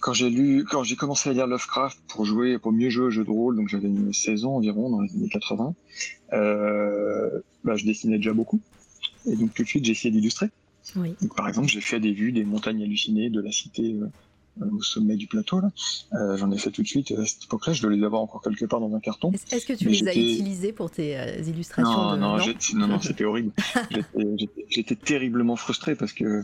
[0.00, 3.10] quand j'ai lu, quand j'ai commencé à lire Lovecraft pour jouer, pour mieux jouer au
[3.10, 5.74] jeu de rôle, donc j'avais une 16 ans environ dans les années 80,
[6.32, 8.60] euh, bah, je dessinais déjà beaucoup.
[9.26, 10.50] Et donc tout de suite j'ai essayé d'illustrer.
[10.96, 11.14] Oui.
[11.20, 14.82] Donc, par exemple, j'ai fait des vues des montagnes hallucinées de la cité euh, au
[14.82, 15.60] sommet du plateau.
[15.60, 15.70] Là.
[16.14, 17.12] Euh, j'en ai fait tout de suite.
[17.12, 19.32] À cette époque-là, je dois les avoir encore quelque part dans un carton.
[19.32, 22.20] Est-ce que tu les as utilisés pour tes euh, illustrations Non, de...
[22.20, 22.38] non,
[22.74, 23.52] non, non, c'était horrible.
[24.68, 26.42] J'étais terriblement frustré parce que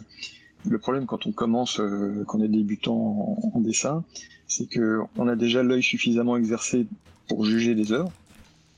[0.69, 4.05] le problème quand on commence, euh, quand on est débutant en, dessin,
[4.47, 6.87] c'est que on a déjà l'œil suffisamment exercé
[7.29, 8.13] pour juger des œuvres,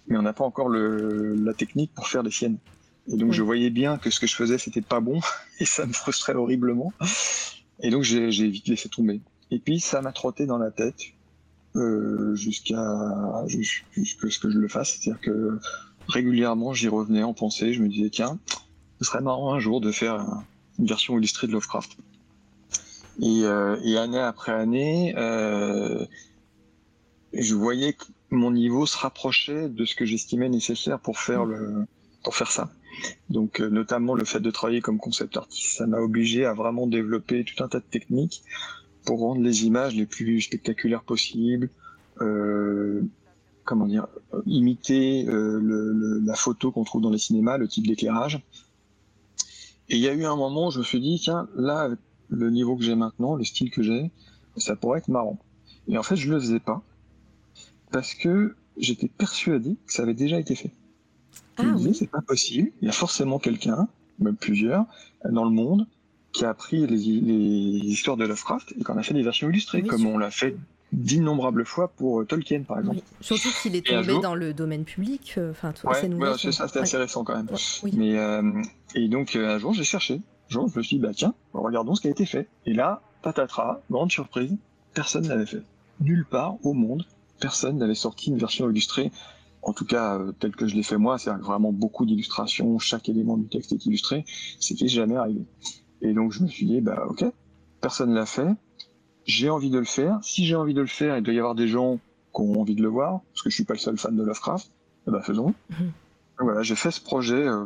[0.08, 2.58] mais on n'a pas encore le, la technique pour faire les siennes.
[3.08, 5.20] Et donc je voyais bien que ce que je faisais c'était pas bon
[5.60, 6.92] et ça me frustrait horriblement.
[7.80, 9.20] Et donc j'ai vite laissé tomber.
[9.50, 11.00] Et puis ça m'a trotté dans la tête
[11.76, 15.60] euh, jusqu'à jusqu'à ce que je le fasse, c'est-à-dire que
[16.08, 18.38] régulièrement j'y revenais en pensée, je me disais tiens,
[18.98, 20.44] ce serait marrant un jour de faire un,
[20.78, 21.96] une version illustrée de Lovecraft.
[23.20, 26.04] Et, euh, et année après année, euh,
[27.32, 31.86] je voyais que mon niveau se rapprochait de ce que j'estimais nécessaire pour faire le
[32.22, 32.70] pour faire ça.
[33.30, 36.86] Donc euh, notamment le fait de travailler comme concept artiste, ça m'a obligé à vraiment
[36.86, 38.42] développer tout un tas de techniques
[39.04, 41.70] pour rendre les images les plus spectaculaires possibles.
[42.20, 43.02] Euh,
[43.64, 44.06] comment dire,
[44.46, 48.40] imiter euh, le, la photo qu'on trouve dans les cinémas, le type d'éclairage,
[49.88, 51.90] et il y a eu un moment où je me suis dit, tiens, là,
[52.28, 54.10] le niveau que j'ai maintenant, le style que j'ai,
[54.56, 55.38] ça pourrait être marrant.
[55.88, 56.82] Et en fait, je le faisais pas.
[57.92, 60.72] parce que j'étais persuadé que ça avait déjà été fait.
[61.56, 62.72] Ah, je me disais, c'est pas possible.
[62.82, 64.84] Il y a forcément quelqu'un, même plusieurs,
[65.24, 65.86] dans le monde,
[66.32, 70.04] qui a pris les, histoires de Lovecraft et qu'on a fait des versions illustrées, comme
[70.04, 70.56] on l'a fait
[70.92, 73.00] d'innombrables fois pour euh, Tolkien, par exemple.
[73.20, 75.34] Surtout qu'il est tombé dans le domaine public.
[75.36, 77.48] Euh, enfin, ouais, c'est ça, c'était assez récent quand même.
[77.94, 78.62] Mais euh,
[78.94, 80.14] et donc un jour, j'ai cherché.
[80.14, 82.48] Un jour, je me suis dit, bah tiens, regardons ce qui a été fait.
[82.66, 84.56] Et là, patatras, grande surprise,
[84.94, 85.62] personne n'avait fait.
[86.00, 87.04] Nulle part au monde,
[87.40, 89.10] personne n'avait sorti une version illustrée.
[89.62, 93.36] En tout cas, telle que je l'ai fait moi, c'est vraiment beaucoup d'illustrations, chaque élément
[93.36, 94.24] du texte est illustré.
[94.60, 95.42] C'était jamais arrivé.
[96.02, 97.24] Et donc je me suis dit, bah ok,
[97.80, 98.54] personne l'a fait
[99.26, 100.18] j'ai envie de le faire.
[100.22, 101.98] Si j'ai envie de le faire, il doit y avoir des gens
[102.34, 104.22] qui ont envie de le voir, parce que je suis pas le seul fan de
[104.22, 104.70] Lovecraft.
[105.08, 105.54] Eh ben faisons.
[105.70, 105.92] Mhm.
[106.38, 107.64] Voilà, j'ai fait ce projet euh,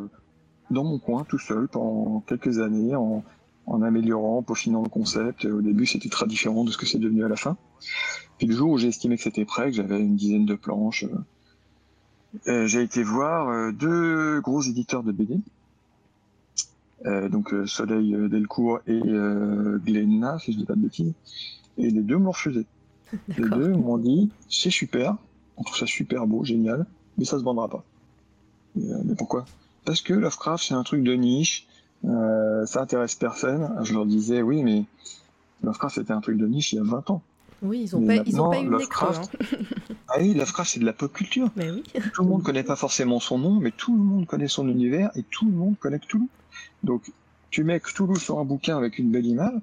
[0.69, 3.23] dans mon coin, tout seul, pendant quelques années, en,
[3.65, 5.45] en améliorant, en peaufinant le concept.
[5.45, 7.57] au début, c'était très différent de ce que c'est devenu à la fin.
[8.37, 11.03] Puis le jour où j'ai estimé que c'était prêt, que j'avais une dizaine de planches,
[11.03, 11.17] euh,
[12.47, 15.39] euh, j'ai été voir deux gros éditeurs de BD.
[17.05, 21.13] Donc Soleil Delcourt et Glenna, si je dis pas de bêtises.
[21.77, 22.65] Et les deux m'ont refusé.
[23.37, 25.17] Les deux m'ont dit c'est super,
[25.57, 26.85] on trouve ça super beau, génial,
[27.17, 27.83] mais ça se vendra pas.
[28.77, 29.45] Euh, mais pourquoi?
[29.85, 31.67] Parce que Lovecraft c'est un truc de niche,
[32.05, 33.69] euh, ça intéresse personne.
[33.83, 34.85] Je leur disais oui, mais
[35.63, 37.21] Lovecraft c'était un truc de niche il y a 20 ans.
[37.61, 39.35] Oui, ils ont pas, ils ont pas eu Lovecraft...
[39.39, 39.57] Hein.
[40.07, 41.49] ah oui, Lovecraft c'est de la pop culture.
[42.13, 45.11] Tout le monde connaît pas forcément son nom, mais tout le monde connaît son univers
[45.15, 46.27] et tout le monde connaît Cthulhu.
[46.83, 47.11] Donc
[47.49, 49.59] tu mets Cthulhu sur un bouquin avec une belle image,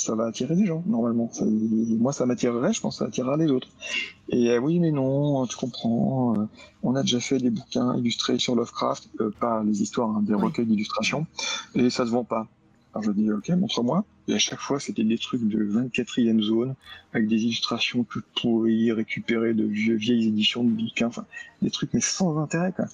[0.00, 1.30] ça va attirer des gens normalement.
[1.42, 3.68] moi, ça m'attirerait, je pense, ça attirera les autres.
[4.30, 6.34] Et euh, oui, mais non, tu comprends.
[6.36, 6.46] Euh,
[6.82, 10.34] on a déjà fait des bouquins illustrés sur Lovecraft, euh, pas les histoires, hein, des
[10.34, 11.26] recueils d'illustrations,
[11.74, 12.46] et ça se vend pas.
[12.94, 14.04] Alors je dis, ok, montre-moi.
[14.26, 16.74] Et à chaque fois, c'était des trucs de 24e zone,
[17.12, 21.26] avec des illustrations toutes pourries, récupérées de vieilles éditions de bouquins, enfin,
[21.60, 22.86] des trucs mais sans intérêt, quoi.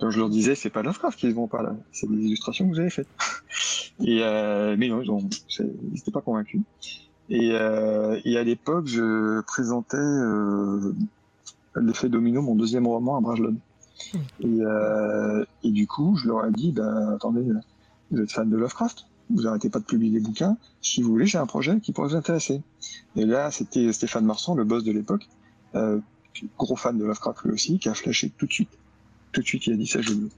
[0.00, 2.66] Donc je leur disais, c'est pas Lovecraft qui se vend pas là, c'est des illustrations
[2.66, 3.08] que vous avez faites.
[4.00, 6.62] Et euh, mais non, ils n'étaient pas convaincus.
[7.28, 10.94] Et, euh, et à l'époque, je présentais euh,
[11.76, 13.56] l'effet domino, mon deuxième roman à Brajlon.
[14.14, 14.18] Hmm.
[14.40, 17.44] Et, euh, et du coup, je leur ai dit, ben attendez,
[18.10, 20.56] vous êtes fan de Lovecraft vous arrêtez pas de publier des bouquins.
[20.82, 22.62] Si vous voulez, j'ai un projet qui pourrait vous intéresser.
[23.16, 25.28] Et là, c'était Stéphane Marsan, le boss de l'époque,
[25.74, 26.00] euh,
[26.58, 28.70] gros fan de Lovecraft lui aussi, qui a flashé tout de suite
[29.32, 30.30] tout de suite, il a dit ça, je veux.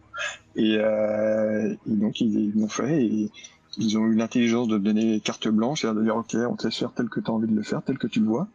[0.56, 3.30] Et, euh, donc, ils l'ont fait et
[3.78, 6.76] ils ont eu l'intelligence de donner carte blanche et de dire, OK, on te laisse
[6.76, 8.48] faire tel que tu as envie de le faire, tel que tu le vois.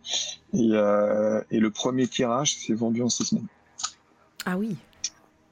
[0.54, 3.48] Euh, et le premier tirage s'est vendu en six semaines.
[4.46, 4.76] Ah oui.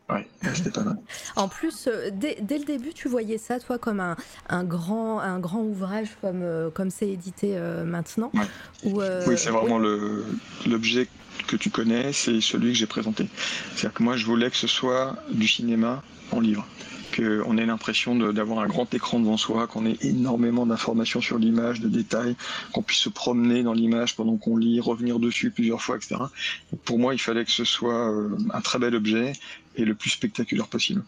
[0.10, 0.98] Ouais, c'était pas mal.
[1.36, 4.16] en plus, euh, dès, dès, le début, tu voyais ça, toi, comme un,
[4.50, 8.32] un grand, un grand ouvrage, comme euh, comme c'est édité euh, maintenant.
[8.84, 11.08] oui, c'est vraiment l'objet
[11.48, 13.28] que tu connais, c'est celui que j'ai présenté.
[13.72, 16.68] C'est-à-dire que moi, je voulais que ce soit du cinéma en livre
[17.16, 21.80] qu'on ait l'impression d'avoir un grand écran devant soi, qu'on ait énormément d'informations sur l'image,
[21.80, 22.36] de détails,
[22.74, 26.16] qu'on puisse se promener dans l'image pendant qu'on lit, revenir dessus plusieurs fois, etc.
[26.84, 28.14] pour moi, il fallait que ce soit
[28.54, 29.34] un très bel objet
[29.76, 31.04] et le plus spectaculaire possible.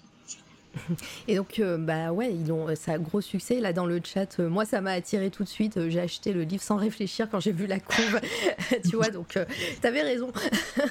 [1.28, 3.59] Et donc, euh, bah ouais, ils ont, ça a gros succès.
[3.59, 5.78] Là, dans le chat, euh, moi, ça m'a attiré tout de suite.
[5.78, 8.19] Euh, j'ai acheté le livre sans réfléchir quand j'ai vu la couve.
[8.89, 9.38] tu vois, donc,
[9.82, 10.32] t'avais raison.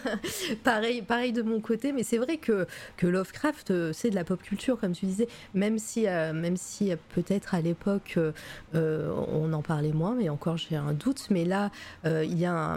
[0.64, 2.66] pareil, pareil de mon côté, mais c'est vrai que,
[2.96, 7.54] que Lovecraft, c'est de la pop culture, comme tu disais, même si, même si peut-être
[7.54, 8.18] à l'époque,
[8.74, 11.26] on en parlait moins, mais encore, j'ai un doute.
[11.30, 11.70] Mais là,
[12.04, 12.76] il y a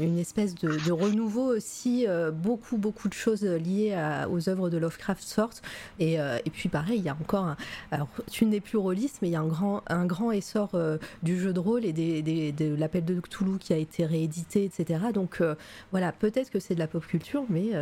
[0.00, 2.06] une espèce de, renouveau aussi.
[2.32, 3.96] beaucoup, beaucoup de choses liées
[4.30, 5.62] aux œuvres de Lovecraft sortent.
[5.98, 7.56] Et euh, et, puis pareil, il y a encore, un,
[7.90, 10.98] alors tu n'es plus rôliste, mais il y a un grand, un grand essor euh,
[11.22, 15.00] du jeu de rôle et de l'appel de Cthulhu qui a été réédité, etc.
[15.12, 15.54] Donc euh,
[15.90, 17.72] voilà, peut-être que c'est de la pop culture, mais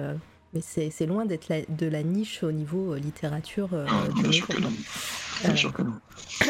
[0.54, 3.68] mais c'est loin d'être de la niche au niveau littérature.
[3.74, 4.72] Ah, bien sûr que non.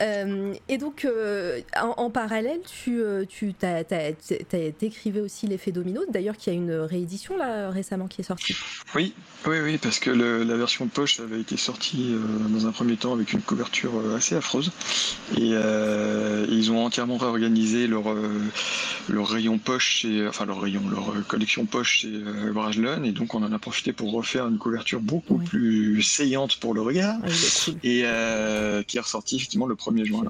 [0.00, 3.54] Euh, et donc, euh, en, parallèle, tu, euh, tu
[4.80, 8.54] écrivais aussi l'effet domino, d'ailleurs, qui a une réédition là récemment qui est sortie.
[8.94, 9.12] Oui,
[9.46, 12.14] oui, oui, parce que la version poche avait été sortie
[12.48, 14.70] dans un premier temps avec une couverture assez affreuse.
[15.36, 15.54] Et,
[16.50, 18.14] ils ont entièrement réorganisé leur,
[19.08, 23.02] leur rayon poche, enfin leur rayon, leur collection poche chez Brajlon.
[23.04, 26.82] Et donc, on en a profité pour refaire une couverture beaucoup plus saillante pour le
[26.82, 27.16] regard.
[27.82, 30.24] Et euh, qui est ressorti effectivement le 1er juin.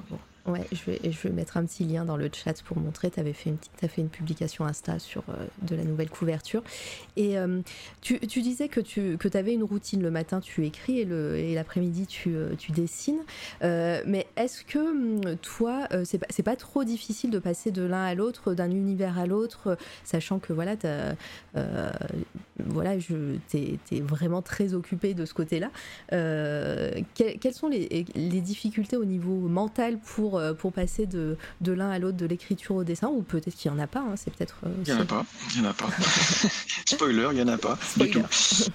[0.49, 3.11] Ouais, je vais, je vais mettre un petit lien dans le chat pour montrer.
[3.11, 6.63] Tu fait une, as fait une publication Insta sur euh, de la nouvelle couverture.
[7.17, 7.61] Et euh,
[8.01, 10.01] tu, tu, disais que tu que avais une routine.
[10.01, 13.19] Le matin, tu écris et l'après-midi, tu, euh, tu, dessines.
[13.61, 18.15] mais est-ce que hum, toi, c'est pas, pas trop difficile de passer de l'un à
[18.15, 20.87] l'autre, d'un univers à l'autre, sachant que voilà, tu
[23.53, 25.69] es, vraiment très occupé de ce côté-là.
[26.09, 31.89] quelles sont les, les difficultés au niveau mental pour euh, pour, passer de, de l'un
[31.89, 34.33] à l'autre, de l'écriture au dessin, ou peut-être qu'il n'y en a pas, hein, c'est
[34.33, 34.55] peut-être...
[34.65, 35.25] Euh, il n'y en a pas,
[35.55, 35.87] il n'y en a pas.
[36.85, 38.21] Spoiler, il n'y en a pas du tout.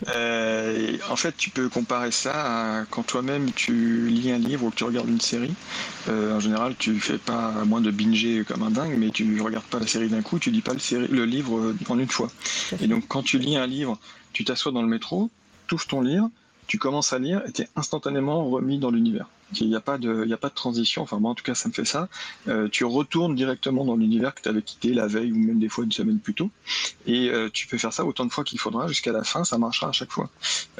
[0.09, 4.71] Euh, en fait, tu peux comparer ça à quand toi-même tu lis un livre ou
[4.71, 5.55] que tu regardes une série.
[6.09, 9.79] en général, tu fais pas moins de binger comme un dingue, mais tu regardes pas
[9.79, 12.31] la série d'un coup, tu lis pas le, le livre en une fois.
[12.81, 13.99] Et donc, quand tu lis un livre,
[14.33, 15.31] tu t'assois dans le métro,
[15.67, 16.31] touches ton livre,
[16.67, 19.29] tu commences à lire et tu es instantanément remis dans l'univers.
[19.61, 21.69] Il n'y a, pas de, a pas de transition, enfin moi en tout cas ça
[21.69, 22.09] me fait ça.
[22.49, 25.69] Euh, tu retournes directement dans l'univers que tu avais quitté la veille ou même des
[25.69, 26.51] fois une semaine plus tôt.
[27.07, 29.59] Et euh, tu peux faire ça autant de fois qu'il faudra jusqu'à la fin, ça
[29.59, 30.31] marchera à chaque fois.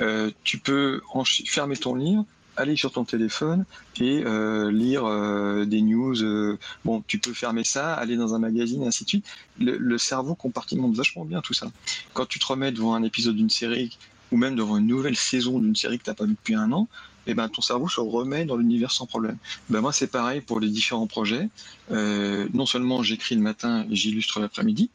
[0.01, 1.01] Euh, tu peux
[1.47, 2.25] fermer ton livre,
[2.57, 3.65] aller sur ton téléphone
[4.01, 4.25] et
[4.71, 6.57] lire des news.
[6.85, 9.27] bon, tu peux fermer ça, aller dans un magazine, et ainsi de suite.
[9.59, 11.67] Le, le cerveau compartimente vachement bien tout ça.
[12.13, 13.99] Quand tu te remets devant un épisode d'une série
[14.31, 16.73] ou même devant une nouvelle saison d'une série que tu n'as pas vue depuis un
[16.73, 16.89] an,
[17.27, 19.39] et eh ben, ton cerveau se remet dans l'univers sans problème.
[19.71, 21.49] Ben, moi, c'est pareil pour les différents projets.
[21.91, 24.91] Euh, non seulement j'écris le matin et j'illustre l'après-midi,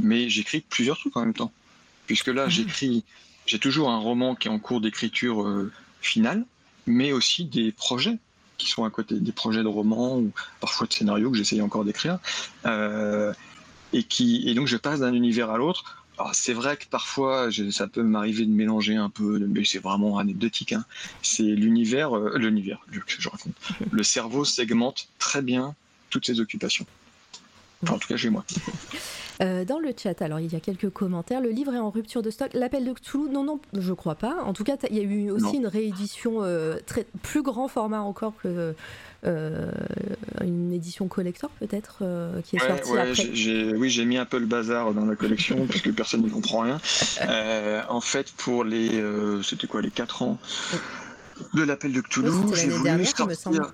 [0.00, 1.52] mais j'écris plusieurs trucs en même temps.
[2.06, 2.48] Puisque là, ah.
[2.48, 3.04] j'écris,
[3.44, 6.46] j'ai toujours un roman qui est en cours d'écriture euh, finale,
[6.86, 8.18] mais aussi des projets
[8.56, 11.84] qui sont à côté, des projets de romans ou parfois de scénarios que j'essaye encore
[11.84, 12.18] d'écrire.
[12.64, 13.32] Euh,
[13.92, 15.97] et, qui, et donc, je passe d'un univers à l'autre
[16.32, 20.72] c'est vrai que parfois, ça peut m'arriver de mélanger un peu, mais c'est vraiment anecdotique.
[20.72, 20.84] Hein.
[21.22, 23.54] C'est l'univers, euh, l'univers, je raconte.
[23.90, 25.74] Le cerveau segmente très bien
[26.10, 26.86] toutes ses occupations.
[27.88, 28.44] en tout cas chez moi.
[29.40, 31.40] Euh, dans le chat, alors il y a quelques commentaires.
[31.40, 32.50] Le livre est en rupture de stock.
[32.54, 34.42] L'appel de Cthulhu, non, non, je crois pas.
[34.44, 38.00] En tout cas, il y a eu aussi une réédition euh, très plus grand format
[38.00, 38.74] encore que
[39.26, 39.70] euh,
[40.42, 42.02] une édition collector peut-être
[42.44, 43.76] qui est sortie après.
[43.76, 46.80] oui, j'ai mis un peu le bazar dans la collection puisque personne n'y comprend rien.
[47.88, 49.02] En fait, pour les,
[49.42, 50.38] c'était quoi, les 4 ans
[51.54, 53.72] de l'appel de Cthulhu, j'ai voulu sortir.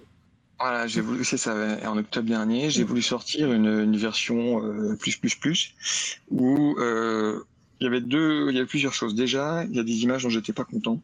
[0.66, 1.54] Voilà, j'ai voulu, c'est ça,
[1.84, 2.86] en octobre dernier, j'ai mm.
[2.86, 4.62] voulu sortir une, une version
[4.98, 5.74] plus plus plus
[6.30, 9.14] où il y avait deux, il y avait plusieurs choses.
[9.14, 11.02] Déjà, il y a des images dont j'étais pas content,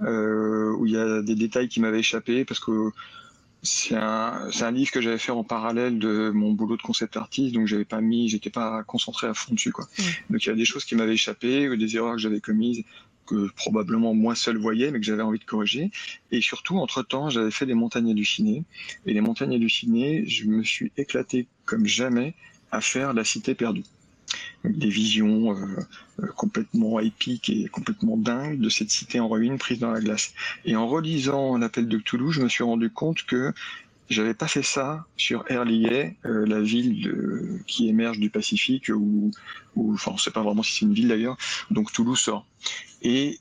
[0.00, 2.90] où il y a des détails qui m'avaient échappé parce que
[3.62, 7.54] c'est un, un, livre que j'avais fait en parallèle de mon boulot de concept artiste,
[7.54, 9.86] donc j'avais pas mis, j'étais pas concentré à fond dessus, quoi.
[10.30, 12.84] Donc il y a des choses qui m'avaient échappé, ou des erreurs que j'avais commises,
[13.28, 15.90] que probablement moi seul voyais, mais que j'avais envie de corriger.
[16.30, 18.64] Et surtout, entre temps, j'avais fait des montagnes hallucinées.
[19.06, 22.34] Et les montagnes hallucinées, je me suis éclaté comme jamais
[22.70, 23.84] à faire la cité perdue
[24.64, 25.56] des visions euh,
[26.20, 30.34] euh, complètement épiques et complètement dingues de cette cité en ruine prise dans la glace.
[30.64, 33.52] Et en relisant l'appel de Cthulhu, je me suis rendu compte que
[34.08, 39.30] j'avais pas fait ça sur Erlier, euh, la ville qui émerge du Pacifique, ou,
[39.76, 41.36] enfin, on sait pas vraiment si c'est une ville d'ailleurs,
[41.70, 42.46] donc Toulouse sort.
[43.02, 43.38] Et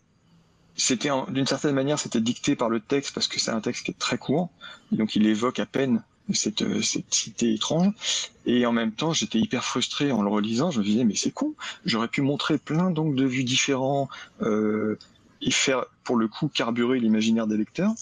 [0.76, 3.92] c'était d'une certaine manière, c'était dicté par le texte parce que c'est un texte qui
[3.92, 4.50] est très court,
[4.92, 6.04] donc il évoque à peine
[6.34, 7.94] cette, cette cité étrange.
[8.46, 10.72] Et en même temps, j'étais hyper frustré en le relisant.
[10.72, 11.56] Je me disais, mais c'est con.
[11.86, 14.10] J'aurais pu montrer plein d'angles de vue différents
[14.42, 14.98] euh,
[15.42, 17.94] et faire, pour le coup, carburer l'imaginaire des lecteurs.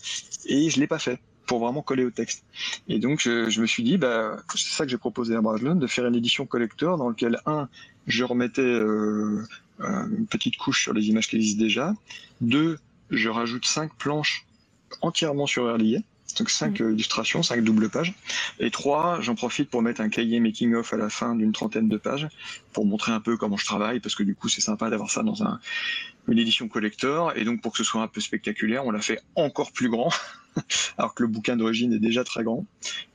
[0.45, 2.43] Et je l'ai pas fait pour vraiment coller au texte.
[2.88, 5.80] Et donc, je, je me suis dit, bah, c'est ça que j'ai proposé à Bradlund,
[5.80, 7.68] de faire une édition collector dans lequel, un,
[8.08, 9.43] je remettais euh,
[9.80, 11.93] une petite couche sur les images qui existent déjà.
[12.41, 12.80] Deux,
[13.10, 14.46] je rajoute cinq planches
[15.02, 16.04] entièrement sur Erlier
[16.38, 16.93] donc cinq mm.
[16.93, 18.14] illustrations, cinq doubles pages.
[18.60, 21.89] Et trois, j'en profite pour mettre un cahier making of à la fin d'une trentaine
[21.89, 22.28] de pages
[22.74, 25.24] pour montrer un peu comment je travaille parce que du coup c'est sympa d'avoir ça
[25.24, 25.60] dans un,
[26.28, 29.22] une édition collector et donc pour que ce soit un peu spectaculaire, on l'a fait
[29.36, 30.10] encore plus grand
[30.97, 32.66] alors que le bouquin d'origine est déjà très grand,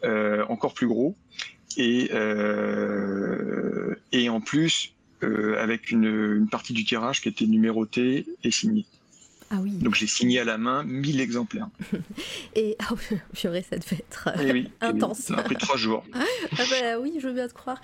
[0.04, 1.16] euh, encore plus gros
[1.76, 8.26] et euh, et en plus euh, avec une, une partie du tirage qui était numérotée
[8.42, 8.86] et signée.
[9.52, 9.72] Ah oui.
[9.72, 11.68] Donc j'ai signé à la main 1000 exemplaires.
[12.54, 12.94] Et oh,
[13.34, 15.18] purée, ça devait être eh eh intense.
[15.18, 16.04] ça a pris trois jours.
[16.14, 17.80] ah bah oui, je veux bien te croire.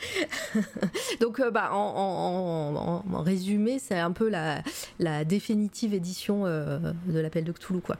[1.21, 4.63] Donc bah, en, résumé, c'est un peu la,
[5.01, 7.97] la définitive édition euh, de l'appel de Cthulhu, quoi.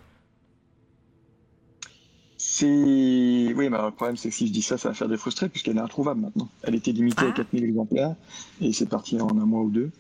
[2.39, 2.67] C'est.
[2.67, 5.49] Oui, mais le problème, c'est que si je dis ça, ça va faire des frustrés,
[5.49, 6.49] puisqu'elle est introuvable maintenant.
[6.63, 7.67] Elle était limitée à 4000 ah.
[7.67, 8.15] exemplaires,
[8.61, 9.91] et c'est parti en un mois ou deux.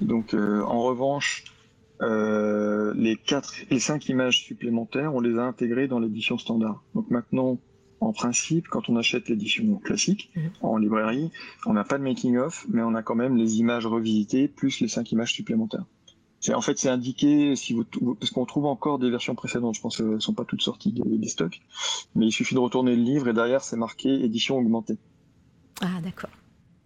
[0.00, 1.44] Donc, euh, en revanche,
[2.02, 6.82] euh, les quatre et cinq images supplémentaires, on les a intégrées dans l'édition standard.
[6.94, 7.58] Donc maintenant,
[8.00, 10.50] en principe, quand on achète l'édition classique mhm.
[10.62, 11.30] en librairie,
[11.66, 14.88] on n'a pas de making-of, mais on a quand même les images revisitées plus les
[14.88, 15.84] cinq images supplémentaires.
[16.52, 17.84] En fait, c'est indiqué si vous,
[18.14, 19.76] parce qu'on trouve encore des versions précédentes.
[19.76, 21.62] Je pense qu'elles sont pas toutes sorties des, stocks,
[22.14, 24.98] mais il suffit de retourner le livre et derrière c'est marqué édition augmentée.
[25.80, 26.30] Ah d'accord.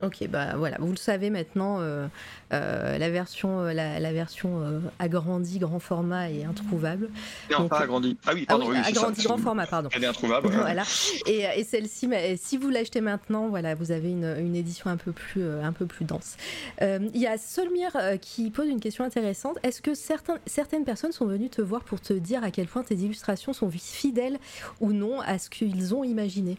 [0.00, 2.06] Ok, bah voilà, vous le savez maintenant, euh,
[2.52, 4.62] euh, la version, euh, la, version
[5.00, 7.10] agrandie, grand format est introuvable.
[7.50, 8.16] Non, pas agrandie.
[8.24, 9.88] Ah oui, pardon, ah oui, agrandie, grand format, pardon.
[9.92, 10.50] Elle est introuvable.
[10.50, 10.84] Voilà.
[11.26, 15.10] Et, et celle-ci, si vous l'achetez maintenant, voilà, vous avez une, une, édition un peu
[15.10, 16.36] plus, un peu plus dense.
[16.80, 19.58] Il y a Solmire qui pose une question intéressante.
[19.64, 22.84] Est-ce que certains, certaines personnes sont venues te voir pour te dire à quel point
[22.84, 24.38] tes illustrations sont fidèles
[24.80, 26.56] ou non à ce qu'ils ont imaginé?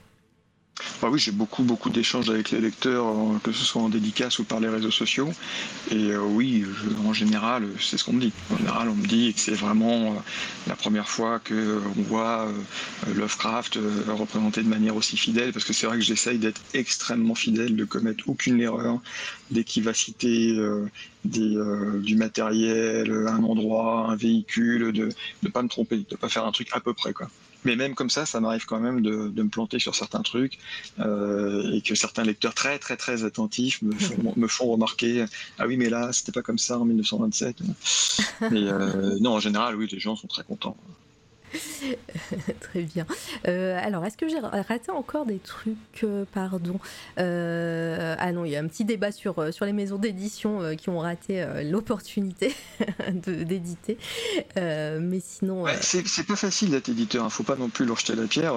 [1.01, 4.43] Bah oui, j'ai beaucoup, d'échanges avec les lecteurs, euh, que ce soit en dédicace ou
[4.43, 5.29] par les réseaux sociaux.
[5.91, 6.65] Et euh, oui,
[7.05, 8.33] en général, c'est ce qu'on me dit.
[8.51, 10.19] En général, on me dit que c'est vraiment euh,
[10.67, 12.47] la première fois qu'on voit
[13.15, 17.75] Lovecraft représenté de manière aussi fidèle, parce que c'est vrai que j'essaye d'être extrêmement fidèle,
[17.75, 18.99] de commettre aucune erreur
[19.51, 20.55] dès citer
[21.23, 25.09] du matériel, un endroit, un véhicule, de
[25.43, 27.13] ne pas me tromper, de ne pas faire un truc à peu près.
[27.13, 27.29] Quoi.
[27.65, 30.59] Mais même comme ça, ça m'arrive quand même de, me planter sur certains trucs
[30.99, 35.25] euh, et que certains lecteurs très très très attentifs me font, me font remarquer
[35.57, 37.57] ah oui mais là c'était pas comme ça en 1927.
[38.51, 40.77] Mais euh, non en général oui les gens sont très contents.
[42.59, 43.05] Très bien.
[43.47, 46.79] Euh, alors, est-ce que j'ai raté encore des trucs euh, Pardon.
[47.19, 50.89] Euh, ah non, il y a un petit débat sur, sur les maisons d'édition qui
[50.89, 52.53] ont raté l'opportunité
[53.15, 53.97] d'éditer.
[54.55, 55.65] mais sinon.
[55.81, 57.27] c'est pas facile d'être éditeur, il hein.
[57.27, 58.53] ne faut pas non plus leur jeter la pierre.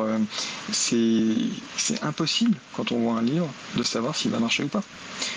[0.73, 4.83] c'est impossible, quand on voit un livre, de savoir s'il va marcher ou pas.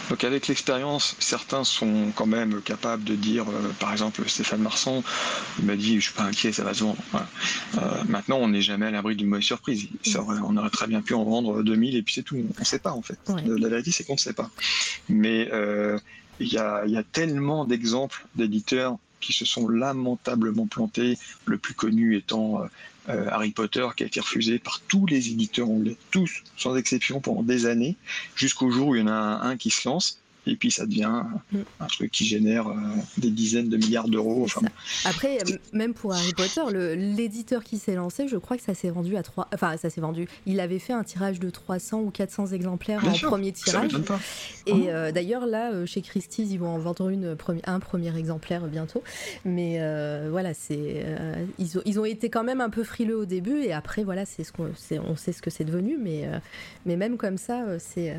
[0.09, 3.45] Donc, avec l'expérience, certains sont quand même capables de dire,
[3.79, 5.03] par exemple, Stéphane Marsan,
[5.63, 6.97] m'a dit Je suis pas inquiet, ça va se vendre.
[7.77, 9.87] Euh, maintenant, on n'est jamais à l'abri d'une mauvaise surprise.
[10.17, 12.35] on aurait très bien pu en vendre 2000 et puis c'est tout.
[12.35, 13.19] On ne sait pas en fait.
[13.45, 14.49] La vérité, c'est qu'on ne sait pas.
[15.09, 15.99] Mais euh,
[16.39, 22.61] il y, a, tellement d'exemples d'éditeurs qui se sont lamentablement plantés, le plus connu étant
[23.09, 27.21] euh, Harry Potter, qui a été refusé par tous les éditeurs anglais, tous, sans exception,
[27.21, 27.95] pendant des années,
[28.35, 31.23] jusqu'au jour où il y en a un qui se lance et puis ça devient
[31.51, 31.59] mm.
[31.79, 32.73] un truc qui génère euh,
[33.17, 34.47] des dizaines de milliards d'euros.
[35.05, 35.39] Après,
[35.73, 36.61] même pour Harry Potter,
[36.95, 39.49] l'éditeur qui s'est lancé, je crois que ça s'est vendu à 3.
[39.53, 40.27] Enfin, ça s'est vendu.
[40.45, 43.93] Il avait fait un tirage de 300 ou 400 exemplaires en premier tirage.
[44.67, 44.95] Et ah.
[44.95, 47.35] euh, d'ailleurs, là, euh, chez Christie's, ils vont en vendre une,
[47.65, 49.03] un premier exemplaire bientôt.
[49.43, 49.79] Mais
[50.29, 51.05] voilà, c'est
[51.59, 53.61] ils, ont, ils ont été quand même un peu frileux au début.
[53.61, 55.97] Et après, voilà, c'est ce qu'on on sait ce que c'est devenu.
[56.01, 56.29] Mais,
[56.85, 58.15] mais même comme ça, c'est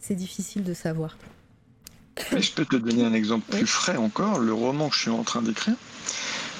[0.00, 1.16] c'est difficile de savoir
[2.36, 5.22] je peux te donner un exemple plus frais encore, le roman que je suis en
[5.22, 5.74] train d'écrire,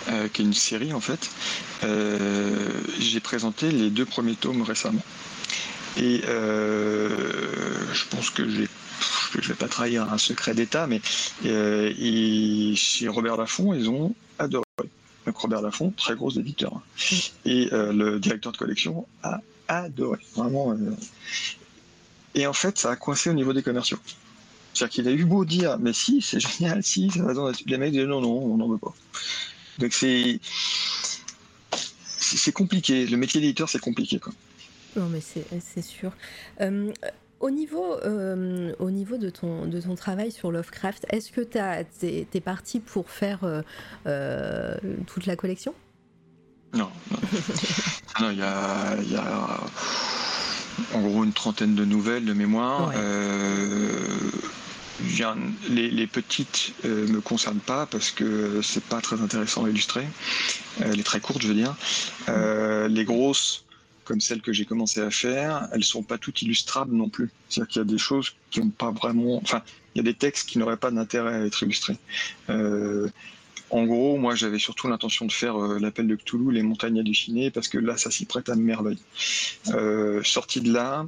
[0.08, 1.30] euh, qui est une série en fait.
[1.84, 5.02] Euh, j'ai présenté les deux premiers tomes récemment.
[5.96, 7.08] Et euh,
[7.92, 11.00] je pense que je ne vais pas trahir un secret d'État, mais
[11.42, 14.64] chez Robert Laffont, ils ont adoré.
[15.26, 16.72] Donc Robert Laffont, très gros éditeur.
[16.76, 16.82] Hein.
[17.44, 20.18] Et le directeur de collection a adoré.
[20.36, 20.74] Vraiment.
[22.34, 23.98] Et en fait, ça a coincé au niveau des commerciaux.
[24.78, 27.90] C'est-à-dire qu'il a eu beau dire, mais si, c'est génial, si, ça va Les mecs
[27.90, 28.94] disent non, non, on n'en veut pas.
[29.78, 30.38] Donc c'est.
[31.70, 33.06] C'est compliqué.
[33.06, 34.18] Le métier d'éditeur, c'est compliqué.
[34.18, 34.32] Quoi.
[34.96, 36.12] Non, mais c'est sûr.
[36.60, 36.92] Euh,
[37.40, 41.58] au niveau, euh, au niveau de, ton, de ton travail sur Lovecraft, est-ce que tu
[42.06, 43.62] es, parti pour faire
[44.06, 44.74] euh,
[45.06, 45.74] toute la collection?
[46.74, 46.90] Non.
[48.20, 49.60] Non, il y a, y a,
[50.92, 52.92] en gros une trentaine de nouvelles de mémoire
[55.70, 59.70] les, les, petites ne euh, me concernent pas parce que c'est pas très intéressant à
[59.70, 60.06] illustrer.
[60.80, 61.74] Euh, les très courtes, je veux dire.
[62.28, 63.64] Euh, les grosses,
[64.04, 67.30] comme celles que j'ai commencé à faire, elles sont pas toutes illustrables non plus.
[67.48, 69.36] C'est-à-dire qu'il y a des choses qui n'ont pas vraiment.
[69.36, 69.62] Enfin,
[69.94, 71.96] il y a des textes qui n'auraient pas d'intérêt à être illustrés.
[73.70, 77.68] en gros, moi, j'avais surtout l'intention de faire l'appel de Cthulhu, les montagnes hallucinées, parce
[77.68, 78.98] que là, ça s'y prête à merveille.
[80.24, 81.06] sorti de là,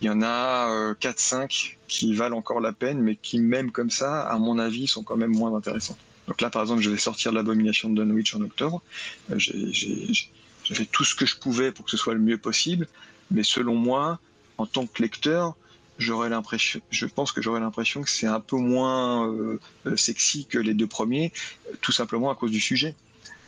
[0.00, 1.46] il y en a 4-5 euh,
[1.88, 5.16] qui valent encore la peine, mais qui, même comme ça, à mon avis, sont quand
[5.16, 5.96] même moins intéressants.
[6.28, 8.82] Donc là, par exemple, je vais sortir l'abomination de Dunwich en octobre.
[9.30, 12.88] Euh, j'ai fait tout ce que je pouvais pour que ce soit le mieux possible,
[13.30, 14.18] mais selon moi,
[14.58, 15.54] en tant que lecteur,
[15.98, 19.58] je pense que j'aurais l'impression que c'est un peu moins euh,
[19.96, 21.32] sexy que les deux premiers,
[21.80, 22.94] tout simplement à cause du sujet.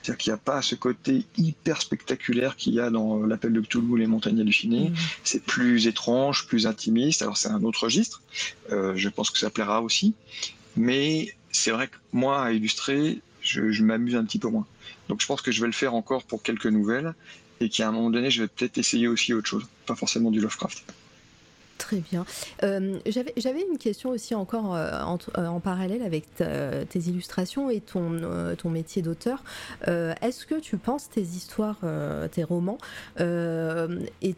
[0.07, 3.61] C'est-à-dire qu'il n'y a pas ce côté hyper spectaculaire qu'il y a dans l'appel de
[3.61, 4.91] Cthulhu, les montagnes hallucinées.
[4.91, 4.95] Mmh.
[5.25, 7.23] C'est plus étrange, plus intimiste.
[7.23, 8.23] Alors c'est un autre registre.
[8.71, 10.15] Euh, je pense que ça plaira aussi.
[10.77, 14.67] Mais c'est vrai que moi, à illustrer, je, m'amuse un petit peu moins.
[15.09, 17.13] Donc je pense que je vais le faire encore pour quelques nouvelles.
[17.61, 20.41] et qu'à un moment donné, je vais peut-être essayer aussi autre chose, pas forcément du
[20.41, 20.85] Lovecraft.
[21.79, 22.25] Très bien.
[22.63, 24.91] Euh, J'avais une question aussi encore euh,
[25.39, 29.43] euh, en, parallèle avec tes illustrations et ton, métier d'auteur.
[29.87, 31.79] Est-ce que tu penses tes histoires,
[32.33, 32.79] tes romans,
[33.19, 34.35] et,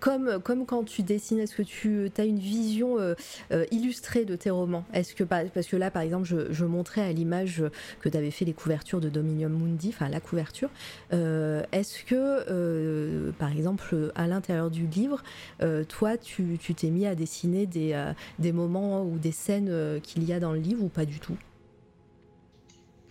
[0.00, 2.98] comme, quand tu dessines, est-ce que tu as une vision
[3.70, 4.84] illustrée de tes romans?
[4.92, 7.62] Est-ce que parce que là, par exemple, je, montrais à l'image
[8.00, 10.70] que tu avais fait les couvertures de Dominium Mundi, enfin la couverture.
[11.10, 15.22] Est-ce que, par exemple, à l'intérieur du livre,
[15.88, 20.24] toi tu t'es mis à dessiner des, euh, des, moments ou des scènes euh, qu'il
[20.24, 21.36] y a dans le livre ou pas du tout?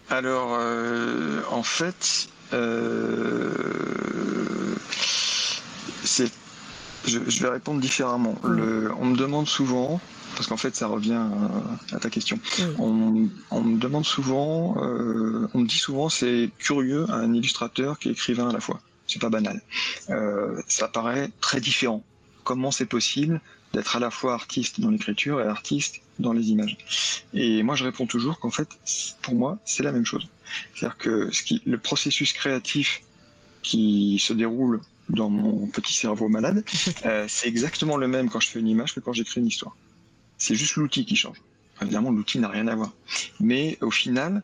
[0.09, 2.27] Alors, euh, en fait,
[6.03, 6.31] c'est
[7.05, 8.35] je, vais répondre différemment.
[8.43, 9.99] Le, on me demande souvent,
[10.35, 11.21] parce qu'en fait ça revient
[11.91, 12.39] à, ta question,
[12.80, 18.13] on, on, me demande souvent, on me dit souvent c'est curieux un illustrateur qui est
[18.13, 18.80] écrivain à la fois.
[19.07, 19.61] C'est pas banal.
[20.67, 22.03] ça paraît très différent
[22.43, 23.41] comment c'est possible
[23.73, 26.77] d'être à la fois artiste dans l'écriture et artiste dans les images?
[27.34, 28.69] Et moi, je réponds toujours qu'en fait,
[29.21, 30.27] pour moi, c'est la même chose.
[30.75, 33.01] C'est-à-dire que ce qui, le processus créatif
[33.63, 36.63] qui se déroule dans mon petit cerveau malade,
[37.05, 39.75] euh, c'est exactement le même quand je fais une image que quand j'écris une histoire.
[40.38, 41.38] C'est juste l'outil qui change.
[41.81, 42.93] Évidemment, l'outil n'a rien à voir.
[43.39, 44.43] Mais au final,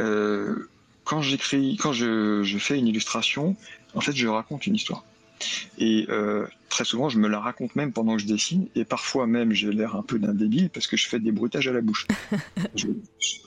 [0.00, 0.68] euh,
[1.04, 3.56] quand j'écris, quand je, je fais une illustration,
[3.94, 5.04] en fait, je raconte une histoire.
[5.78, 9.26] Et euh, très souvent, je me la raconte même pendant que je dessine, et parfois
[9.26, 11.80] même, j'ai l'air un peu d'un débile parce que je fais des bruitages à la
[11.80, 12.06] bouche.
[12.74, 12.88] je,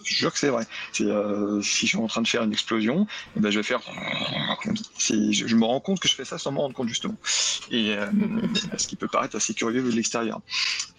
[0.03, 0.66] jure que c'est vrai.
[1.02, 3.82] Euh, si je suis en train de faire une explosion, eh ben, je vais faire.
[4.99, 7.18] Je, je, me rends compte que je fais ça sans m'en rendre compte justement.
[7.72, 8.07] Et euh,
[8.78, 10.41] ce qui peut paraître assez curieux de l'extérieur.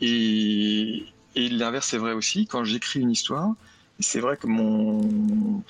[0.01, 1.05] Et,
[1.37, 2.47] et l'inverse c'est vrai aussi.
[2.47, 3.55] Quand j'écris une histoire,
[4.01, 5.63] c'est vrai que mon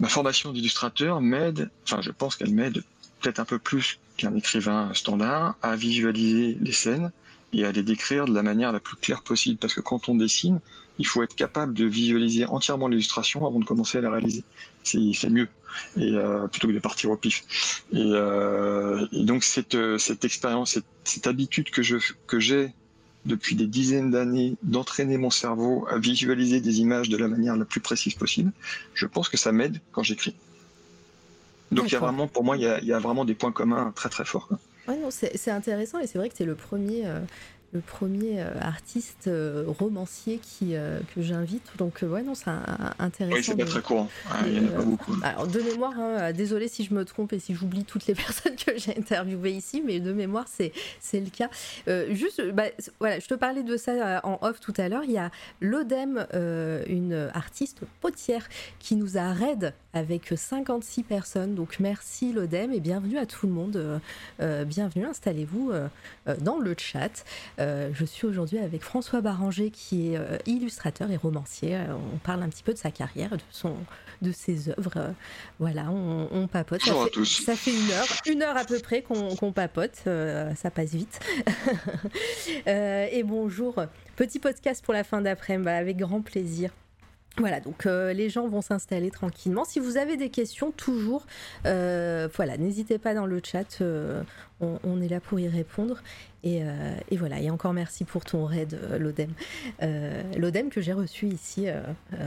[0.00, 1.70] ma formation d'illustrateur m'aide.
[1.84, 2.82] Enfin, je pense qu'elle m'aide
[3.20, 7.10] peut-être un peu plus qu'un écrivain standard à visualiser les scènes
[7.52, 9.58] et à les décrire de la manière la plus claire possible.
[9.58, 10.60] Parce que quand on dessine,
[10.98, 14.44] il faut être capable de visualiser entièrement l'illustration avant de commencer à la réaliser.
[14.84, 15.48] C'est mieux.
[15.96, 17.82] Et euh, plutôt que de partir au pif.
[17.92, 21.96] Et, euh, donc cette, cette expérience, cette, habitude que je
[22.26, 22.72] que j'ai
[23.24, 27.64] depuis des dizaines d'années d'entraîner mon cerveau à visualiser des images de la manière la
[27.64, 28.52] plus précise possible,
[28.94, 30.34] je pense que ça m'aide quand j'écris.
[31.72, 34.08] Donc il y a vraiment, pour moi, il y a, vraiment des points communs très
[34.08, 34.48] très forts.
[34.88, 37.20] Ouais, non, c'est intéressant et c'est vrai que c'est le premier, euh,
[37.72, 41.70] le premier euh, artiste euh, romancier qui, euh, que j'invite.
[41.78, 42.50] Donc, ouais, non, c'est
[42.98, 43.34] intéressant.
[43.34, 44.08] Oui, c'est pas très courant.
[44.46, 45.16] il y en a pas beaucoup.
[45.22, 48.56] Alors, de mémoire, hein, désolé si je me trompe et si j'oublie toutes les personnes
[48.56, 50.72] que j'ai interviewées ici, mais de mémoire, c'est
[51.14, 51.48] le cas.
[52.10, 52.64] juste, bah,
[53.00, 55.04] voilà, je te parlais de ça en off tout à l'heure.
[55.04, 55.30] Il y a
[55.60, 56.26] l'Odem,
[56.88, 61.54] une artiste potière, qui nous a raid avec 56 personnes.
[61.54, 64.00] Donc, merci l'Odem et bienvenue à tout le monde.
[64.38, 65.72] bienvenue, installez-vous
[66.26, 67.24] dans le chat.
[67.58, 71.76] Euh, je suis aujourd'hui avec François Baranger qui est euh, illustrateur et romancier.
[71.76, 73.74] Euh, on parle un petit peu de sa carrière, de, son,
[74.22, 75.14] de ses œuvres.
[75.58, 76.80] voilà, on, papote.
[76.86, 77.44] Bonjour ça, fait, à tous.
[77.44, 79.96] ça fait une heure, une heure à peu près qu'on papote.
[80.04, 81.20] ça passe vite.
[82.66, 83.76] et bonjour,
[84.16, 86.70] petit podcast pour la fin d'après-midi, bah, avec grand plaisir.
[87.38, 89.64] Voilà, donc les gens vont s'installer tranquillement.
[89.64, 91.26] Si vous avez des questions, toujours,
[91.64, 93.82] voilà, n'hésitez pas dans le chat,
[94.62, 96.02] on, est là pour y répondre.
[96.44, 99.30] Euh, et, voilà, et encore merci pour ton raid, euh, l'ODEM.
[99.82, 101.66] Euh, L'ODEM que j'ai reçu ici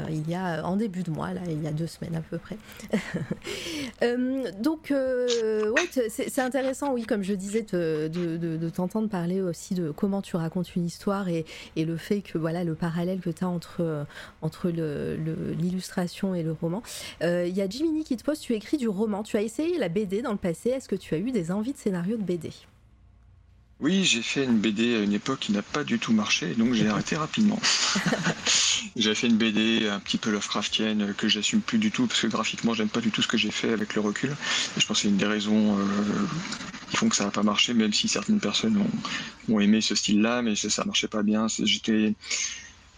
[0.10, 2.38] il y a en début de mois, là, il y a deux semaines à peu
[2.38, 2.58] près.
[4.62, 10.36] donc, ouais, c'est intéressant, oui, comme je disais, de, t'entendre parler aussi de comment tu
[10.36, 11.46] racontes une histoire et,
[11.76, 14.06] le fait que, voilà, le parallèle que tu as entre,
[14.42, 16.82] entre l'illustration et le roman.
[17.22, 19.90] Il y a Jiminy qui te pose, tu écris du roman, tu as essayé la
[19.90, 22.52] BD dans le passé, est-ce que tu as eu des envies de scénario de BD
[23.82, 26.74] oui, j'ai fait une BD à une époque qui n'a pas du tout marché, donc
[26.74, 27.60] j'ai arrêté rapidement.
[28.96, 32.28] j'ai fait une BD un petit peu Lovecraftienne que j'assume plus du tout parce que
[32.28, 34.30] graphiquement j'aime pas du tout ce que j'ai fait avec le recul.
[34.32, 35.84] Et je pense que c'est une des raisons euh,
[36.90, 38.82] qui font que ça n'a pas marché, même si certaines personnes
[39.50, 41.48] ont, aimé ce style-là, mais ça, ça marchait pas bien.
[41.62, 42.14] J'étais,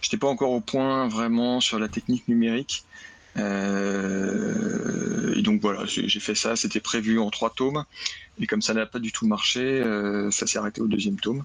[0.00, 2.84] j'étais pas encore au point vraiment sur la technique numérique.
[3.36, 6.56] Euh, et donc voilà, j'ai fait ça.
[6.56, 7.84] C'était prévu en trois tomes.
[8.40, 11.44] Et comme ça n'a pas du tout marché, euh, ça s'est arrêté au deuxième tome.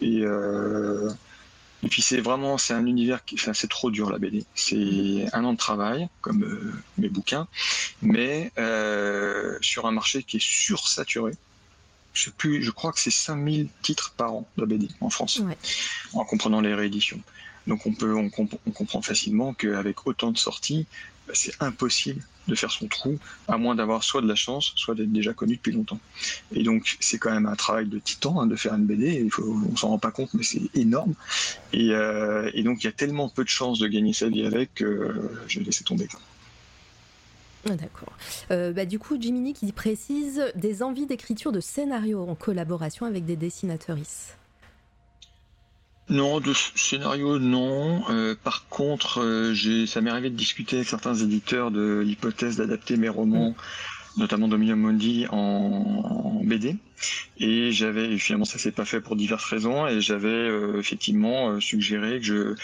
[0.00, 1.10] Et, euh,
[1.82, 4.44] et puis c'est vraiment, c'est un univers qui, enfin, c'est trop dur la BD.
[4.54, 7.46] C'est un an de travail, comme mes bouquins,
[8.02, 8.52] mais
[9.60, 11.32] sur un marché qui est sursaturé.
[12.12, 15.42] je sais plus, je crois que c'est 5000 titres par an de BD en France,
[16.12, 17.20] en comprenant les rééditions.
[17.66, 20.86] Donc on peut, on, comprend facilement qu'avec autant de sorties,
[21.26, 23.18] bah, c'est impossible de faire son trou,
[23.48, 26.00] à moins d'avoir soit de la chance, soit d'être déjà connu depuis longtemps.
[26.52, 29.30] Et donc c'est quand même un travail de titan hein, de faire une BD, il
[29.42, 31.14] on s'en rend pas compte, mais c'est énorme.
[31.72, 34.74] Et, euh, donc il y a tellement peu de chances de gagner sa vie avec
[34.74, 35.14] que
[35.48, 36.08] je vais laisser tomber.
[37.68, 38.12] Ah, d'accord.
[38.50, 43.24] Euh, bah, du coup, Jiminy qui précise des envies d'écriture de scénario en collaboration avec
[43.24, 44.36] des dessinateuristes.
[46.08, 48.04] Non, de scénario, non.
[48.10, 52.96] Euh, par contre, euh, ça m'est arrivé de discuter avec certains éditeurs de l'hypothèse d'adapter
[52.96, 54.20] mes romans, mm.
[54.20, 56.76] notamment Dominion Mondi, en, BD.
[57.38, 62.54] Et j'avais, finalement, ça s'est pas fait pour diverses raisons, et j'avais effectivement suggéré que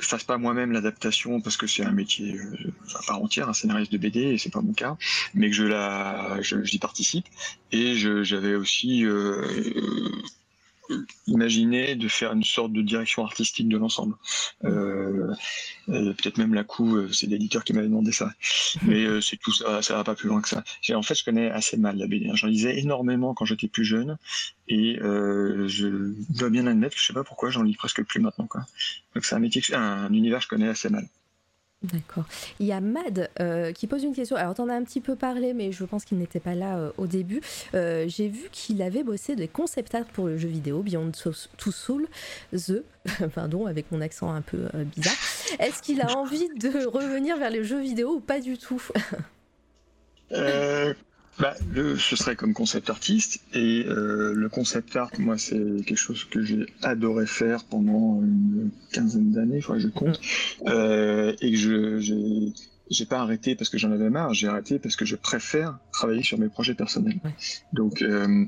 [0.00, 3.52] je fasse pas moi-même l'adaptation parce que c'est un métier euh, à part entière, un
[3.52, 4.96] scénariste de BD et c'est pas mon cas,
[5.34, 7.26] mais que je la, j'y participe
[7.72, 9.46] et j'avais aussi euh,
[11.26, 14.14] imaginer de faire une sorte de direction artistique de l'ensemble.
[14.64, 15.32] Euh,
[15.88, 18.30] euh, peut-être même la coup, euh, c'est l'éditeur qui m'avait demandé ça.
[18.82, 20.62] Mais c'est tout ça, ça va pas plus loin que ça.
[20.94, 22.30] En fait, je connais assez mal la BD.
[22.34, 24.16] J'en lisais énormément quand j'étais plus jeune
[24.68, 28.46] et je dois bien admettre que je sais pas pourquoi j'en lis presque plus maintenant.
[28.46, 28.62] Quoi.
[29.14, 31.08] Donc c'est un métier, un univers que je connais assez mal.
[31.82, 32.24] D'accord.
[32.58, 34.36] Il y a Mad euh, qui pose une question.
[34.36, 36.92] Alors, t'en as un petit peu parlé, mais je pense qu'il n'était pas là euh,
[36.98, 37.40] au début.
[37.74, 41.72] Euh, j'ai vu qu'il avait bossé des concept art pour le jeu vidéo Beyond Two
[41.72, 42.06] Soul,
[42.52, 42.84] The,
[43.34, 45.14] pardon, avec mon accent un peu bizarre.
[45.58, 48.82] Est-ce qu'il a envie de revenir vers les jeux vidéo ou pas du tout?
[51.40, 55.96] Bah, le, ce serait comme concept artiste et euh, le concept art, moi, c'est quelque
[55.96, 60.20] chose que j'ai adoré faire pendant une quinzaine d'années, je compte,
[60.66, 62.50] euh, et que je
[62.90, 66.24] j'ai pas arrêté parce que j'en avais marre, j'ai arrêté parce que je préfère travailler
[66.24, 67.20] sur mes projets personnels.
[67.72, 68.44] Donc euh,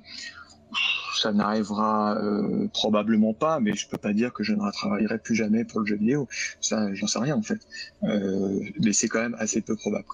[1.16, 5.36] ça n'arrivera euh, probablement pas, mais je peux pas dire que je ne travaillerai plus
[5.36, 6.28] jamais pour le jeu vidéo.
[6.60, 7.60] Ça, j'en sais rien en fait.
[8.02, 10.06] Euh, mais c'est quand même assez peu probable.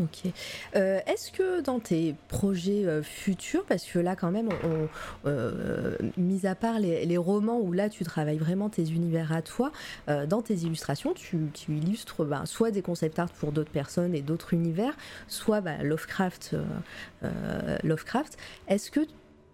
[0.00, 0.32] Ok.
[0.76, 4.88] Euh, est-ce que dans tes projets euh, futurs, parce que là quand même, on,
[5.26, 9.72] euh, mis à part les, romans où là tu travailles vraiment tes univers à toi,
[10.06, 14.54] dans tes illustrations, tu, illustres ben, soit des concept art pour d'autres personnes et d'autres
[14.54, 14.96] univers,
[15.26, 16.56] soit ben, Lovecraft.
[17.82, 18.36] Lovecraft.
[18.68, 19.00] Est-ce que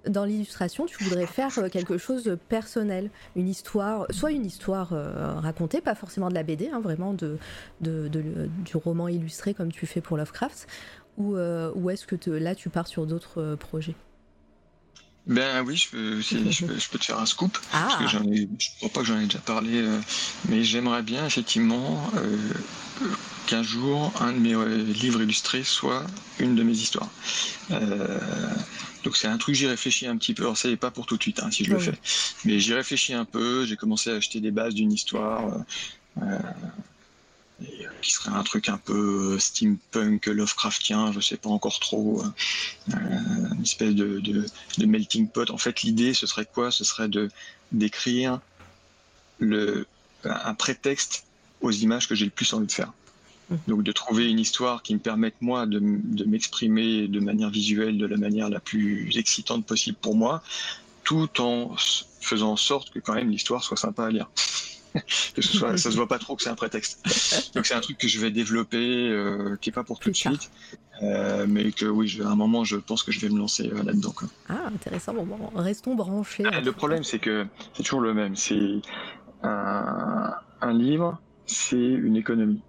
[0.09, 4.93] dans l'illustration, tu voudrais faire euh, quelque chose de personnel, une histoire, soit une histoire
[4.93, 7.39] euh, racontée, pas forcément de la BD, hein, vraiment de,
[7.81, 10.67] du roman illustré comme tu fais pour Lovecraft,
[11.17, 13.95] ou, euh, ou est-ce que là tu pars sur d'autres projets?
[15.27, 18.07] Ben oui, je peux, je, peux, te faire un scoop, parce que ah.
[18.09, 19.83] j'en ai, je crois pas que j'en ai déjà parlé,
[20.49, 22.11] mais j'aimerais bien effectivement
[23.47, 26.05] qu'un jour un de mes livres illustrés soit
[26.39, 27.09] une de mes histoires.
[29.05, 30.43] Donc c'est un truc j'y réfléchis un petit peu.
[30.43, 31.99] Alors ça n'est pas pour tout de suite hein, si je le fais,
[32.45, 33.65] mais j'y réfléchis un peu.
[33.67, 35.65] J'ai commencé à acheter des bases d'une histoire.
[37.63, 42.23] Euh, euh, qui serait un truc un peu steampunk, Lovecraftien, je sais pas encore trop,
[42.23, 42.95] euh,
[43.55, 45.51] une espèce de, de, melting pot.
[45.51, 46.71] En fait, l'idée, ce serait quoi?
[46.71, 47.31] Ce serait de
[47.73, 48.41] d'écrire
[49.39, 49.87] le
[50.25, 51.27] un prétexte
[51.61, 52.93] aux images que j'ai le plus envie de faire.
[53.69, 58.07] Donc de trouver une histoire qui me permette moi de, m'exprimer de manière visuelle de
[58.07, 60.43] la manière la plus excitante possible pour moi,
[61.03, 61.75] tout en
[62.21, 64.31] faisant en sorte que quand même l'histoire soit sympa à lire.
[65.35, 67.01] Que ce soit, ça se voit pas trop que c'est un prétexte.
[67.55, 70.17] Donc c'est un truc que je vais développer, euh, qui est pas pour tout de
[70.17, 70.51] suite,
[71.03, 73.83] euh, mais que oui, à un moment, je pense que je vais me lancer euh,
[73.83, 74.15] là-dedans.
[74.49, 75.15] Ah, intéressant.
[75.15, 76.45] Bon, restons branchés.
[76.45, 78.37] le problème, c'est que c'est toujours le même.
[78.37, 78.81] C'est
[79.43, 82.63] un livre, c'est une économie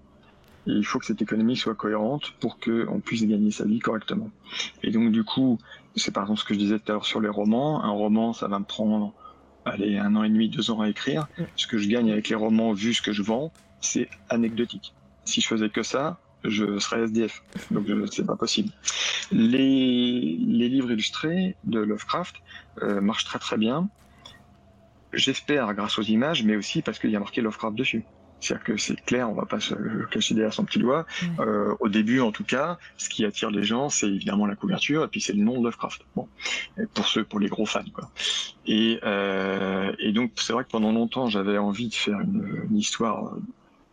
[0.67, 4.29] il faut que cette économie soit cohérente pour qu'on puisse gagner sa vie correctement.
[4.83, 5.59] Et donc du coup,
[5.95, 7.83] c'est par exemple ce que je disais tout à l'heure sur les romans.
[7.83, 9.13] Un roman, ça va me prendre
[9.65, 11.27] allez, un an et demi, deux ans à écrire.
[11.37, 11.43] Mm.
[11.55, 13.51] Ce que je gagne avec les romans, vu ce que je vends,
[13.81, 14.93] c'est anecdotique.
[15.25, 17.43] Si je faisais que ça, je serais SDF.
[17.71, 18.69] Donc c'est pas possible.
[19.31, 22.35] Les, les, livres illustrés de Lovecraft
[22.81, 23.89] euh, marchent très très bien.
[25.13, 28.03] J'espère grâce aux images, mais aussi parce qu'il y a marqué Lovecraft dessus.
[28.39, 29.73] C'est-à-dire que c'est clair, on va pas se
[30.11, 31.05] cacher derrière son petit doigt.
[31.39, 35.03] Euh, au début, en tout cas, ce qui attire les gens, c'est évidemment la couverture
[35.03, 36.01] et puis c'est le nom de Lovecraft.
[36.15, 36.27] Bon,
[36.93, 38.11] pour ceux, pour les gros fans, quoi.
[38.67, 42.77] Et, euh, et donc c'est vrai que pendant longtemps, j'avais envie de faire une, une,
[42.77, 43.33] histoire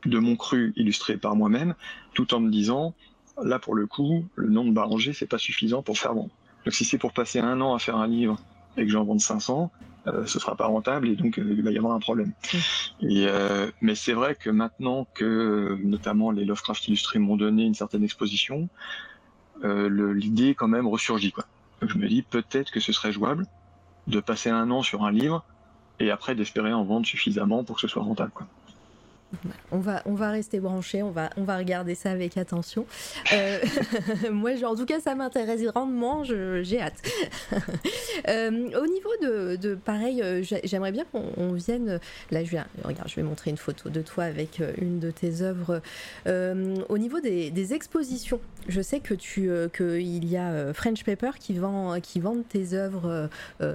[0.04, 1.74] de mon cru illustrée par moi-même,
[2.14, 2.94] tout en me disant,
[3.42, 6.28] là pour le coup, le nom de Baranger, c'est pas suffisant pour faire bon.
[6.64, 8.38] Donc si c'est pour passer un an à faire un livre
[8.76, 9.70] et que j'en vende 500,
[10.08, 12.32] euh, ce sera pas rentable et donc euh, il va y avoir un problème.
[13.00, 17.74] Et, euh, mais c'est vrai que maintenant que notamment les Lovecraft illustrés m'ont donné une
[17.74, 18.68] certaine exposition,
[19.62, 21.44] l'idée quand même ressurgit quoi.
[21.82, 23.46] je me dis peut-être que ce serait jouable
[24.08, 25.44] de passer un an sur un livre
[26.00, 28.32] et après d'espérer en vendre suffisamment pour que ce soit rentable.
[28.34, 28.48] Quoi.
[29.70, 32.86] On va, rester branché, on va, regarder ça avec attention.
[33.32, 33.58] Euh,
[34.30, 37.02] moi, en tout cas, ça m'intéresse grandement, j'ai hâte.
[38.28, 41.98] Euh, au niveau de, pareil, euh, j'aimerais bien qu'on vienne.
[42.30, 45.80] Là, je regarde, je vais montrer une photo de toi avec une de tes œuvres.
[46.26, 51.54] au niveau des, expositions, je sais que tu, que il y a French Paper qui
[51.54, 53.28] vend, qui vendent tes œuvres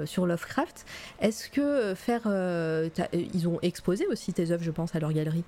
[0.06, 0.86] sur Lovecraft.
[1.20, 2.24] Est-ce que faire,
[3.14, 5.44] ils ont exposé aussi tes œuvres, je pense, à leur galerie?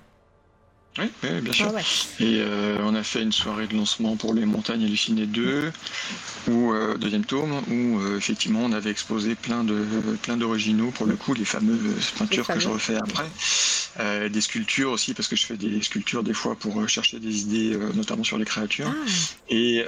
[0.98, 1.06] Oui,
[1.42, 1.72] bien sûr.
[1.74, 1.80] Ah
[2.18, 5.72] et euh, on a fait une soirée de lancement pour les Montagnes hallucinées 2,
[6.48, 9.84] ou euh, deuxième tome, où euh, effectivement on avait exposé plein de
[10.22, 15.14] plein d'originaux pour le coup, les fameuses peintures que je refais après, des sculptures aussi
[15.14, 18.44] parce que je fais des sculptures des fois pour chercher des idées, notamment sur les
[18.44, 19.10] créatures, ah.
[19.48, 19.84] et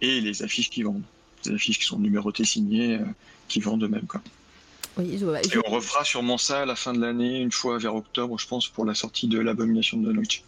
[0.00, 1.02] et les affiches qui vendent,
[1.44, 2.98] des affiches qui sont numérotées, signées,
[3.46, 4.20] qui vendent de même quoi.
[4.98, 8.46] Et on refera sûrement ça à la fin de l'année, une fois vers octobre, je
[8.46, 10.42] pense, pour la sortie de l'abomination de Dunwich.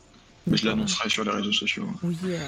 [0.47, 1.87] Mais je l'annoncerai sur les réseaux sociaux.
[2.03, 2.39] Oui, euh,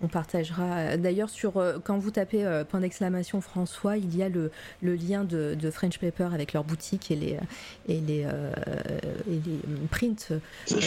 [0.00, 0.96] on partagera.
[0.96, 4.94] D'ailleurs, sur euh, quand vous tapez euh, point d'exclamation François, il y a le, le
[4.94, 7.36] lien de, de, French Paper avec leur boutique et les,
[7.88, 10.38] et les, et les prints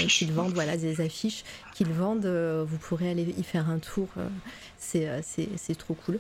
[0.07, 1.43] qu'ils vendent, voilà, des affiches
[1.73, 2.25] qu'ils vendent.
[2.25, 4.07] vous pourrez aller y faire un tour.
[4.95, 6.19] Euh, c'est trop cool.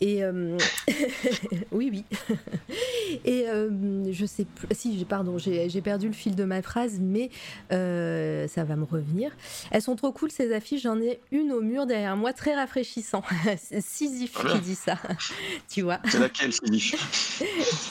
[0.00, 0.56] Et euh,
[1.72, 2.04] oui, oui.
[3.24, 4.68] Et euh, je sais plus.
[4.72, 7.30] Si, pardon, j'ai perdu le fil de ma phrase, mais
[7.70, 9.30] ça va me revenir.
[9.70, 10.82] Elles sont trop cool ces affiches.
[10.82, 13.22] J'en ai une au mur derrière moi, très rafraîchissant.
[13.80, 14.98] Sisyphe qui dit ça.
[15.68, 16.00] tu vois.
[16.06, 17.42] C'est laquelle, Sisyphe?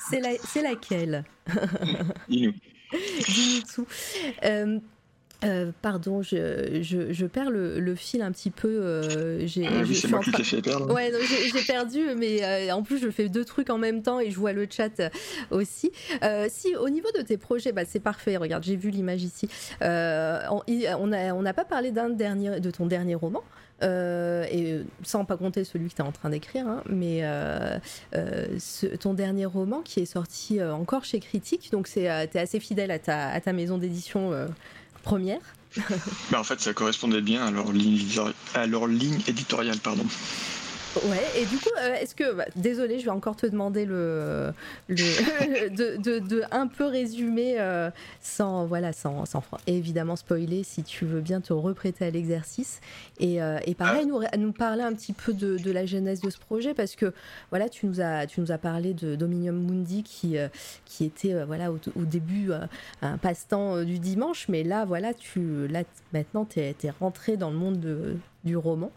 [0.09, 1.23] C'est la, laquelle?
[2.27, 2.53] Dis-nous.
[3.73, 3.85] Tout.
[5.45, 8.67] Euh, pardon, je, je, perds le, fil un petit peu.
[8.67, 10.01] Euh, j'ai, ah oui.
[10.89, 11.11] Ouais,
[11.53, 14.37] j'ai, perdu, mais euh, en plus je fais deux trucs en même temps et je
[14.37, 15.01] vois le chat
[15.49, 15.91] aussi.
[16.49, 18.35] si au niveau de tes projets, bah, c'est parfait.
[18.35, 19.47] Regarde, j'ai vu l'image ici.
[19.81, 23.43] on n'a on pas parlé d'un dernier, de ton dernier roman.
[23.81, 27.23] et sans pas compter celui que tu es en train d'écrire, hein, mais
[28.99, 32.99] ton dernier roman qui est sorti encore chez Critique, donc tu es assez fidèle à
[32.99, 34.33] ta, à ta maison d'édition
[35.03, 35.39] première.
[36.31, 38.05] bah en fait, ça correspondait bien à leur ligne,
[38.55, 39.77] à leur ligne éditoriale.
[39.77, 40.05] Pardon.
[40.95, 42.33] Ouais, et du coup, euh, est-ce que.
[42.33, 44.51] Bah, désolé, je vais encore te demander le,
[44.89, 47.91] de, de, de, un peu résumer euh,
[48.21, 52.81] sans, voilà, sans, sans évidemment spoiler si tu veux bien te reprêter à l'exercice.
[53.19, 56.39] Et, euh, et, pareil, nous, nous parler un petit peu de, la genèse de ce
[56.39, 57.13] projet parce que
[57.51, 60.37] voilà, tu nous as, tu nous as parlé de Dominium Mundi qui,
[60.85, 62.49] qui était voilà, au, au début
[63.03, 65.83] un passe-temps du dimanche, mais là, voilà, tu, là
[66.13, 68.91] maintenant, tu es, es, rentré dans le monde de, du roman.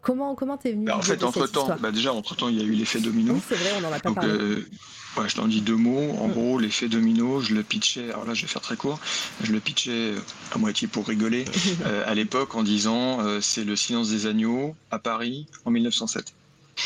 [0.00, 2.60] Comment comment t'es venu bah, En fait, entre temps, bah, déjà entre temps, il y
[2.60, 3.34] a eu l'effet domino.
[3.34, 4.30] Oui, c'est vrai, on en a pas parlé.
[4.30, 4.68] Euh,
[5.16, 6.16] ouais, je t'en dis deux mots.
[6.20, 6.32] En mm.
[6.32, 8.10] gros, l'effet domino, je le pitchais.
[8.10, 9.00] Alors là, je vais faire très court.
[9.42, 10.14] Je le pitchais
[10.52, 11.44] à moitié pour rigoler
[11.86, 16.32] euh, à l'époque en disant euh, c'est le silence des agneaux à Paris en 1907.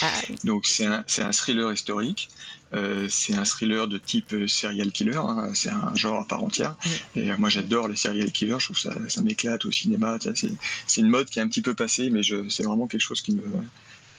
[0.00, 0.10] Ah,
[0.44, 2.30] Donc c'est un, un, thriller historique
[2.74, 5.50] euh, c'est un thriller de type euh, serial killer, hein.
[5.54, 6.74] c'est un genre à part entière.
[7.14, 10.18] Et euh, moi j'adore les serial killers, je trouve ça, ça m'éclate au cinéma.
[10.86, 13.32] C'est une mode qui est un petit peu passée, mais c'est vraiment quelque chose qui
[13.32, 13.42] me,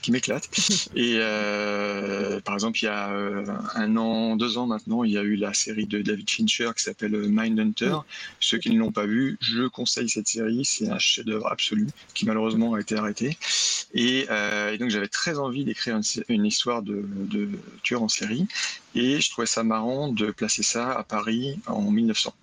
[0.04, 0.50] qui m'éclate.
[0.94, 5.18] Et euh, par exemple, il y a euh, un an, deux ans maintenant, il y
[5.18, 7.96] a eu la série de David Fincher qui s'appelle Mindhunter.
[8.38, 10.62] Ceux qui ne l'ont pas vu, je conseille cette série.
[10.66, 13.38] C'est un chef-d'œuvre absolu qui malheureusement a été arrêté.
[13.94, 15.98] Et, euh, donc j'avais très envie d'écrire
[16.28, 17.48] une, histoire de, de
[17.82, 18.46] tueur en série.
[18.94, 22.34] Et je trouvais ça marrant de placer ça à Paris en 1900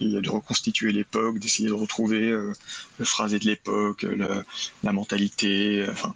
[0.00, 2.52] et de reconstituer l'époque, d'essayer de retrouver euh,
[2.98, 4.04] le phrasé de l'époque,
[4.82, 5.82] la mentalité.
[5.82, 6.14] Euh, enfin,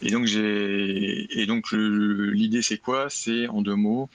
[0.00, 3.08] et donc j'ai et donc l'idée c'est quoi?
[3.10, 4.08] C'est en deux mots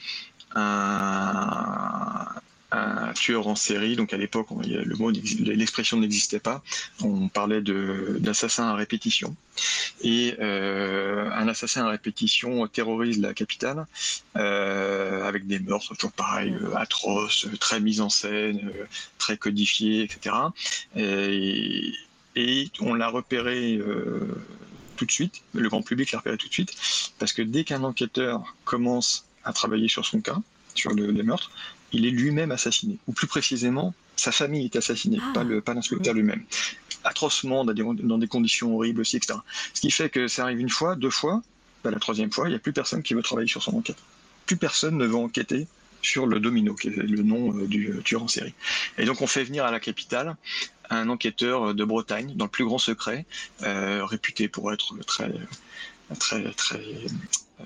[0.56, 2.26] un,
[2.74, 3.95] un tueur en série.
[3.95, 6.64] Donc à l'époque, le mot, l'expression n'existait pas.
[7.02, 9.36] On parlait d'assassin à répétition.
[10.02, 13.86] Et euh, un assassin à répétition terrorise la capitale
[14.36, 18.72] euh, avec des meurtres toujours pareil, euh, atroces, très mis en scène,
[19.18, 20.36] très codifiés, etc.
[20.95, 21.94] Et,
[22.80, 23.80] on l'a repéré
[24.98, 25.44] tout de suite.
[25.54, 26.74] Le grand public l'a repéré tout de suite
[27.20, 30.38] parce que dès qu'un enquêteur commence à travailler sur son cas,
[30.74, 31.52] sur le, les meurtres,
[31.94, 32.98] il est lui-même assassiné.
[33.07, 35.32] Ou plus précisément, sa famille est assassinée, ah.
[35.34, 36.44] pas, le, pas l'inspecteur lui-même.
[37.03, 39.40] Atrocement, dans des, conditions horribles aussi, etc.
[39.74, 41.41] Ce qui fait que ça arrive une fois, deux fois,
[41.84, 43.98] bah, la troisième fois, il n'y a plus personne qui veut travailler sur son enquête.
[44.45, 45.68] Plus personne ne veut enquêter
[46.02, 48.53] sur le domino, qui est le nom euh, du tueur en série.
[48.98, 50.36] Et donc on fait venir à la capitale
[50.90, 53.26] un enquêteur de Bretagne, dans le plus grand secret,
[53.61, 55.32] euh, réputé pour être très
[56.20, 56.84] très, très,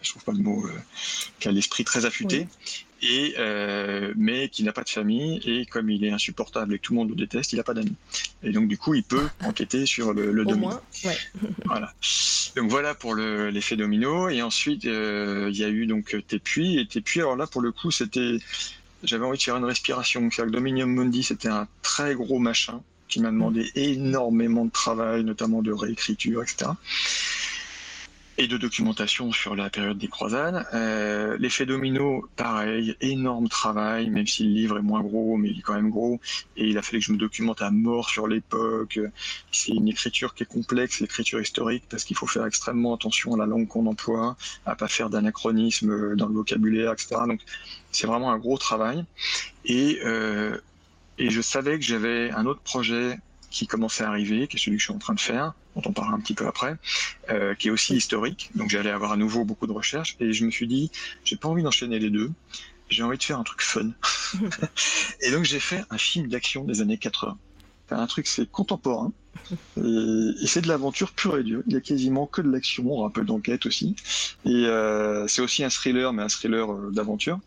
[0.02, 0.66] je trouve pas le mot,
[1.40, 2.48] qui a l'esprit très affûté
[3.02, 6.84] et euh, mais qui n'a pas de famille et comme il est insupportable et que
[6.84, 7.96] tout le monde le déteste, il n'a pas d'amis.
[8.44, 10.70] Et donc du coup, il peut enquêter sur le, le domino.
[10.70, 11.18] Moins, ouais.
[11.66, 11.94] voilà.
[12.56, 14.30] Donc voilà pour l'effet domino.
[14.30, 17.22] Et ensuite, euh, il y a eu donc Tépuis et Tépuis.
[17.22, 18.38] Alors là, pour le coup, c'était,
[19.04, 20.30] j'avais envie de faire une respiration.
[20.32, 25.62] Faire Dominium Mundi, c'était un très gros machin qui m'a demandé énormément de travail, notamment
[25.62, 26.72] de réécriture, etc
[28.38, 30.66] et de documentation sur la période des croisades.
[30.74, 35.60] Euh, L'effet domino, pareil, énorme travail, même si le livre est moins gros, mais il
[35.60, 36.20] est quand même gros,
[36.56, 39.00] et il a fallu que je me documente à mort sur l'époque.
[39.52, 43.38] C'est une écriture qui est complexe, l'écriture historique, parce qu'il faut faire extrêmement attention à
[43.38, 47.16] la langue qu'on emploie, à pas faire d'anachronisme dans le vocabulaire, etc.
[47.28, 47.42] Donc
[47.92, 49.04] c'est vraiment un gros travail.
[49.66, 50.58] Et, euh,
[51.18, 53.18] et je savais que j'avais un autre projet
[53.50, 55.82] qui commençait à arriver, qui est celui que je suis en train de faire, dont
[55.86, 56.76] on parlera un petit peu après,
[57.30, 58.50] euh, qui est aussi historique.
[58.56, 60.92] Donc j'allais avoir à nouveau beaucoup de recherches et je me suis dit,
[61.24, 62.32] j'ai pas envie d'enchaîner les deux.
[62.90, 63.92] J'ai envie de faire un truc fun.
[65.22, 67.38] et donc j'ai fait un film d'action des années 80.
[67.92, 69.12] un truc, c'est contemporain.
[69.78, 71.62] Et, c'est de l'aventure pure et dure.
[71.68, 73.96] Il y a quasiment que de l'action, un peu d'enquête aussi.
[74.46, 77.40] Et euh, c'est aussi un thriller, mais un thriller euh, d'aventure.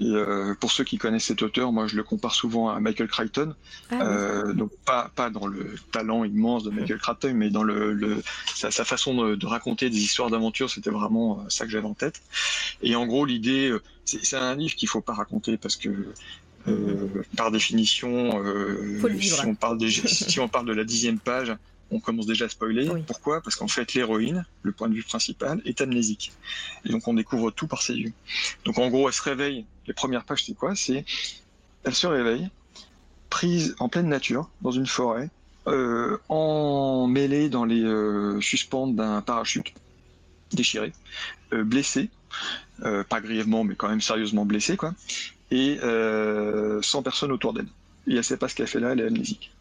[0.00, 3.08] Et euh, pour ceux qui connaissent cet auteur, moi je le compare souvent à Michael
[3.08, 3.54] Crichton.
[3.90, 8.22] Ah, donc pas pas dans le talent immense de Michael Crichton, mais dans le,
[8.54, 10.70] sa, façon de, raconter des histoires d'aventure.
[10.70, 12.20] C'était vraiment ça que j'avais en tête.
[12.82, 13.72] Et en gros, l'idée,
[14.04, 15.90] c'est un livre qu'il faut pas raconter parce que
[17.36, 21.54] par définition, euh, si, on parle si on parle de la dixième page,
[21.90, 22.88] on commence déjà à spoiler.
[23.06, 23.40] Pourquoi?
[23.42, 26.32] Parce qu'en fait, l'héroïne, le point de vue principal, est amnésique.
[26.84, 28.12] Et donc, on découvre tout par ses yeux.
[28.64, 29.66] Donc, en gros, elle se réveille.
[29.86, 30.74] Les premières pages, c'est quoi?
[30.74, 31.04] C'est
[31.84, 32.48] elle se réveille,
[33.28, 35.28] prise en pleine nature, dans une forêt,
[35.66, 39.74] euh, emmêlée dans les euh, suspentes d'un parachute,
[40.52, 40.92] déchiré,
[41.52, 42.08] euh, blessée,
[42.84, 44.94] euh, pas grièvement, mais quand même sérieusement blessée, quoi
[45.54, 47.68] et euh, 100 personnes autour d'elle.
[48.08, 49.52] Et elle sait pas ce qu'elle fait là, elle est amnésique.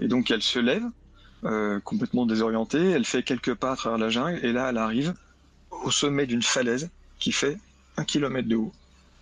[0.00, 0.82] Et donc elle se lève,
[1.44, 5.14] euh, complètement désorientée, elle fait quelques pas à travers la jungle, et là elle arrive
[5.70, 6.90] au sommet d'une falaise
[7.20, 7.56] qui fait
[7.96, 8.72] un kilomètre de haut.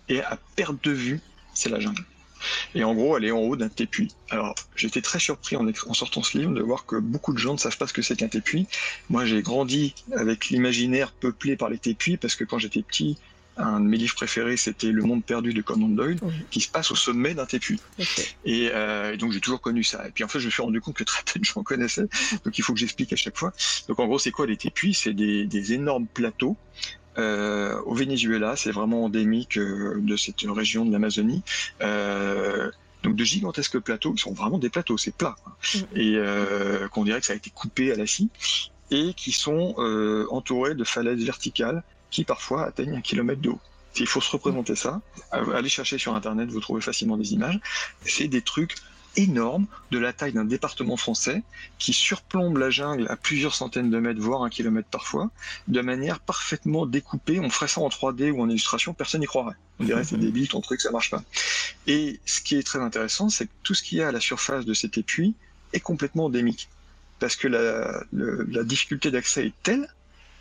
[0.09, 1.21] Et à perte de vue,
[1.53, 2.03] c'est la jungle.
[2.73, 4.15] Et en gros, elle est en haut d'un tépuis.
[4.31, 7.53] Alors, j'étais très surpris en, en, sortant ce livre de voir que beaucoup de gens
[7.53, 8.65] ne savent pas ce que c'est qu'un tépuis.
[9.11, 13.19] Moi, j'ai grandi avec l'imaginaire peuplé par les tépuis parce que quand j'étais petit,
[13.57, 16.19] un de mes livres préférés, c'était Le Monde perdu de Conan Doyle,
[16.49, 17.79] qui se passe au sommet d'un tépuis.
[18.47, 20.07] Euh, et, donc j'ai toujours connu ça.
[20.07, 22.07] Et puis en fait, je me suis rendu compte que très peu de gens connaissaient,
[22.45, 23.53] donc il faut que j'explique à chaque fois.
[23.87, 26.57] Donc en gros, c'est quoi les tépuis C'est des, énormes plateaux.
[27.17, 31.43] Euh, au Venezuela, c'est vraiment endémique euh, de cette région de l'Amazonie.
[33.03, 35.35] donc de gigantesques plateaux, qui sont vraiment des plateaux, c'est plat,
[35.73, 35.79] mm.
[35.95, 38.29] et qu'on dirait que ça a été coupé à la scie,
[38.91, 39.75] et qui sont
[40.29, 43.61] entourés de falaises verticales qui parfois atteignent un kilomètre de haut.
[43.97, 45.01] Il faut se représenter ça.
[45.31, 47.59] Allez chercher sur Internet, vous trouvez facilement des images.
[48.05, 48.75] C'est des trucs
[49.17, 51.43] énormes de la taille d'un département français
[51.77, 55.29] qui surplombe la jungle à plusieurs centaines de mètres, voire un kilomètre parfois,
[55.67, 57.39] de manière parfaitement découpée.
[57.39, 59.55] On ferait ça en 3D ou en illustration, personne n'y croirait.
[59.79, 61.23] On dirait c'est débile, ton truc, ça marche pas.
[61.87, 64.21] Et ce qui est très intéressant, c'est que tout ce qu'il y a à la
[64.21, 65.35] surface de cet épuis
[65.73, 66.69] est complètement endémique.
[67.19, 69.87] Parce que la, la difficulté d'accès est telle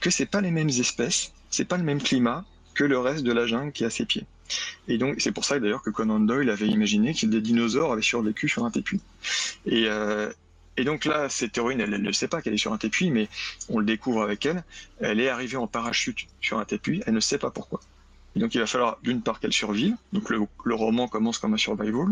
[0.00, 2.44] que c'est pas les mêmes espèces c'est pas le même climat
[2.74, 4.24] que le reste de la jungle qui est à ses pieds.
[4.88, 8.02] Et donc c'est pour ça d'ailleurs que Conan Doyle avait imaginé que des dinosaures avaient
[8.02, 9.00] survécu sur un tépuis.
[9.66, 10.32] Et, euh,
[10.76, 13.28] et donc là, cette héroïne, elle ne sait pas qu'elle est sur un tépuis, mais
[13.68, 14.64] on le découvre avec elle.
[15.00, 17.80] Elle est arrivée en parachute sur un tépuis, elle ne sait pas pourquoi.
[18.36, 21.58] Et donc il va falloir d'une part qu'elle survive, donc le, roman commence comme un
[21.58, 22.06] survival,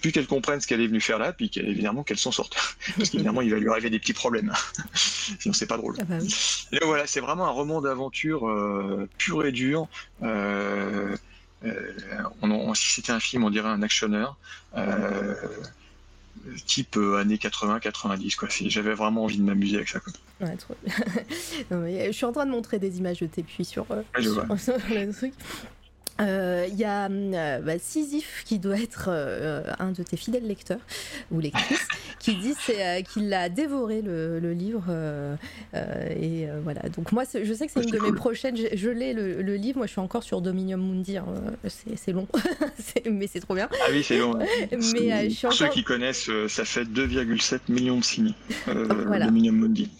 [0.00, 2.56] puis qu'elle comprenne ce qu'elle est venue faire là, puis évidemment qu'elle s'en sorte.
[2.96, 4.52] Parce qu'évidemment il va lui arriver des petits problèmes.
[4.94, 5.96] Sinon c'est pas drôle.
[6.00, 9.86] Ah bah et donc, voilà, c'est vraiment un roman d'aventure euh, pur et dur.
[10.22, 11.16] Euh,
[11.64, 14.36] euh, si c'était un film, on dirait un actionneur.
[14.76, 15.34] Euh,
[16.66, 18.48] type euh, années 80-90 quoi.
[18.50, 20.00] J'avais vraiment envie de m'amuser avec ça.
[20.00, 20.12] Quoi.
[20.40, 20.74] Ouais, trop...
[21.70, 25.12] je suis en train de montrer des images de tes puits sur, euh, sur, le
[25.12, 25.34] truc.
[26.18, 30.46] Il euh, y a euh, bah, Sisyphe qui doit être euh, un de tes fidèles
[30.46, 30.80] lecteurs
[31.30, 31.88] ou lectrices
[32.18, 32.54] qui dit
[33.12, 34.84] qu'il a dévoré le, livre
[35.74, 36.82] et voilà.
[36.90, 38.56] Donc moi je sais que c'est une de mes prochaines.
[38.56, 39.78] Je, l'ai le, livre.
[39.78, 41.24] Moi je suis encore sur Dominium Mundi hein.
[41.96, 42.28] c'est long.
[43.10, 43.68] Mais c'est trop bien.
[43.72, 44.34] Ah oui c'est long
[44.92, 48.34] mais pour ceux qui connaissent ça fait 2,7 millions de signes
[48.66, 49.90] Dominium Mundi.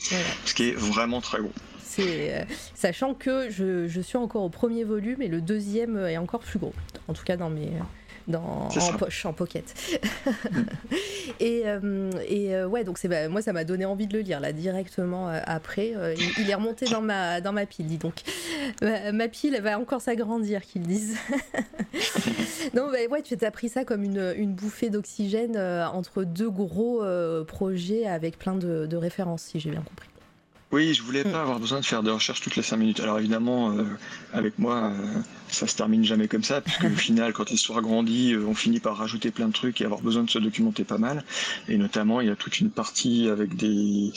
[0.45, 1.53] Ce qui est vraiment très gros
[2.01, 2.45] euh,
[2.75, 6.75] sachant que je, suis encore au premier volume et le deuxième est encore plus gros.
[7.09, 7.71] En tout cas dans mes
[8.29, 9.75] dans, en poche, en pocket.
[11.41, 11.65] et,
[12.29, 15.27] et ouais, donc c'est bah, moi ça m'a donné envie de le lire là directement
[15.45, 15.93] après.
[16.39, 18.15] Il, est remonté dans ma dans ma pile, dis donc.
[18.81, 21.17] Ma, pile va encore s'agrandir, qu'ils disent.
[22.75, 27.03] non, bah, ouais, tu as pris ça comme une, une bouffée d'oxygène entre deux gros
[27.49, 30.12] projets avec plein de, de références, si j'ai bien compris.
[30.73, 33.01] Oui, je voulais pas avoir besoin de faire des recherches toutes les 5 minutes.
[33.01, 33.85] Alors évidemment, euh,
[34.33, 38.33] avec moi, euh, ça se termine jamais comme ça, puisque au final, quand l'histoire grandit,
[38.33, 40.97] euh, on finit par rajouter plein de trucs et avoir besoin de se documenter pas
[40.97, 41.25] mal.
[41.69, 44.13] Et notamment, il y a toute une partie avec des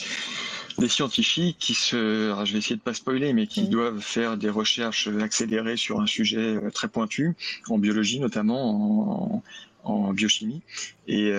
[0.78, 4.50] des scientifiques qui se, je vais essayer de pas spoiler, mais qui doivent faire des
[4.50, 7.34] recherches accélérées sur un sujet très pointu,
[7.68, 9.42] en biologie notamment,
[9.84, 10.60] en, en biochimie.
[11.08, 11.32] Et,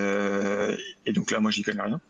[1.05, 2.01] et donc là, moi, j'y connais rien.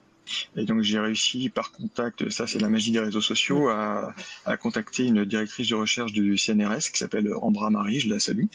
[0.55, 4.13] Et donc j'ai réussi par contact, ça c'est la magie des réseaux sociaux, à,
[4.59, 8.45] contacter une directrice de recherche du CNRS qui s'appelle Ambra Marie, je la salue,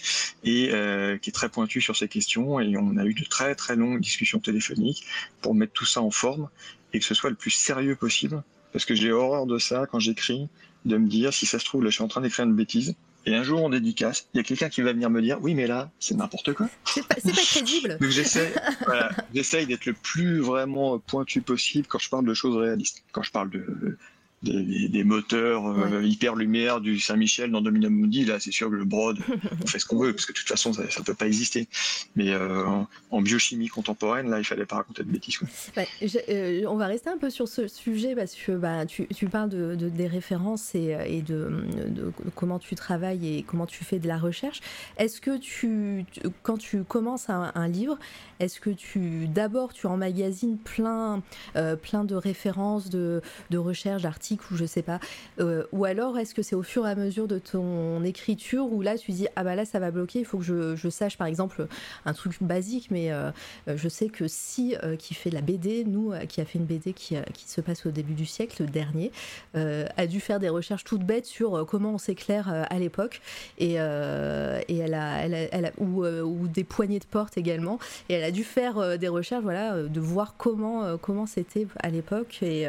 [0.44, 2.60] et euh, qui est très pointue sur ces questions.
[2.60, 5.04] Et on a eu de très très longues discussions téléphoniques
[5.40, 6.48] pour mettre tout ça en forme
[6.92, 8.42] et que ce soit le plus sérieux possible.
[8.72, 10.48] Parce que j'ai horreur de ça quand j'écris,
[10.84, 12.94] de me dire si ça se trouve là je suis en train d'écrire une bêtise
[13.24, 15.54] et un jour, on dédicace, il y a quelqu'un qui va venir me dire Oui,
[15.54, 16.68] mais là, c'est n'importe quoi.
[16.84, 17.98] C'est pas, pas, crédible.
[18.00, 18.52] Donc j'essaie
[18.84, 23.04] voilà, d'être le plus vraiment pointu possible quand je parle de choses réalistes.
[23.12, 23.96] Quand je parle de,
[24.42, 28.84] des, moteurs euh, hyper lumière du Saint-Michel dans Dominium Mundi, là c'est sûr que le
[28.84, 29.18] Broad,
[29.62, 31.68] on fait ce qu'on veut, parce que de toute façon ça ne peut pas exister.
[32.16, 32.64] Mais euh,
[33.10, 35.38] en, biochimie contemporaine, là il fallait pas raconter de bêtises.
[36.28, 39.50] Euh, on va rester un peu sur ce sujet parce que bah, tu, tu parles
[39.50, 41.64] de, des références et, et de,
[42.34, 44.60] comment tu travailles et comment tu fais de la recherche.
[44.96, 46.04] Est-ce que tu,
[46.42, 47.98] quand tu commences un, un livre,
[48.40, 51.22] est-ce que tu d'abord tu emmagasines plein,
[51.82, 55.00] plein de références, de, de recherches, d'articles ou je sais pas.
[55.40, 58.82] Euh, ou alors est-ce que c'est au fur et à mesure de ton écriture où
[58.82, 61.26] là tu dis ah bah là ça va bloquer, il faut que je, sache par
[61.26, 61.66] exemple
[62.04, 63.30] un truc basique, mais euh,
[63.66, 66.92] je sais que si euh, qui fait la BD, nous qui a fait une BD
[66.92, 69.10] qui, qui se passe au début du siècle dernier,
[69.54, 73.20] a dû faire des recherches toutes bêtes sur comment on s'éclaire à l'époque.
[73.58, 77.78] Et, et elle a, elle a, elle a ou, ou, des poignées de porte également.
[78.08, 82.42] Et elle a dû faire des recherches voilà de voir comment comment c'était à l'époque.
[82.42, 82.66] Et,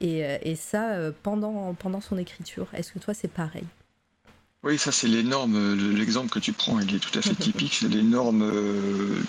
[0.00, 2.66] et, et ça euh, pendant, pendant son écriture.
[2.74, 3.64] Est-ce que toi, c'est pareil?
[4.64, 7.88] Oui, ça c'est l'énorme, l'exemple que tu prends, il est tout à fait typique, c'est
[7.88, 9.22] l'énorme, euh,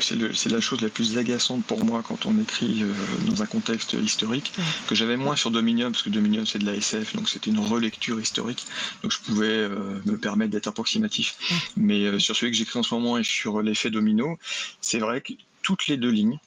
[0.00, 2.90] c'est la chose la plus agaçante pour moi quand on écrit euh,
[3.26, 4.54] dans un contexte historique,
[4.88, 7.58] que j'avais moins sur Dominion, parce que Dominion c'est de la SF, donc c'était une
[7.58, 8.66] relecture historique,
[9.02, 11.36] donc je pouvais me permettre d'être approximatif.
[11.76, 14.38] Mais sur celui que j'écris en ce moment et sur l'effet domino,
[14.80, 16.38] c'est vrai que toutes les deux lignes,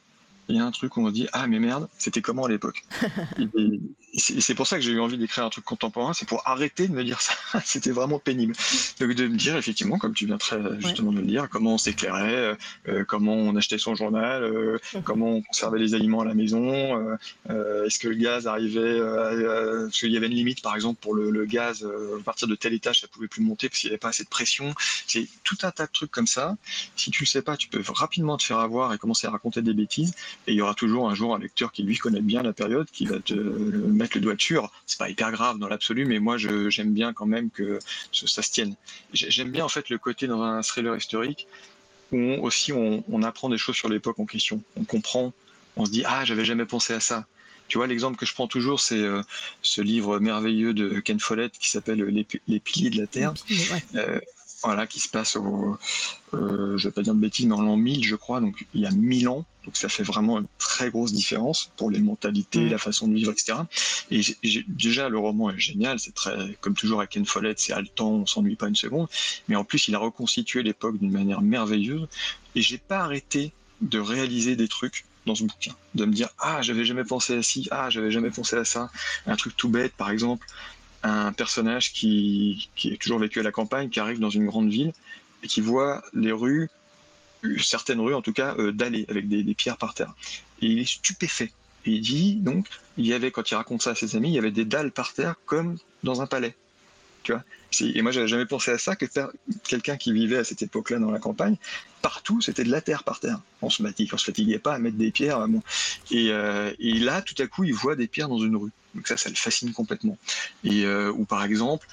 [0.49, 2.49] il y a un truc où on se dit ah mais merde c'était comment à
[2.49, 2.84] l'époque?
[4.13, 6.93] c'est pour ça que j'ai eu envie d'écrire un truc contemporain c'est pour arrêter de
[6.93, 7.34] me dire ça.
[7.65, 8.53] C'était vraiment pénible.
[8.99, 11.77] Donc de me dire effectivement comme tu viens très justement de le dire comment on
[11.77, 12.55] s'éclairait euh,
[12.88, 16.57] euh, comment on achetait son journal euh, comment on conservait les aliments à la maison
[17.49, 21.45] est-ce que le gaz arrivait parce qu'il y avait une limite par exemple pour le,
[21.45, 24.09] gaz à partir de tel étage ça pouvait plus monter parce qu'il n'y avait pas
[24.09, 24.73] assez de pression.
[25.05, 26.55] C'est tout un tas de trucs comme ça.
[26.95, 29.61] Si tu le sais pas tu peux rapidement te faire avoir et commencer à raconter
[29.61, 30.13] des bêtises.
[30.47, 32.88] Et il y aura toujours un jour un lecteur qui lui connaît bien la période,
[32.91, 33.34] qui va te
[33.97, 34.57] mettre le doigt dessus.
[34.85, 37.79] C'est pas hyper grave dans l'absolu, mais moi j'aime bien quand même que
[38.11, 38.75] ça se tienne.
[39.13, 41.47] J'aime bien en fait le côté dans un thriller historique
[42.11, 44.61] où aussi on, apprend des choses sur l'époque en question.
[44.77, 45.33] On comprend,
[45.75, 47.25] on se dit ah j'avais jamais pensé à ça.
[47.67, 49.21] Tu vois, l'exemple que je prends toujours, c'est euh,
[49.61, 52.01] ce livre merveilleux de Ken Follett qui s'appelle
[52.47, 53.33] les, piliers de la Terre.
[53.95, 54.19] Euh,
[54.63, 55.77] voilà, qui se passe au,
[56.34, 58.81] euh, je vais pas dire de bêtises, mais en l'an 1000, je crois, donc il
[58.81, 59.45] y a 1000 ans.
[59.65, 62.69] Donc ça fait vraiment une très grosse différence pour les mentalités, mm.
[62.69, 63.59] la façon de vivre, etc.
[64.11, 64.21] Et
[64.67, 68.25] déjà, le roman est génial, c'est très, comme toujours avec Ken Follett, c'est haletant, on
[68.25, 69.07] s'ennuie pas une seconde.
[69.47, 72.07] Mais en plus, il a reconstitué l'époque d'une manière merveilleuse.
[72.55, 73.51] Et j'ai pas arrêté
[73.81, 77.43] de réaliser des trucs dans ce bouquin, de me dire ah j'avais jamais pensé à
[77.43, 78.89] ci, ah j'avais jamais pensé à ça,
[79.27, 80.47] un truc tout bête par exemple,
[81.03, 84.93] un personnage qui, est toujours vécu à la campagne, qui arrive dans une grande ville
[85.43, 86.69] et qui voit les rues,
[87.59, 90.13] certaines rues en tout cas, euh, dallées avec des, pierres par terre.
[90.61, 91.51] Et il est stupéfait.
[91.85, 92.67] Et il dit donc,
[92.97, 94.91] il y avait, quand il raconte ça à ses amis, il y avait des dalles
[94.91, 96.55] par terre comme dans un palais.
[97.81, 99.05] Et moi, j'avais jamais pensé à ça, que
[99.67, 101.57] quelqu'un qui vivait à cette époque-là dans la campagne,
[102.01, 103.39] partout, c'était de la terre par terre.
[103.61, 105.45] On se, on se fatiguait pas à mettre des pierres.
[106.13, 108.71] Euh, et, là, tout à coup, il voit des pierres dans une rue.
[108.95, 110.17] Donc ça, ça le fascine complètement.
[110.63, 111.87] Et euh, ou par exemple,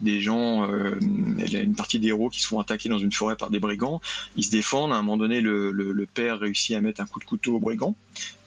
[0.00, 3.50] des gens, euh, une partie des héros qui se font attaquer dans une forêt par
[3.50, 4.00] des brigands.
[4.36, 4.92] Ils se défendent.
[4.92, 7.60] À un moment donné, le, le, père réussit à mettre un coup de couteau au
[7.60, 7.94] brigand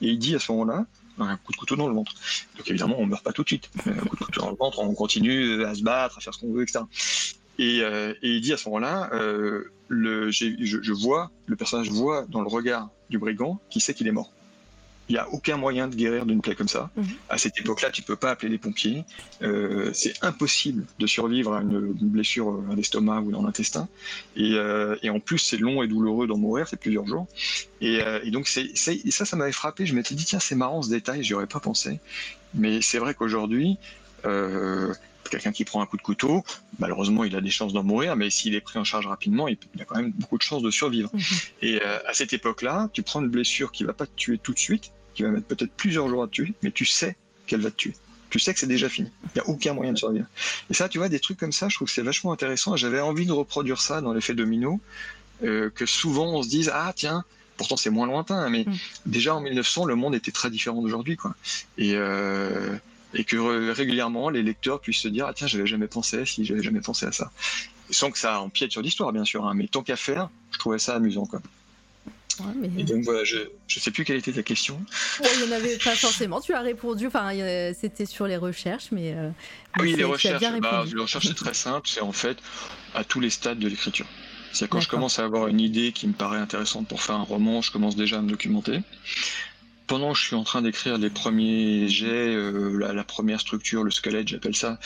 [0.00, 0.86] et il dit à ce moment-là,
[1.18, 2.12] un coup de couteau dans le ventre.
[2.56, 3.70] Donc évidemment, on meurt pas tout de suite.
[3.86, 6.40] Un coup de couteau dans le ventre, on continue à se battre, à faire ce
[6.40, 6.80] qu'on veut, etc.
[7.58, 7.82] Et,
[8.22, 9.10] il dit à ce moment-là,
[9.88, 14.12] le, je, vois, le personnage voit dans le regard du brigand qui sait qu'il est
[14.12, 14.32] mort.
[15.08, 16.90] Il n'y a aucun moyen de guérir d'une plaie comme ça.
[16.96, 17.06] Mhm.
[17.28, 19.04] À cette époque-là, tu peux pas appeler les pompiers.
[19.42, 23.88] Euh, c'est impossible de survivre à une, blessure à euh, l'estomac ou dans l'intestin.
[24.36, 27.26] Et, euh, et, en plus, c'est long et douloureux d'en mourir, c'est plusieurs jours.
[27.80, 29.84] Et, et donc, c'est, ça, ça m'avait frappé.
[29.84, 32.00] Je m'étais dit, tiens, c'est marrant ce détail, j'y aurais pas pensé.
[32.54, 33.78] Mais c'est vrai qu'aujourd'hui,
[35.30, 36.44] quelqu'un qui prend un coup de couteau,
[36.78, 39.58] malheureusement, il a des chances d'en mourir, mais s'il est pris en charge rapidement, il,
[39.80, 41.10] a quand même beaucoup de chances de survivre.
[41.12, 41.22] Mhm.
[41.62, 44.52] Et euh, à cette époque-là, tu prends une blessure qui va pas te tuer tout
[44.52, 47.60] de suite, qui va mettre peut-être plusieurs jours à te tuer, mais tu sais qu'elle
[47.60, 47.94] va te tuer.
[48.30, 49.10] Tu sais que c'est déjà fini.
[49.26, 50.26] Il n'y a aucun moyen de survivre.
[50.68, 52.76] Et ça, tu vois, des trucs comme ça, je trouve que c'est vachement intéressant.
[52.76, 54.80] J'avais envie de reproduire ça dans l'effet domino,
[55.44, 57.24] euh, que souvent on se dise, ah tiens,
[57.56, 58.76] pourtant c'est moins lointain, mais mhm.
[59.06, 61.34] déjà en 1900, le monde était très différent d'aujourd'hui, quoi.
[61.78, 62.76] Et euh,
[63.14, 66.62] et que régulièrement les lecteurs puissent se dire ah tiens j'avais jamais pensé si j'avais
[66.62, 67.30] jamais pensé à ça
[67.90, 70.78] sans que ça empiète sur l'histoire bien sûr hein, mais tant qu'à faire je trouvais
[70.78, 71.40] ça amusant quoi
[72.76, 74.80] Et donc voilà, je ne sais plus quelle était ta question.
[75.20, 76.40] il n'y en avait pas forcément.
[76.40, 77.06] Tu as répondu.
[77.06, 77.30] Enfin,
[77.78, 79.14] c'était sur les recherches, mais.
[79.14, 79.30] Euh,
[79.78, 80.42] oui, les recherches.
[80.60, 81.88] Bah, les recherches c'est très simple.
[81.88, 82.38] C'est en fait
[82.94, 84.06] à tous les stades de l'écriture.
[84.52, 87.24] C'est quand je commence à avoir une idée qui me paraît intéressante pour faire un
[87.24, 88.80] roman, je commence déjà à me documenter
[89.86, 93.90] pendant que je suis en train d'écrire les premiers jets, euh, la, première structure, le
[93.90, 94.78] squelette, j'appelle ça,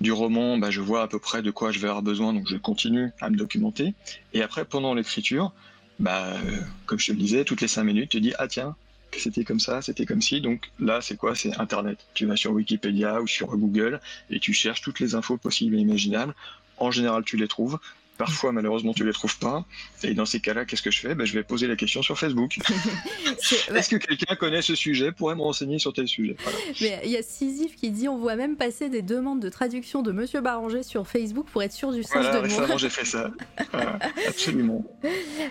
[0.00, 2.48] du roman, bah, je vois à peu près de quoi je vais avoir besoin, donc
[2.48, 3.94] je continue à me documenter.
[4.34, 5.52] Et après, pendant l'écriture,
[5.98, 6.56] bah, euh,
[6.86, 8.76] comme je te le disais, toutes les cinq minutes, tu dis ah tiens,
[9.18, 10.40] c'était comme ça, c'était comme ci.
[10.40, 11.34] Donc là, c'est quoi?
[11.34, 11.98] C'est Internet.
[12.14, 14.00] Tu vas sur Wikipédia ou sur Google
[14.30, 16.34] et tu cherches toutes les infos possibles et imaginables.
[16.78, 17.78] En général, tu les trouves.
[18.18, 19.64] Parfois, malheureusement, tu les trouves pas.
[20.02, 21.14] Et dans ces cas-là, qu'est-ce que je fais?
[21.14, 22.58] Ben, Je vais poser la question sur Facebook.
[23.74, 25.12] Est-ce que quelqu'un connaît ce sujet?
[25.12, 26.36] Pourrait me renseigner sur tel sujet
[26.80, 30.02] Mais il y a Sisyphe qui dit on voit même passer des demandes de traduction
[30.02, 33.04] de Monsieur Baranger sur Facebook pour être sûr du sens voilà, de récemment, j'ai fait
[33.04, 33.30] ça.
[34.28, 34.84] absolument.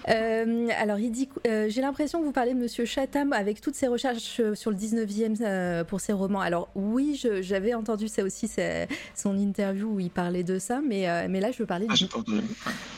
[0.09, 3.75] Euh, alors, il dit euh, j'ai l'impression que vous parlez de Monsieur Chatham avec toutes
[3.75, 6.41] ses recherches euh, sur le 19e pour ses romans.
[6.41, 8.49] Alors, oui, j'avais entendu ça aussi,
[9.15, 11.95] son interview où il parlait de ça, mais, mais là, je veux parler ah,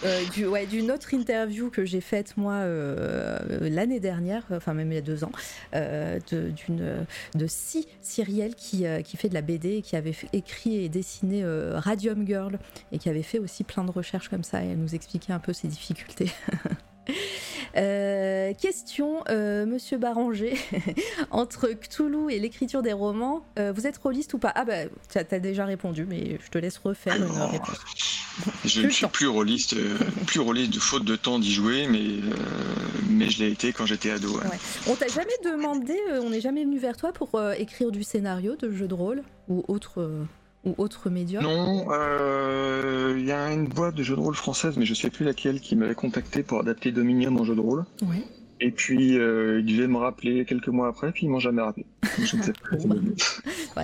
[0.06, 4.92] euh, du, ouais, d'une autre interview que j'ai faite moi euh, l'année dernière, enfin même
[4.92, 5.32] il y a deux ans,
[5.76, 7.06] euh, de, d'une
[7.36, 11.44] de Si Cyrielle qui, qui fait de la BD et qui avait écrit et dessiné
[11.46, 12.60] Radium Girl
[12.92, 15.40] et qui avait fait aussi plein de recherches comme ça et elle nous expliquait un
[15.40, 16.32] peu ses difficultés.
[17.76, 20.56] Euh, question, euh, Monsieur Baranger,
[21.32, 24.52] entre Cthulhu et l'écriture des romans, euh, vous êtes rôliste ou pas?
[24.54, 27.80] Ah bah, tu as, déjà répondu, mais je te laisse refaire une réponse.
[28.66, 29.76] Je ne suis plus rôliste,
[30.28, 32.08] plus rôliste de faute de temps d'y jouer, mais,
[33.08, 34.40] mais je l'ai été quand j'étais ado.
[34.88, 38.72] On t'a jamais demandé, on n'est jamais venu vers toi pour écrire du scénario de
[38.72, 40.26] jeu de rôle ou autre
[40.66, 44.78] ou autre média Non, euh, il y a une boîte de jeux de rôle française,
[44.78, 47.86] mais je sais plus laquelle, qui m'avait contacté pour adapter Dominion en jeu de rôle.
[48.02, 48.24] Oui.
[48.60, 51.86] Et puis, euh, il devait me rappeler quelques mois après, puis ils m'ont jamais rappelé.
[52.18, 52.78] Je ne sais pas.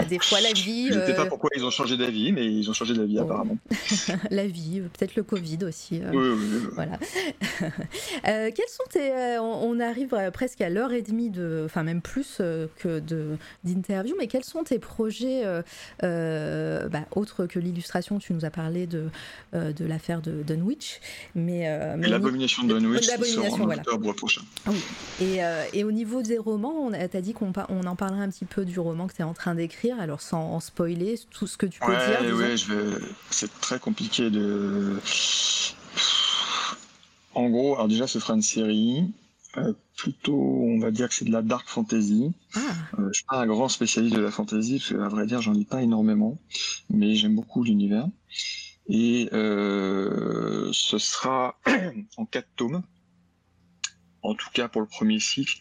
[0.09, 0.89] Des fois, la vie.
[0.91, 3.17] Je ne sais pas euh, pourquoi ils ont changé d'avis, mais ils ont changé d'avis
[3.19, 3.23] oh.
[3.23, 3.57] apparemment.
[4.31, 6.01] la vie, peut-être le Covid aussi.
[6.01, 6.97] Euh, oui, oui, oui, Voilà.
[8.51, 9.37] quels sont tes.
[9.39, 11.63] On, arrive presque à l'heure et demie de.
[11.65, 12.99] Enfin, même plus que
[13.63, 15.43] d'interview, mais quels sont tes projets
[16.01, 19.09] bah, autres que l'illustration Tu nous as parlé de,
[19.53, 20.99] de l'affaire de Dunwich.
[21.35, 23.81] Mais, mais L'abomination de Dunwich, sort en voilà.
[23.81, 24.41] octobre prochain.
[24.65, 24.71] Ah
[25.21, 28.29] et, euh, et, au niveau des romans, on t'a dit qu'on on en parlerait un
[28.29, 31.57] petit peu du roman que tu es en train d'écrire, alors sans spoiler tout ce
[31.57, 32.35] que tu peux dire.
[32.35, 32.55] Vais...
[33.29, 34.99] c'est très compliqué de.
[37.33, 39.13] En gros, alors déjà, ce sera une série.
[39.57, 42.31] Euh, plutôt, on va dire que c'est de la dark fantasy.
[42.53, 42.59] Ah.
[42.99, 45.53] Euh, je suis pas un grand spécialiste de la fantasy, parce à vrai dire, j'en
[45.53, 46.37] lis pas énormément,
[46.89, 48.07] mais j'aime beaucoup l'univers.
[48.87, 51.59] Et ce sera
[52.17, 52.83] en quatre tomes
[54.21, 55.59] en tout cas pour le premier cycle.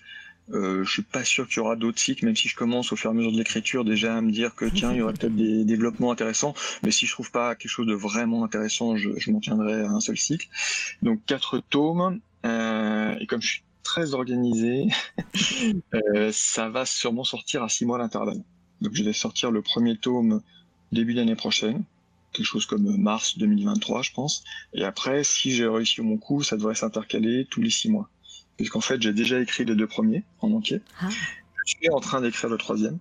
[0.53, 2.97] Euh, je suis pas sûr qu'il y aura d'autres cycles, même si je commence au
[2.97, 5.12] fur et à mesure de l'écriture déjà à me dire que tiens, il y aurait
[5.12, 6.55] peut-être des développements intéressants.
[6.83, 9.91] Mais si je trouve pas quelque chose de vraiment intéressant, je, je m'en tiendrai à
[9.91, 10.49] un seul cycle.
[11.03, 12.20] Donc quatre tomes.
[12.47, 14.87] Euh, et comme je suis très organisé,
[15.95, 18.43] euh, ça va sûrement sortir à six mois d'intervalle.
[18.81, 20.43] Donc je vais sortir le premier tome
[20.93, 21.85] début d'année prochaine,
[22.33, 24.45] quelque chose comme mars 2023, je pense.
[24.73, 28.09] Et après, si j'ai réussi mon coup, ça devrait s'intercaler tous les six mois
[28.59, 30.83] puisqu'en fait j'ai déjà écrit les deux premiers en entier.
[31.01, 31.09] Ah.
[31.65, 32.99] Je suis en train d'écrire le troisième.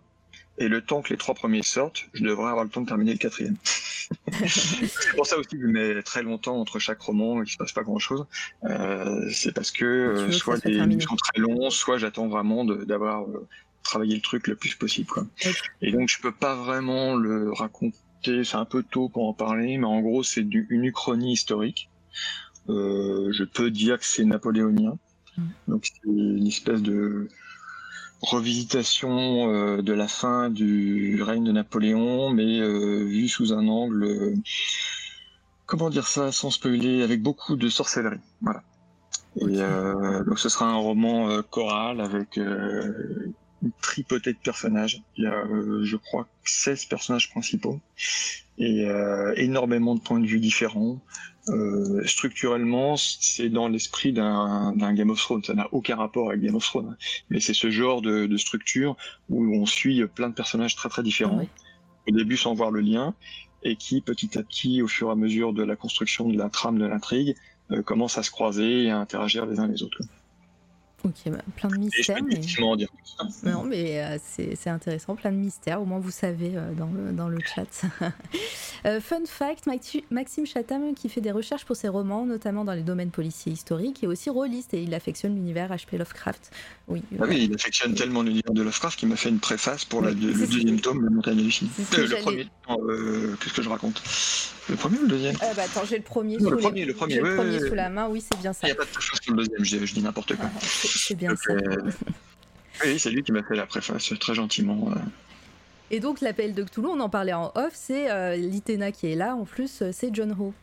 [0.60, 3.12] Et le temps que les trois premiers sortent, je devrais avoir le temps de terminer
[3.12, 3.58] le quatrième.
[4.48, 7.74] c'est pour ça aussi que je mets très longtemps entre chaque roman qu'il se passe
[7.74, 8.26] pas grand chose.
[8.64, 13.24] Euh, c'est parce que euh, soit les livres sont très longs, soit j'attends vraiment d'avoir
[13.24, 13.48] euh,
[13.84, 15.08] travaillé le truc le plus possible.
[15.08, 15.28] Quoi.
[15.82, 17.94] Et donc je peux pas vraiment le raconter
[18.24, 21.90] c'est un peu tôt pour en parler, mais en gros, c'est une uchronie historique.
[22.70, 24.98] Euh, je peux dire que c'est napoléonien.
[25.38, 25.44] Mm.
[25.68, 27.28] Donc, c'est une espèce de
[28.22, 34.34] revisitation euh, de la fin du règne de Napoléon, mais euh, vu sous un angle,
[35.66, 38.20] comment dire ça sans spoiler, avec beaucoup de sorcellerie.
[38.42, 38.64] Voilà.
[39.40, 39.58] Et
[40.26, 42.40] donc, ce sera un roman choral avec
[43.62, 45.02] une tripotée de personnages.
[45.18, 47.80] Il y a, euh, je crois, 16 personnages principaux
[48.58, 51.00] et euh, énormément de points de vue différents.
[51.50, 55.44] Euh, structurellement, c'est dans l'esprit d'un Game of Thrones.
[55.44, 56.98] Ça n'a aucun rapport avec Game of Thrones,
[57.30, 58.98] mais c'est ce genre de, de, structure
[59.30, 61.48] où on suit plein de personnages très très différents.
[62.08, 63.14] Au début, sans voir le lien,
[63.64, 66.50] et qui petit à petit, au fur et à mesure de la construction de la
[66.50, 67.36] trame de l'intrigue,
[67.72, 70.00] euh, commencent à se croiser et à interagir les uns les autres.
[71.08, 72.18] Ok, bah, plein de mystères.
[72.24, 72.42] Mais...
[73.44, 75.82] Non, mais euh, c'est intéressant, plein de mystères.
[75.82, 77.86] Au moins, vous savez euh, dans, le, dans le chat.
[78.86, 79.68] Euh, fun fact
[80.12, 84.04] Maxime Chatham, qui fait des recherches pour ses romans, notamment dans les domaines policiers historiques,
[84.04, 86.52] est aussi rôliste et il affectionne l'univers HP Lovecraft.
[86.88, 90.04] Oui, ah oui, il affectionne tellement l'univers de Lovecraft qu'il m'a fait une préface pour
[90.04, 91.72] la, le deuxième tome, La montagne hallucinée.
[91.98, 92.48] le premier,
[93.42, 94.02] qu'est-ce que je raconte?
[94.70, 95.36] Le premier ou le deuxième?
[95.36, 98.08] Bah Attends, j'ai le premier, sous le, premier, le premier, le premier sous la main,
[98.10, 98.60] oui, c'est bien ça.
[98.64, 100.50] Il n'y a pas de préface sur le deuxième, je, dis n'importe quoi.
[100.54, 101.54] Ah, c'est bien ça.
[102.86, 104.92] oui, c'est lui qui m'a fait la préface, très gentiment.
[105.90, 109.16] Et donc l'appel de Cthulhu, on en parlait en off, c'est euh, l'Itena qui est
[109.16, 110.54] là, en plus euh, c'est John Ho.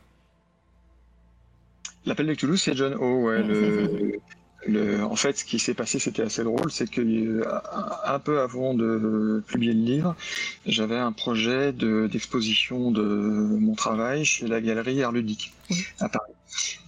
[2.04, 3.42] L'appel de Cthulhu, c'est John Ho, ouais.
[3.42, 4.20] le,
[4.68, 7.44] en fait, ce qui s'est passé, c'était assez drôle, c'est que euh,
[8.04, 10.16] un peu avant de publier le livre,
[10.66, 15.52] j'avais un projet d'exposition de, mon travail chez la galerie Art Ludique
[16.00, 16.32] à Paris.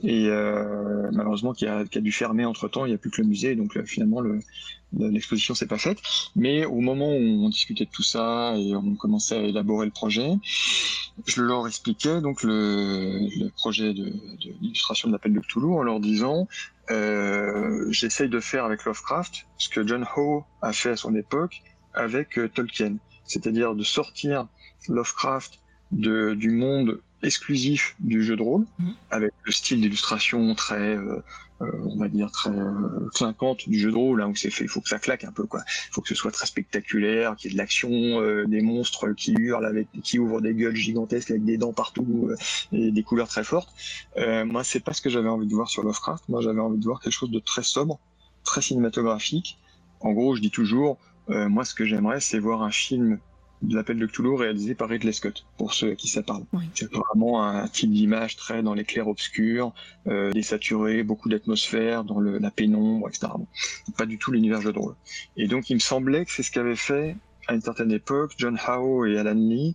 [0.05, 0.29] Et
[1.13, 3.27] malheureusement, qui a, qui a, dû fermer entre temps, il n'y a plus que le
[3.27, 4.41] musée, donc finalement le,
[4.99, 5.99] l'exposition s'est pas faite,
[6.35, 9.93] mais au moment où on discutait de tout ça et on commençait à élaborer le
[9.93, 10.31] projet,
[11.25, 16.47] je leur expliquais donc le, projet de, de de l'appel de Cthulhu en leur disant
[16.91, 21.63] euh, j'essaye de faire avec Lovecraft ce que John Howe a fait à son époque
[21.95, 24.47] avec euh, Tolkien, c'est-à-dire de sortir
[24.89, 25.59] Lovecraft
[25.93, 28.91] de, du monde exclusif du jeu de rôle, mmh.
[29.11, 31.23] avec le style d'illustration très euh,
[31.63, 34.65] euh, on va dire très euh, clinquante du jeu de rôle, hein, où c'est fait,
[34.65, 35.63] il faut que ça claque un peu, quoi.
[35.89, 39.13] Il faut que ce soit très spectaculaire, qu'il y ait de l'action, euh, des monstres
[39.13, 42.31] qui hurlent avec, qui ouvrent des gueules gigantesques avec des dents partout
[42.73, 43.71] et des couleurs très fortes.
[44.17, 46.25] moi, c'est pas ce que j'avais envie de voir sur Lovecraft.
[46.29, 47.99] Moi, j'avais envie de voir quelque chose de très sobre,
[48.45, 49.59] très cinématographique.
[50.01, 50.99] En gros, je dis toujours,
[51.29, 53.19] moi, ce que j'aimerais, c'est voir un film
[53.63, 56.45] de l'appel de Cthulhu réalisé par Ridley Scott, pour ceux à qui ça parle.
[56.75, 59.73] C'est vraiment un type d'image très dans les clairs obscurs,
[60.07, 63.29] euh, désaturé, beaucoup d'atmosphère, dans le, la pénombre, etc.
[63.97, 64.95] Pas du tout l'univers jeu de rôle.
[65.37, 67.17] Et donc il me semblait que c'est ce qu'avait fait
[67.49, 69.75] à une certaine époque John Howe et Alan Lee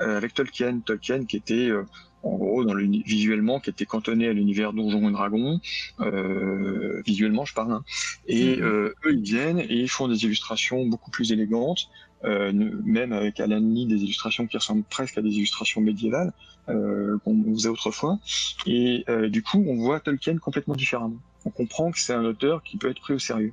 [0.00, 0.80] euh, avec Tolkien.
[0.80, 1.84] Tolkien qui était euh,
[2.26, 5.60] en gros dans le visuellement qui était cantonné à l'univers Donjons et Dragons
[6.00, 7.84] euh, visuellement je parle hein.
[8.26, 8.62] et mm-hmm.
[8.62, 11.88] euh, eux ils viennent et ils font des illustrations beaucoup plus élégantes
[12.26, 12.52] euh,
[12.84, 16.32] même avec Alan Lee des illustrations qui ressemblent presque à des illustrations médiévales
[16.68, 18.18] euh, qu'on faisait autrefois
[18.66, 22.62] et euh, du coup on voit Tolkien complètement différemment on comprend que c'est un auteur
[22.64, 23.52] qui peut être pris au sérieux.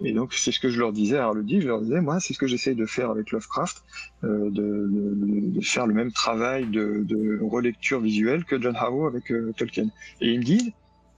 [0.00, 2.34] Et donc c'est ce que je leur disais à Arlody, je leur disais, moi c'est
[2.34, 3.84] ce que j'essaie de faire avec Lovecraft,
[4.24, 9.06] euh, de, de, de, faire le même travail de, de, relecture visuelle que John Howe
[9.06, 9.90] avec euh, Tolkien.
[10.20, 10.72] Et ils me disent,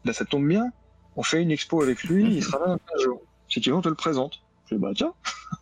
[0.04, 0.70] bah, ça tombe bien,
[1.16, 3.22] on fait une expo avec lui, il sera là un jour.
[3.48, 4.41] Si tu veux, on te le présente.
[4.78, 5.14] Bah tiens,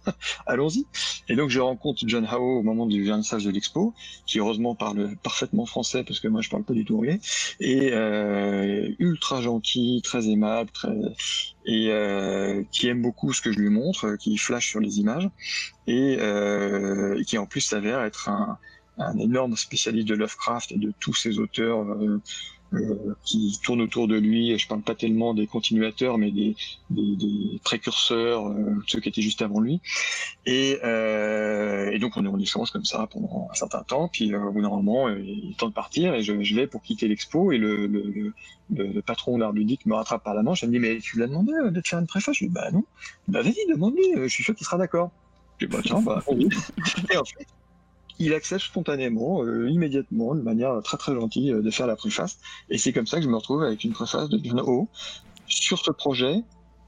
[0.47, 0.87] allons-y.
[1.29, 3.95] Et donc je rencontre John Howe au moment du vernissage de l'expo,
[4.27, 7.21] qui heureusement parle parfaitement français parce que moi je parle pas du tout anglais,
[7.61, 10.71] et euh, ultra gentil, très aimable,
[11.67, 15.29] et euh, qui aime beaucoup ce que je lui montre, qui flash sur les images,
[15.87, 18.59] et, euh, qui en plus s'avère être un,
[18.99, 21.85] un, énorme spécialiste de Lovecraft et de tous ces auteurs.
[22.73, 24.57] Euh, euh, qui tournent autour de lui.
[24.57, 26.55] Je parle pas tellement des continuateurs, mais des,
[26.91, 29.81] des, des précurseurs, euh, ceux qui étaient juste avant lui.
[30.47, 34.09] Et, euh, et donc on, on échange comme ça pendant un certain temps.
[34.09, 36.83] Puis au bout d'un moment, il est temps de partir et je, je vais pour
[36.83, 38.03] quitter l'expo et le, le,
[38.71, 40.63] le, le patron d'art ludique me rattrape par la manche.
[40.63, 42.37] Il me dit mais tu lui as demandé de te faire une préface?
[42.37, 42.85] Je lui dis bah non.
[43.27, 44.13] Bah vas-y demande-lui.
[44.15, 45.11] Je suis sûr qu'il sera d'accord.
[45.59, 46.23] Je dis bah tiens bah.
[47.13, 47.49] et ensuite
[48.21, 52.39] il accepte spontanément, euh, immédiatement, de manière très très gentille, euh, de faire la préface.
[52.69, 54.89] Et c'est comme ça que je me retrouve avec une préface de John O
[55.47, 56.43] sur ce projet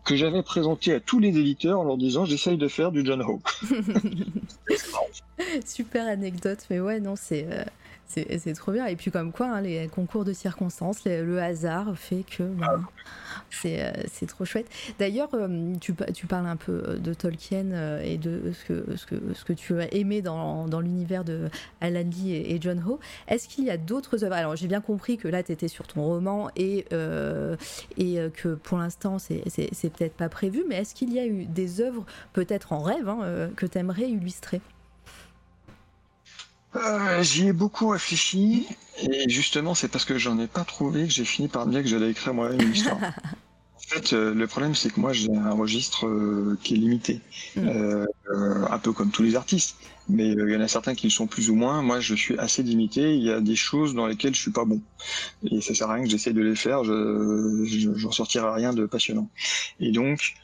[0.04, 3.22] que j'avais présenté à tous les éditeurs en leur disant j'essaye de faire du John
[3.22, 3.40] Ho.
[5.66, 7.46] Super anecdote, mais ouais, non, c'est.
[7.50, 7.64] Euh,
[8.12, 8.86] C'est trop bien.
[8.86, 12.80] Et puis comme quoi, hein, les concours de circonstances, le hasard fait que bah,
[13.64, 14.66] euh, c'est trop chouette.
[14.98, 19.06] D'ailleurs, euh, tu, tu, parles un peu de Tolkien euh, et de ce que, ce
[19.06, 21.48] que, ce que tu as aimé dans, dans l'univers de
[21.80, 22.98] Alan Lee et, John Ho.
[23.28, 24.34] Est-ce qu'il y a d'autres œuvres?
[24.34, 26.86] Alors j'ai bien compris que là, tu étais sur ton roman et,
[27.98, 29.42] et que pour l'instant, c'est
[29.90, 33.50] peut-être pas prévu, mais est-ce qu'il y a eu des œuvres, peut-être en rêve, hein,
[33.56, 34.60] que tu aimerais illustrer?
[36.76, 38.66] Euh, J'y ai beaucoup réfléchi
[38.98, 41.82] et justement c'est parce que j'en ai pas trouvé que j'ai fini par me dire
[41.82, 42.98] que j'allais écrire moi une histoire.
[43.76, 47.20] en fait, euh, le problème c'est que moi j'ai un registre euh, qui est limité,
[47.56, 47.68] mm.
[47.68, 49.76] euh, un peu comme tous les artistes.
[50.08, 51.80] Mais il y en a certains qui le sont plus ou moins.
[51.80, 53.14] Moi, je suis assez limité.
[53.14, 54.80] Il y a des choses dans lesquelles je suis pas bon,
[55.48, 56.82] et ça sert à rien que j'essaie de les faire.
[56.82, 59.28] Je, j'en sortirai rien de passionnant.
[59.78, 60.34] Et donc,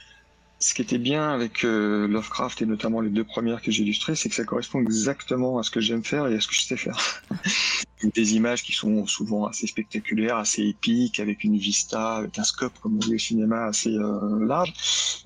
[0.60, 4.16] ce qui était bien avec euh, Lovecraft et notamment les deux premières que j'ai illustrées,
[4.16, 6.62] c'est que ça correspond exactement à ce que j'aime faire et à ce que je
[6.62, 7.22] sais faire.
[8.14, 12.72] des images qui sont souvent assez spectaculaires, assez épiques, avec une vista, avec un scope,
[12.80, 14.72] comme on dit au cinéma, assez euh, large,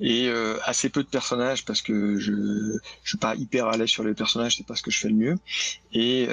[0.00, 2.32] et euh, assez peu de personnages parce que je
[3.02, 5.08] je suis pas hyper à l'aise sur les personnages, c'est pas ce que je fais
[5.08, 5.38] le mieux,
[5.92, 6.28] et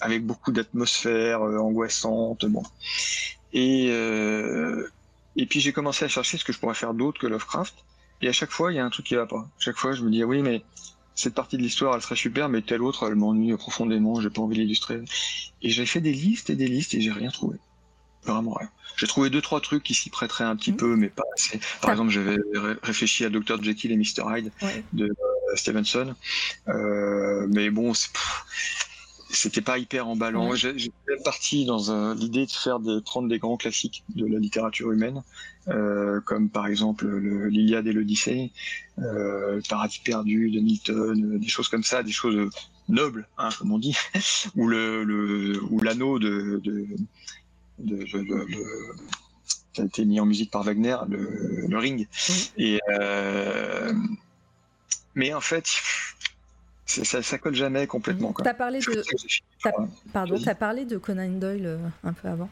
[0.00, 2.62] avec beaucoup d'atmosphère angoissante, bon.
[3.52, 3.90] Et
[5.40, 7.74] et puis j'ai commencé à chercher ce que je pourrais faire d'autre que Lovecraft.
[8.20, 9.38] Et à chaque fois, il y a un truc qui va pas.
[9.38, 10.62] À chaque fois, je me dis, oui, mais
[11.14, 14.42] cette partie de l'histoire, elle serait super, mais telle autre, elle m'ennuie profondément, j'ai pas
[14.42, 15.00] envie d'illustrer.
[15.62, 17.56] Et j'ai fait des listes et des listes et j'ai rien trouvé.
[18.24, 18.68] Vraiment rien.
[18.96, 20.76] J'ai trouvé deux, trois trucs qui s'y prêteraient un petit mmh.
[20.76, 21.58] peu, mais pas assez.
[21.80, 22.36] Par exemple, j'avais
[22.82, 23.62] réfléchi à Dr.
[23.62, 24.24] Jekyll et Mr.
[24.28, 24.52] Hyde
[24.92, 26.14] de euh, Stevenson.
[26.68, 28.10] Euh, mais bon, c'est
[29.32, 30.54] c'était pas hyper emballant.
[30.54, 30.92] J'ai
[31.24, 35.22] parti dans l'idée de faire des prendre des grands classiques de la littérature humaine,
[35.68, 37.06] euh, comme par exemple
[37.48, 38.52] l'Iliade et l'Odyssée,
[38.98, 42.50] euh, le Paradis perdu de Milton, des choses comme ça, des choses
[42.88, 43.96] nobles, hein, comme on dit,
[44.56, 46.86] ou le, ou l'anneau de, de,
[47.78, 48.04] de,
[49.72, 52.08] qui a été mis en musique par Wagner, le, Ring.
[52.56, 53.92] Et euh,
[55.14, 55.68] mais en fait,
[56.90, 58.32] ça, ça colle jamais complètement.
[58.32, 59.02] Tu as parlé de.
[60.12, 62.50] pardon, as parlé de Conan Doyle euh, un peu avant.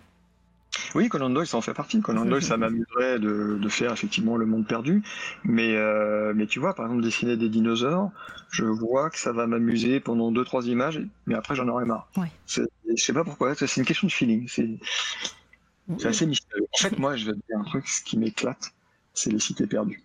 [0.95, 2.01] Oui, Conan Doyle, ça en fait partie.
[2.01, 5.03] Conan Doyle, ça m'amuserait de, de, faire effectivement le monde perdu.
[5.45, 8.11] Mais, euh, mais tu vois, par exemple, dessiner des dinosaures,
[8.51, 12.09] je vois que ça va m'amuser pendant deux, trois images, mais après, j'en aurai marre.
[12.17, 12.31] Ouais.
[12.47, 12.63] Je
[12.97, 14.49] sais pas pourquoi, c'est une question de feeling.
[14.49, 14.79] C'est
[16.07, 16.67] assez mystérieux.
[16.73, 18.73] En fait, moi, je vais te dire un truc, ce qui m'éclate,
[19.15, 20.03] c'est les cités perdues.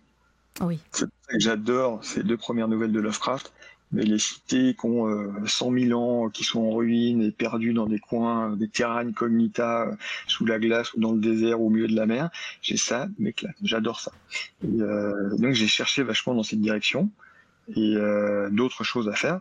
[0.60, 0.80] Oui.
[0.92, 3.52] C'est pour ça que j'adore ces deux premières nouvelles de Lovecraft
[3.94, 5.06] mais les cités qui ont
[5.46, 8.68] 100 euh, 000 ans, qui sont en ruine et perdues dans des coins, euh, des
[8.68, 9.94] terrains incognita, euh,
[10.26, 12.30] sous la glace ou dans le désert ou au milieu de la mer,
[12.60, 14.10] j'ai ça, m'éclate, j'adore ça.
[14.64, 14.66] Et,
[15.38, 17.08] donc j'ai cherché vachement dans cette direction
[17.76, 17.96] et
[18.50, 19.40] d'autres choses à faire.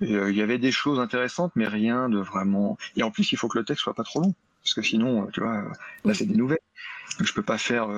[0.00, 2.76] Il y avait des choses intéressantes, mais rien de vraiment.
[2.96, 5.28] Et en plus, il faut que le texte soit pas trop long, parce que sinon,
[5.32, 5.62] tu vois,
[6.04, 6.58] là c'est des nouvelles.
[7.20, 7.88] Je peux pas faire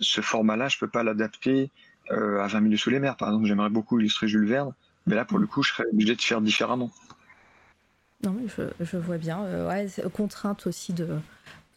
[0.00, 1.70] ce format-là, je peux pas l'adapter
[2.10, 3.16] à 20 minutes sous les mers.
[3.16, 4.72] Par exemple, j'aimerais beaucoup illustrer Jules Verne.
[5.06, 6.90] Mais là, pour le coup, je serais obligé de faire différemment.
[8.24, 8.48] Non, mais
[8.80, 9.44] je, vois bien.
[9.44, 11.18] Euh, ouais, contrainte aussi de,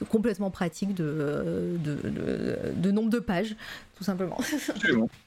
[0.08, 3.56] complètement pratique de, de, nombre de pages,
[3.98, 4.38] tout simplement.
[4.70, 5.10] Absolument.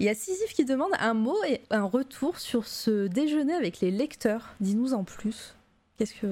[0.00, 3.80] Il y a Sisyphe qui demande un mot et un retour sur ce déjeuner avec
[3.80, 4.48] les lecteurs.
[4.60, 5.54] Dis-nous en plus.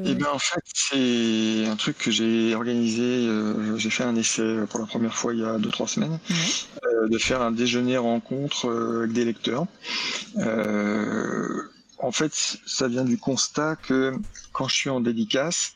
[0.04, 3.02] Eh bien, en fait, c'est un truc que j'ai organisé.
[3.02, 6.18] Euh, j'ai fait un essai pour la première fois il y a 2-3 semaines,
[6.84, 9.66] euh, de faire un déjeuner rencontre euh, avec des lecteurs.
[11.98, 12.32] en fait,
[12.66, 14.14] ça vient du constat que
[14.52, 15.74] quand je suis en dédicace,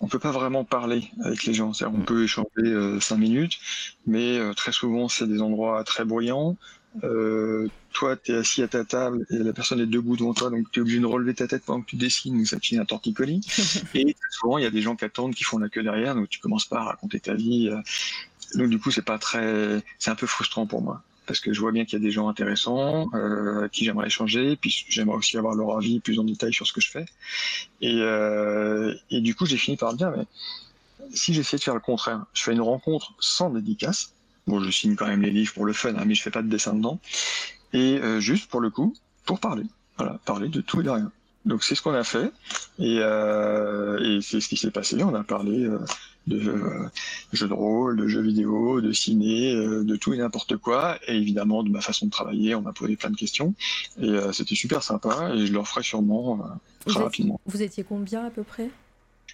[0.00, 1.72] on peut pas vraiment parler avec les gens.
[1.82, 2.04] On mm.
[2.04, 3.58] peut échanger 5 minutes,
[4.06, 6.56] mais très souvent, c'est des endroits très bruyants.
[7.02, 10.50] Euh, toi, tu es assis à ta table et la personne est debout devant toi,
[10.50, 12.66] donc tu es obligé de relever ta tête pendant que tu dessines, donc ça te
[12.66, 13.40] finit un torticolis.
[13.94, 16.28] et souvent, il y a des gens qui attendent, qui font la queue derrière, donc
[16.28, 17.68] tu commences pas à raconter ta vie.
[17.68, 17.80] Euh.
[18.56, 21.60] Donc du coup, c'est pas très, c'est un peu frustrant pour moi parce que je
[21.60, 25.16] vois bien qu'il y a des gens intéressants euh, à qui j'aimerais échanger, puis j'aimerais
[25.16, 27.06] aussi avoir leur avis plus en détail sur ce que je fais.
[27.80, 30.24] Et, euh, et du coup, j'ai fini par dire, mais
[31.12, 34.13] si j'essaie de faire le contraire, je fais une rencontre sans dédicace,
[34.46, 36.42] Bon, je signe quand même les livres pour le fun, hein, mais je fais pas
[36.42, 37.00] de dessin dedans.
[37.72, 38.94] Et euh, juste pour le coup,
[39.24, 39.64] pour parler.
[39.96, 41.12] Voilà, parler de tout et de rien.
[41.44, 42.32] Donc c'est ce qu'on a fait
[42.78, 45.02] et, euh, et c'est ce qui s'est passé.
[45.04, 45.78] On a parlé euh,
[46.26, 46.88] de euh,
[47.34, 51.14] jeux de rôle, de jeux vidéo, de ciné, euh, de tout et n'importe quoi, et
[51.14, 52.54] évidemment de ma façon de travailler.
[52.54, 53.54] On m'a posé plein de questions
[54.00, 56.40] et c'était super sympa et je le referai sûrement
[56.86, 57.38] très rapidement.
[57.44, 58.70] Vous étiez combien à peu près?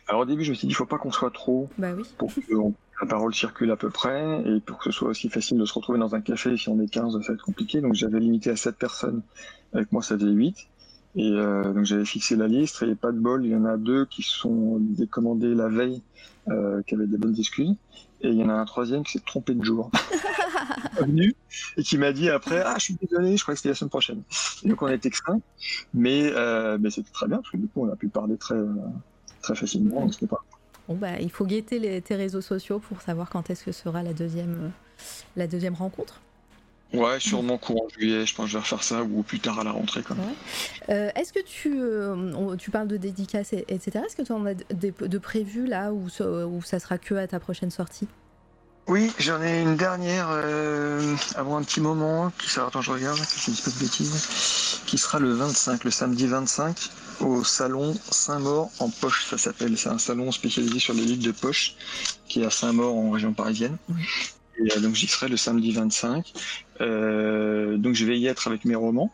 [0.08, 2.02] Alors au début je me suis dit il faut pas qu'on soit trop bah oui.
[2.18, 5.58] pour qu'on la parole circule à peu près, et pour que ce soit aussi facile
[5.58, 7.94] de se retrouver dans un café, si on est 15, ça va être compliqué, donc
[7.94, 9.22] j'avais limité à 7 personnes,
[9.72, 10.56] avec moi ça faisait 8,
[11.16, 13.76] Et euh, donc j'avais fixé la liste et pas de bol, il y en a
[13.76, 16.02] deux qui sont décommandés la veille,
[16.48, 17.74] euh, qui avaient des bonnes excuses.
[18.22, 19.90] Et il y en a un troisième qui s'est trompé de jour.
[21.00, 21.34] venu
[21.76, 23.90] et qui m'a dit après Ah, je suis désolé, je crois que c'était la semaine
[23.90, 24.22] prochaine.
[24.64, 25.42] donc on a été cinq,
[25.94, 28.60] mais, euh, mais c'était très bien parce que du coup on a pu parler très,
[29.42, 30.08] très facilement.
[30.28, 30.44] pas...
[30.90, 34.02] Bon, bah, il faut guetter les, tes réseaux sociaux pour savoir quand est-ce que sera
[34.02, 34.72] la deuxième,
[35.36, 36.20] la deuxième rencontre.
[36.92, 39.62] Ouais, sûrement courant juillet, je pense que je vais refaire ça ou plus tard à
[39.62, 40.02] la rentrée.
[40.02, 40.16] Quand
[40.88, 44.00] euh, Est-ce que tu, euh, tu parles de dédicaces, etc.
[44.04, 47.70] Est-ce que tu en as de, prévues là ou, ça sera que à ta prochaine
[47.70, 48.08] sortie?
[48.88, 53.20] Oui, j'en ai une dernière euh, avant un petit moment, qui sera, attends, je regarde,
[53.20, 58.88] qui pas de bêtises, qui sera le 25, le samedi 25, au salon Saint-Maur en
[58.88, 59.76] poche, ça s'appelle.
[59.76, 61.74] C'est un salon spécialisé sur les livres de poche
[62.28, 63.76] qui est à Saint-Maur en région parisienne.
[64.58, 66.32] Et donc j'y serai le samedi 25.
[66.80, 69.10] Euh, donc je vais y être avec mes romans.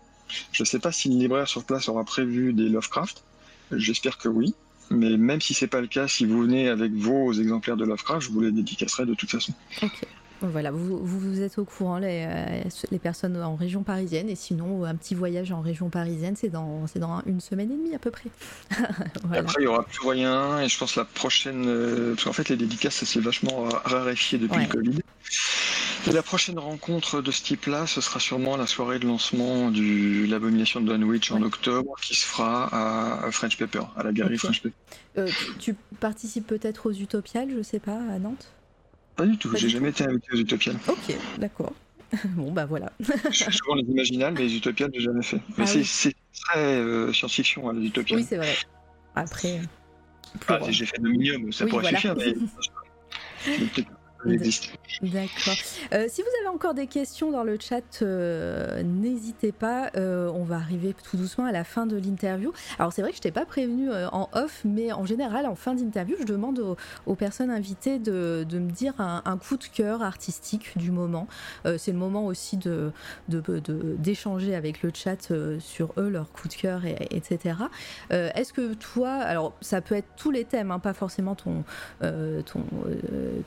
[0.53, 3.23] Je ne sais pas si le libraire sur place aura prévu des Lovecraft.
[3.73, 4.55] J'espère que oui.
[4.91, 8.27] Mais même si c'est pas le cas, si vous venez avec vos exemplaires de Lovecraft,
[8.27, 9.53] je vous les dédicacerai de toute façon.
[9.83, 10.01] Ok.
[10.43, 14.85] Voilà, vous, vous, êtes au courant, les, euh, les, personnes en région parisienne, et sinon,
[14.85, 18.11] un petit voyage en région parisienne, c'est dans, dans une semaine et demie à peu
[18.11, 18.29] près.
[19.33, 21.65] Après, il n'y aura plus rien, et je pense la prochaine.
[21.67, 24.99] Euh, parce qu'en fait, les dédicaces, ça s'est vachement raréfié depuis le Covid.
[26.13, 30.81] la prochaine rencontre de ce type-là, ce sera sûrement la soirée de lancement de l'abomination
[30.81, 34.75] de Dunwich en octobre, qui se fera à French Pepper, à la galerie French Pepper.
[35.19, 38.53] Euh, tu, participes peut-être aux Utopiales, je sais pas, à Nantes?
[39.17, 40.77] Pas du tout, j'ai jamais été invité aux Utopiales.
[40.89, 41.73] Ok, d'accord.
[42.37, 42.93] bon, bah voilà.
[43.01, 45.41] je suis souvent les Imaginales, mais les Utopiales, j'ai jamais fait.
[45.57, 46.15] Mais ah c'est
[46.47, 48.21] très euh, science-fiction, hein, les Utopiales.
[48.21, 48.55] Oui, c'est vrai.
[49.15, 49.61] Après.
[50.49, 52.35] Ah, j'ai fait Dominium, ça pourrait suffire, mais.
[55.03, 55.55] D'accord.
[55.93, 59.91] Euh, si vous avez encore des questions dans le chat, euh, n'hésitez pas.
[59.97, 62.53] Euh, on va arriver tout doucement à la fin de l'interview.
[62.79, 65.75] Alors c'est vrai que je t'ai pas prévenu en off, mais en général, en fin
[65.75, 66.77] d'interview, je demande
[67.07, 71.27] aux, personnes invitées de, me dire un, coup de cœur artistique du moment.
[71.65, 72.93] c'est le moment aussi de
[73.29, 77.57] d'échanger avec le chat sur eux, leur coup de cœur, et, etc.
[78.11, 81.65] Est-ce que toi, alors ça peut être tous les thèmes, hein, pas forcément ton
[82.01, 82.65] ton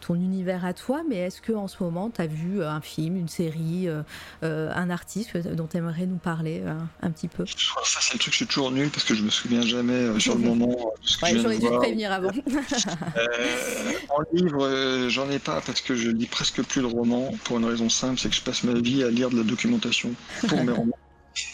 [0.02, 3.16] ton univers toi, mais est-ce que en ce moment, tu as vu euh, un film,
[3.16, 4.02] une série, euh,
[4.44, 6.64] euh, un artiste dont tu aimerais nous parler
[7.02, 7.46] un petit peu?
[7.46, 10.36] Ça, c'est le truc, je suis toujours nul parce que je me souviens jamais sur
[10.36, 10.76] le moment
[11.22, 12.30] que J'aurais dû te prévenir avant.
[14.10, 17.66] en livre, j'en ai pas parce que je lis presque plus de romans pour une
[17.66, 20.12] raison simple, c'est que je passe ma vie à lire de la documentation
[20.48, 20.98] pour mes romans.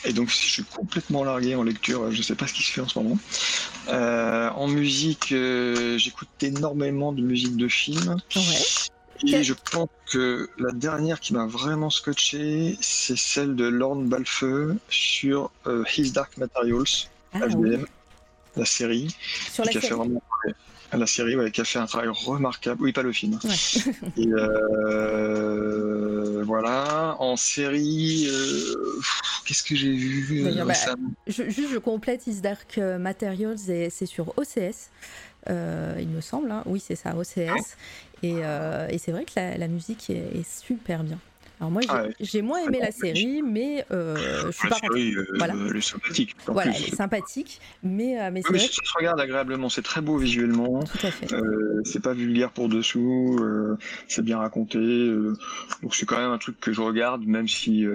[0.04, 2.10] Et donc, je suis complètement largué en lecture.
[2.12, 3.18] Je ne sais pas ce qui se fait en ce moment.
[3.90, 5.34] en musique,
[5.98, 8.18] j'écoute énormément de musique de film.
[8.36, 8.42] Ouais.
[9.24, 14.78] Et je pense que la dernière qui m'a vraiment scotché, c'est celle de Lorne Balfeu
[14.90, 17.40] sur euh, His Dark Materials, ah,
[18.56, 19.16] la série.
[19.52, 19.96] Sur la série.
[20.94, 22.82] la série, qui a fait un travail remarquable.
[22.82, 23.40] Oui, pas le film.
[24.18, 25.56] Et euh,
[26.46, 27.16] voilà.
[27.20, 28.76] En série, euh,
[29.46, 30.74] qu'est-ce que j'ai vu bah,
[31.28, 34.90] je, Juste, je complète His Dark Materials et c'est sur OCS.
[35.48, 36.64] Il me semble, hein.
[36.66, 37.76] oui c'est ça, OCS.
[38.24, 41.20] Euh, et, c'est vrai que la, musique est, super bien.
[41.60, 41.82] Alors moi,
[42.20, 45.54] j'ai moins aimé la série, mais euh, je suis la pas série, euh, voilà.
[45.70, 46.36] Elle est sympathique.
[46.48, 50.84] Voilà, elle est sympathique, mais, mais c'est Ça se regarde agréablement, c'est très beau visuellement.
[50.84, 51.28] Tout à fait.
[51.86, 53.40] c'est pas vulgaire pour dessous,
[54.08, 54.80] c'est bien raconté.
[55.82, 57.86] donc c'est quand même un truc que je regarde, même si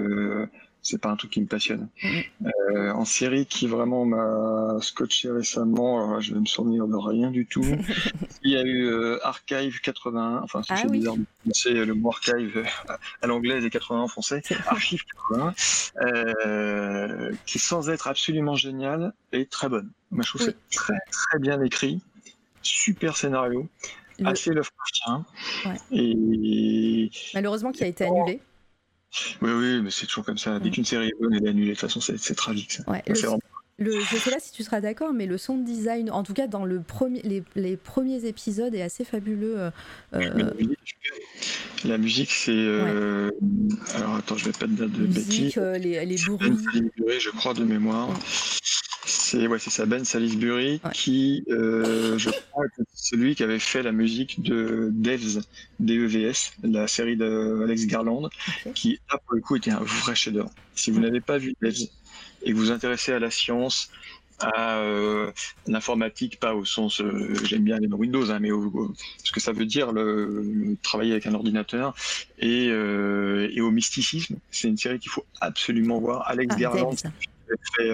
[0.82, 1.89] c'est pas un truc qui me passionne.
[2.02, 2.20] Mm.
[2.47, 7.47] Euh, en série qui vraiment m'a scotché récemment, je vais me souvenir de rien du
[7.47, 7.65] tout.
[8.43, 11.16] Il y a eu euh, Archive 81, enfin c'est ah bizarre
[11.52, 12.65] c'est le mot Archive
[13.23, 15.55] à l'anglaise et 81 en français, Archive 81,
[16.02, 19.90] euh, qui sans être absolument génial est très bonne.
[20.11, 22.01] Moi je trouve c'est très très bien écrit,
[22.62, 23.69] super scénario.
[24.24, 25.24] assez Lovecraftien.
[25.65, 25.77] Ouais.
[25.93, 27.11] Et...
[27.35, 28.40] Malheureusement, qui a été annulé.
[29.42, 30.58] Oui, oui, mais c'est toujours comme ça.
[30.58, 31.68] Dès qu'une série est bonne, elle est annulée.
[31.68, 32.72] De toute façon, c'est tragique.
[32.72, 32.90] Ça.
[32.90, 33.02] Ouais,
[33.80, 36.46] le, je sais pas si tu seras d'accord, mais le son design, en tout cas
[36.46, 39.58] dans le premier, les, les premiers épisodes, est assez fabuleux.
[39.58, 39.70] Euh,
[40.14, 40.52] euh.
[41.86, 42.52] La musique, c'est.
[42.52, 43.30] Euh,
[43.94, 45.56] alors attends, je vais pas te dire de bêtises.
[45.56, 46.52] les, les bruits.
[47.18, 48.10] Je crois de mémoire.
[49.31, 53.93] C'est ouais, ça, Ben Salisbury, qui, euh, je crois, est celui qui avait fait la
[53.93, 55.43] musique de Devs,
[55.78, 58.28] DEVS, la série d'Alex Garland,
[58.74, 60.51] qui, là, pour le coup, était un vrai chef-d'œuvre.
[60.74, 61.86] Si vous n'avez pas vu Devs
[62.43, 63.93] et que vous vous intéressez à la science,
[64.40, 65.31] à euh,
[65.69, 68.93] l'informatique, pas au sens, euh, j'aime bien les Windows, hein, mais au,
[69.23, 71.94] ce que ça veut dire le, travailler avec un ordinateur
[72.40, 74.39] et, et au mysticisme.
[74.51, 76.27] C'est une série qu'il faut absolument voir.
[76.27, 76.97] Alex ah, Garland,
[77.77, 77.90] fait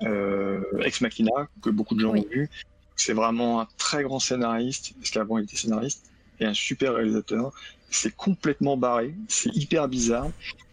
[0.00, 2.48] Ex Machina, que beaucoup de gens ont vu.
[2.96, 6.10] C'est vraiment un très grand scénariste, parce qu'avant il était scénariste,
[6.40, 7.52] et un super réalisateur.
[7.90, 10.28] C'est complètement barré, c'est hyper bizarre.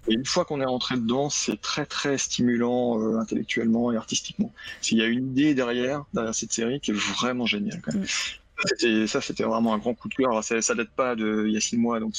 [0.07, 4.51] Et une fois qu'on est rentré dedans, c'est très très stimulant euh, intellectuellement et artistiquement.
[4.81, 7.81] S'il y a une idée derrière, derrière cette série qui est vraiment géniale.
[7.81, 8.03] Quand même.
[8.03, 9.07] Mm.
[9.07, 10.29] Ça, c'était vraiment un grand coup de cœur.
[10.29, 12.13] Alors, ça, ça date pas d'il y a six mois, donc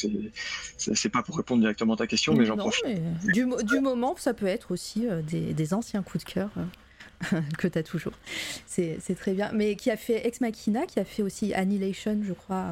[0.77, 2.85] c'est pas pour répondre directement à ta question, mais j'en profite.
[3.33, 6.51] du, du, moment, ça peut être aussi euh, des, des, anciens coups de cœur.
[6.59, 6.65] Euh,
[7.59, 8.13] que tu as toujours.
[8.67, 9.51] C'est très bien.
[9.53, 12.65] Mais qui a fait Ex Machina, qui a fait aussi Annihilation, je crois.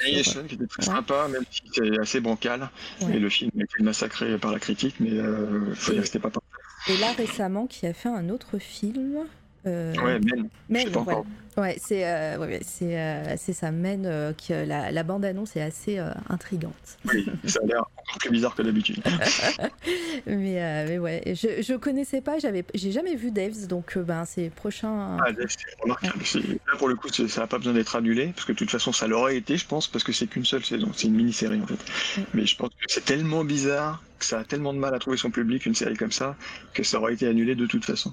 [0.00, 2.68] Annihilation, qui était très sympa, même si c'était assez bancal.
[3.12, 6.18] Et le film a été massacré par la critique, mais euh, faut dire que c'était
[6.18, 6.48] pas parfait.
[6.88, 9.26] Et là, récemment, qui a fait un autre film.
[9.66, 9.94] Euh...
[9.94, 10.48] Ouais, Men.
[10.68, 11.14] Men, ouais.
[11.56, 15.62] Ouais, c'est euh, ouais, c'est euh, ça mène euh, que la, la bande annonce est
[15.62, 16.98] assez euh, intrigante.
[17.06, 19.02] Oui, ça a l'air encore plus bizarre que d'habitude.
[20.26, 24.24] mais, euh, mais ouais, je je connaissais pas, j'avais j'ai jamais vu Devs donc ben
[24.24, 25.18] c'est prochain.
[25.24, 26.22] Ah Devs, c'est remarquable.
[26.66, 28.92] Là pour le coup, ça n'a pas besoin d'être annulé parce que de toute façon
[28.92, 31.66] ça l'aurait été, je pense, parce que c'est qu'une seule saison, c'est une mini-série en
[31.66, 32.24] fait.
[32.34, 35.16] Mais je pense que c'est tellement bizarre que ça a tellement de mal à trouver
[35.16, 36.36] son public une série comme ça
[36.72, 38.12] que ça aurait été annulé de toute façon.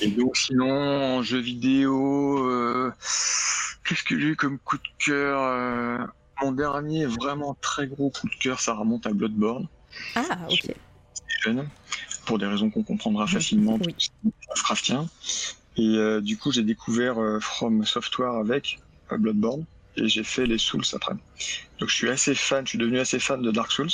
[0.00, 2.92] Et donc sinon en jeu vidéo euh,
[3.84, 5.98] qu'est-ce que j'ai eu comme coup de cœur euh,
[6.42, 9.66] Mon dernier vraiment très gros coup de cœur, ça remonte à Bloodborne.
[10.14, 10.74] Ah, ok.
[11.42, 11.68] jeune,
[12.26, 13.94] pour des raisons qu'on comprendra facilement, oui.
[14.54, 15.08] Craftien.
[15.76, 18.78] Et euh, du coup, j'ai découvert From Software avec
[19.10, 19.64] Bloodborne
[19.96, 21.14] et j'ai fait les Souls après.
[21.78, 23.90] Donc je suis assez fan, je suis devenu assez fan de Dark Souls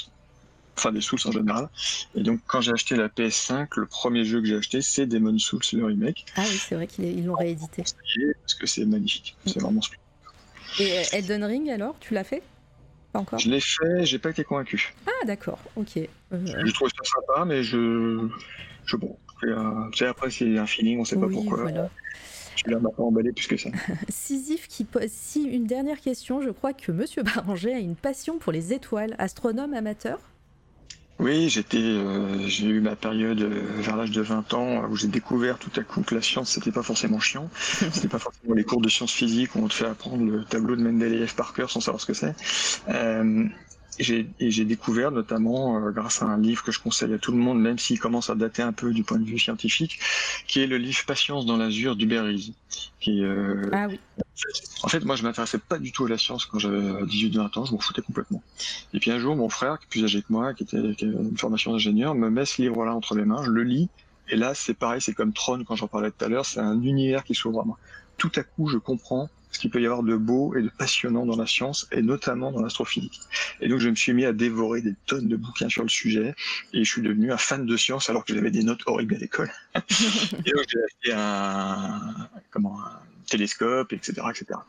[0.77, 1.69] enfin des Souls en général.
[2.15, 5.39] Et donc quand j'ai acheté la PS5, le premier jeu que j'ai acheté, c'est Demon
[5.39, 6.27] Souls, le remake.
[6.37, 7.83] Ah oui, c'est vrai qu'ils l'ont réédité.
[7.83, 9.81] Parce que c'est magnifique, c'est vraiment
[10.79, 12.43] Et euh, Elden Ring alors, tu l'as fait?
[13.13, 13.39] Pas encore?
[13.39, 14.95] Je l'ai fait, j'ai pas été convaincu.
[15.07, 15.97] Ah d'accord, ok.
[15.97, 16.09] Euh...
[16.33, 18.29] Je trouve ça sympa, mais je,
[18.85, 21.63] je bon, tu sais après c'est un feeling, on sait pas pourquoi.
[21.63, 21.91] Voilà.
[22.57, 23.71] Tu l'as pas emballé plus que ça.
[24.09, 28.39] Sisyphe qui pose si une dernière question, je crois que Monsieur Baranger a une passion
[28.39, 30.19] pour les étoiles, astronome amateur?
[31.21, 35.07] Oui, j'étais, euh, j'ai eu ma période euh, vers l'âge de 20 ans où j'ai
[35.07, 37.51] découvert tout à coup que la science c'était pas forcément chiant,
[37.93, 40.75] c'était pas forcément les cours de sciences physiques où on te fait apprendre le tableau
[40.75, 42.35] de Mendeleïev par cœur sans savoir ce que c'est.
[42.89, 43.45] Euh,
[43.99, 47.39] et j'ai découvert notamment euh, grâce à un livre que je conseille à tout le
[47.39, 50.01] monde, même s'il commence à dater un peu du point de vue scientifique,
[50.47, 51.97] qui est le livre Patience dans l'azur.
[53.01, 54.01] Qui, euh, ah oui.
[54.83, 57.65] En fait, moi, je m'intéressais pas du tout à la science quand j'avais 18-20 ans,
[57.65, 58.43] je m'en foutais complètement.
[58.93, 61.05] Et puis un jour, mon frère, qui est plus âgé que moi, qui, était, qui
[61.05, 63.89] avait une formation d'ingénieur, me met ce livre-là entre les mains, je le lis,
[64.29, 66.81] et là, c'est pareil, c'est comme Tron quand j'en parlais tout à l'heure, c'est un
[66.83, 67.79] univers qui s'ouvre à moi.
[68.17, 71.25] Tout à coup, je comprends ce qu'il peut y avoir de beau et de passionnant
[71.25, 73.21] dans la science, et notamment dans l'astrophysique.
[73.61, 76.35] Et donc je me suis mis à dévorer des tonnes de bouquins sur le sujet,
[76.73, 79.19] et je suis devenu un fan de science alors que j'avais des notes horribles à
[79.19, 79.51] l'école.
[79.75, 84.15] et donc j'ai acheté un, comment, un télescope, etc.
[84.31, 84.61] etc.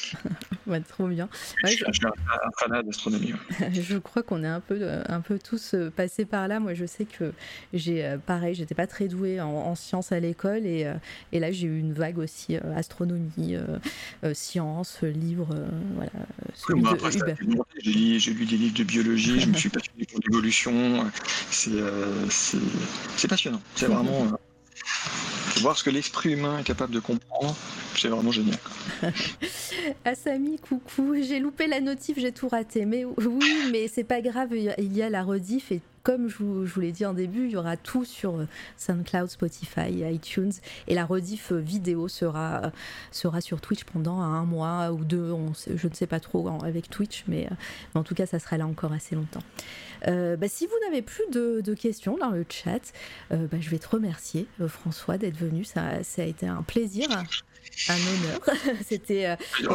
[0.66, 1.28] ouais, trop bien.
[1.64, 3.32] Ouais, je, suis un, fanat d'astronomie.
[3.32, 3.70] Ouais.
[3.72, 6.60] je crois qu'on est un peu, un peu tous euh, passés par là.
[6.60, 7.32] Moi, je sais que
[7.72, 10.94] j'ai, euh, pareil, j'étais pas très douée en, en sciences à l'école et, euh,
[11.32, 15.54] et là, j'ai eu une vague aussi astronomie, euh, sciences, livres,
[15.94, 16.10] voilà.
[16.68, 20.20] Oui, moi, après, j'ai, lu, lu des livres de biologie, je me suis passionné pour
[20.26, 21.10] l'évolution.
[21.50, 21.70] C'est,
[22.28, 23.60] c'est, passionnant.
[23.74, 24.38] C'est vraiment
[25.58, 27.54] voir ce que l'esprit humain est capable de comprendre,
[27.96, 28.58] c'est vraiment génial.
[30.04, 32.84] Asami, coucou, j'ai loupé la notif, j'ai tout raté.
[32.84, 36.80] Mais oui, mais c'est pas grave, il y a la rediff et comme je vous,
[36.80, 38.46] l'ai dit en début, il y aura tout sur euh,
[38.76, 40.52] SoundCloud, Spotify, iTunes
[40.88, 42.72] et la rediff vidéo sera,
[43.10, 45.34] sera sur Twitch pendant un mois ou deux,
[45.74, 47.54] je ne sais pas trop avec Twitch, mais, euh,
[47.98, 49.42] en tout cas, ça sera là encore assez longtemps.
[50.08, 52.92] Euh, bah, si vous n'avez plus de, questions dans le chat,
[53.32, 55.64] euh, bah, je vais te remercier, euh, François, d'être venu.
[55.64, 57.08] Ça, a été un plaisir
[57.88, 58.40] un honneur.
[58.86, 59.26] C'était.
[59.26, 59.36] Euh...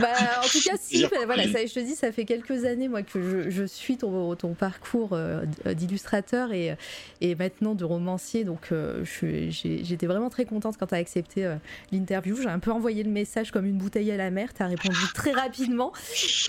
[0.00, 3.02] bah, en tout cas, si, voilà, ça, je te dis, ça fait quelques années moi
[3.02, 5.44] que je, je suis ton, ton parcours euh,
[5.74, 6.76] d'illustrateur et,
[7.20, 8.44] et maintenant de romancier.
[8.44, 9.04] Donc, euh,
[9.50, 11.56] j'étais vraiment très contente quand tu as accepté euh,
[11.92, 12.36] l'interview.
[12.40, 14.52] J'ai un peu envoyé le message comme une bouteille à la mer.
[14.54, 15.92] Tu as répondu très rapidement.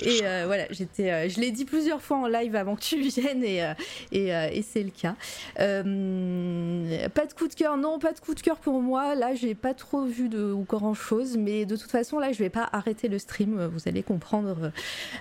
[0.02, 3.44] Et euh, voilà, j'étais, je l'ai dit plusieurs fois en live avant que tu viennes
[3.44, 3.62] et,
[4.12, 5.16] et, et c'est le cas.
[5.56, 9.16] pas de coup de cœur, non, pas de coup de cœur pour moi.
[9.16, 12.40] Là, j'ai pas trop vu de de grand chose, mais de toute façon là je
[12.40, 14.72] vais pas arrêter le stream, vous allez comprendre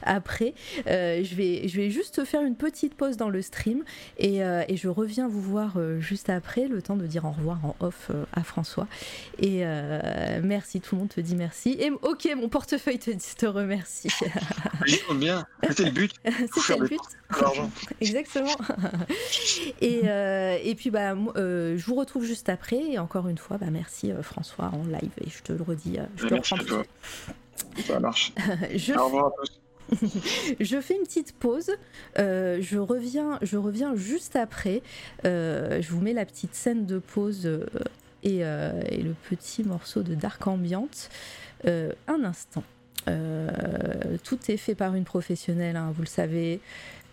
[0.02, 0.54] après.
[0.86, 3.82] je, vais, je vais juste faire une petite pause dans le stream
[4.18, 7.76] et, et je reviens vous voir juste après, le temps de dire au revoir en
[7.80, 8.86] off à François.
[9.38, 9.64] Et
[10.42, 11.76] merci, tout le monde te dit merci.
[11.78, 14.08] Et ok, mon portefeuille te, te remercie.
[15.14, 16.12] bien, c'était le but.
[16.54, 17.00] c'était le but.
[18.00, 18.56] Exactement.
[19.80, 22.82] et, euh, et puis, bah, euh, je vous retrouve juste après.
[22.92, 25.03] Et encore une fois, bah, merci euh, François en live.
[25.20, 25.98] Et je te le redis.
[26.16, 26.54] je te merci.
[27.86, 28.32] Ça marche.
[28.74, 28.94] je...
[28.94, 29.60] Au revoir à tous.
[30.60, 31.70] je fais une petite pause.
[32.16, 34.82] je, reviens, je reviens juste après.
[35.24, 37.48] je vous mets la petite scène de pause
[38.22, 40.88] et, et, le petit morceau de Dark Ambient.
[41.66, 42.64] un instant.
[43.04, 46.60] tout est fait par une professionnelle, hein, vous le savez.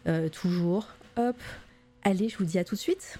[0.08, 0.88] Euh, toujours.
[1.18, 1.36] Hop.
[2.04, 3.20] Allez, je vous dis à tout de suite.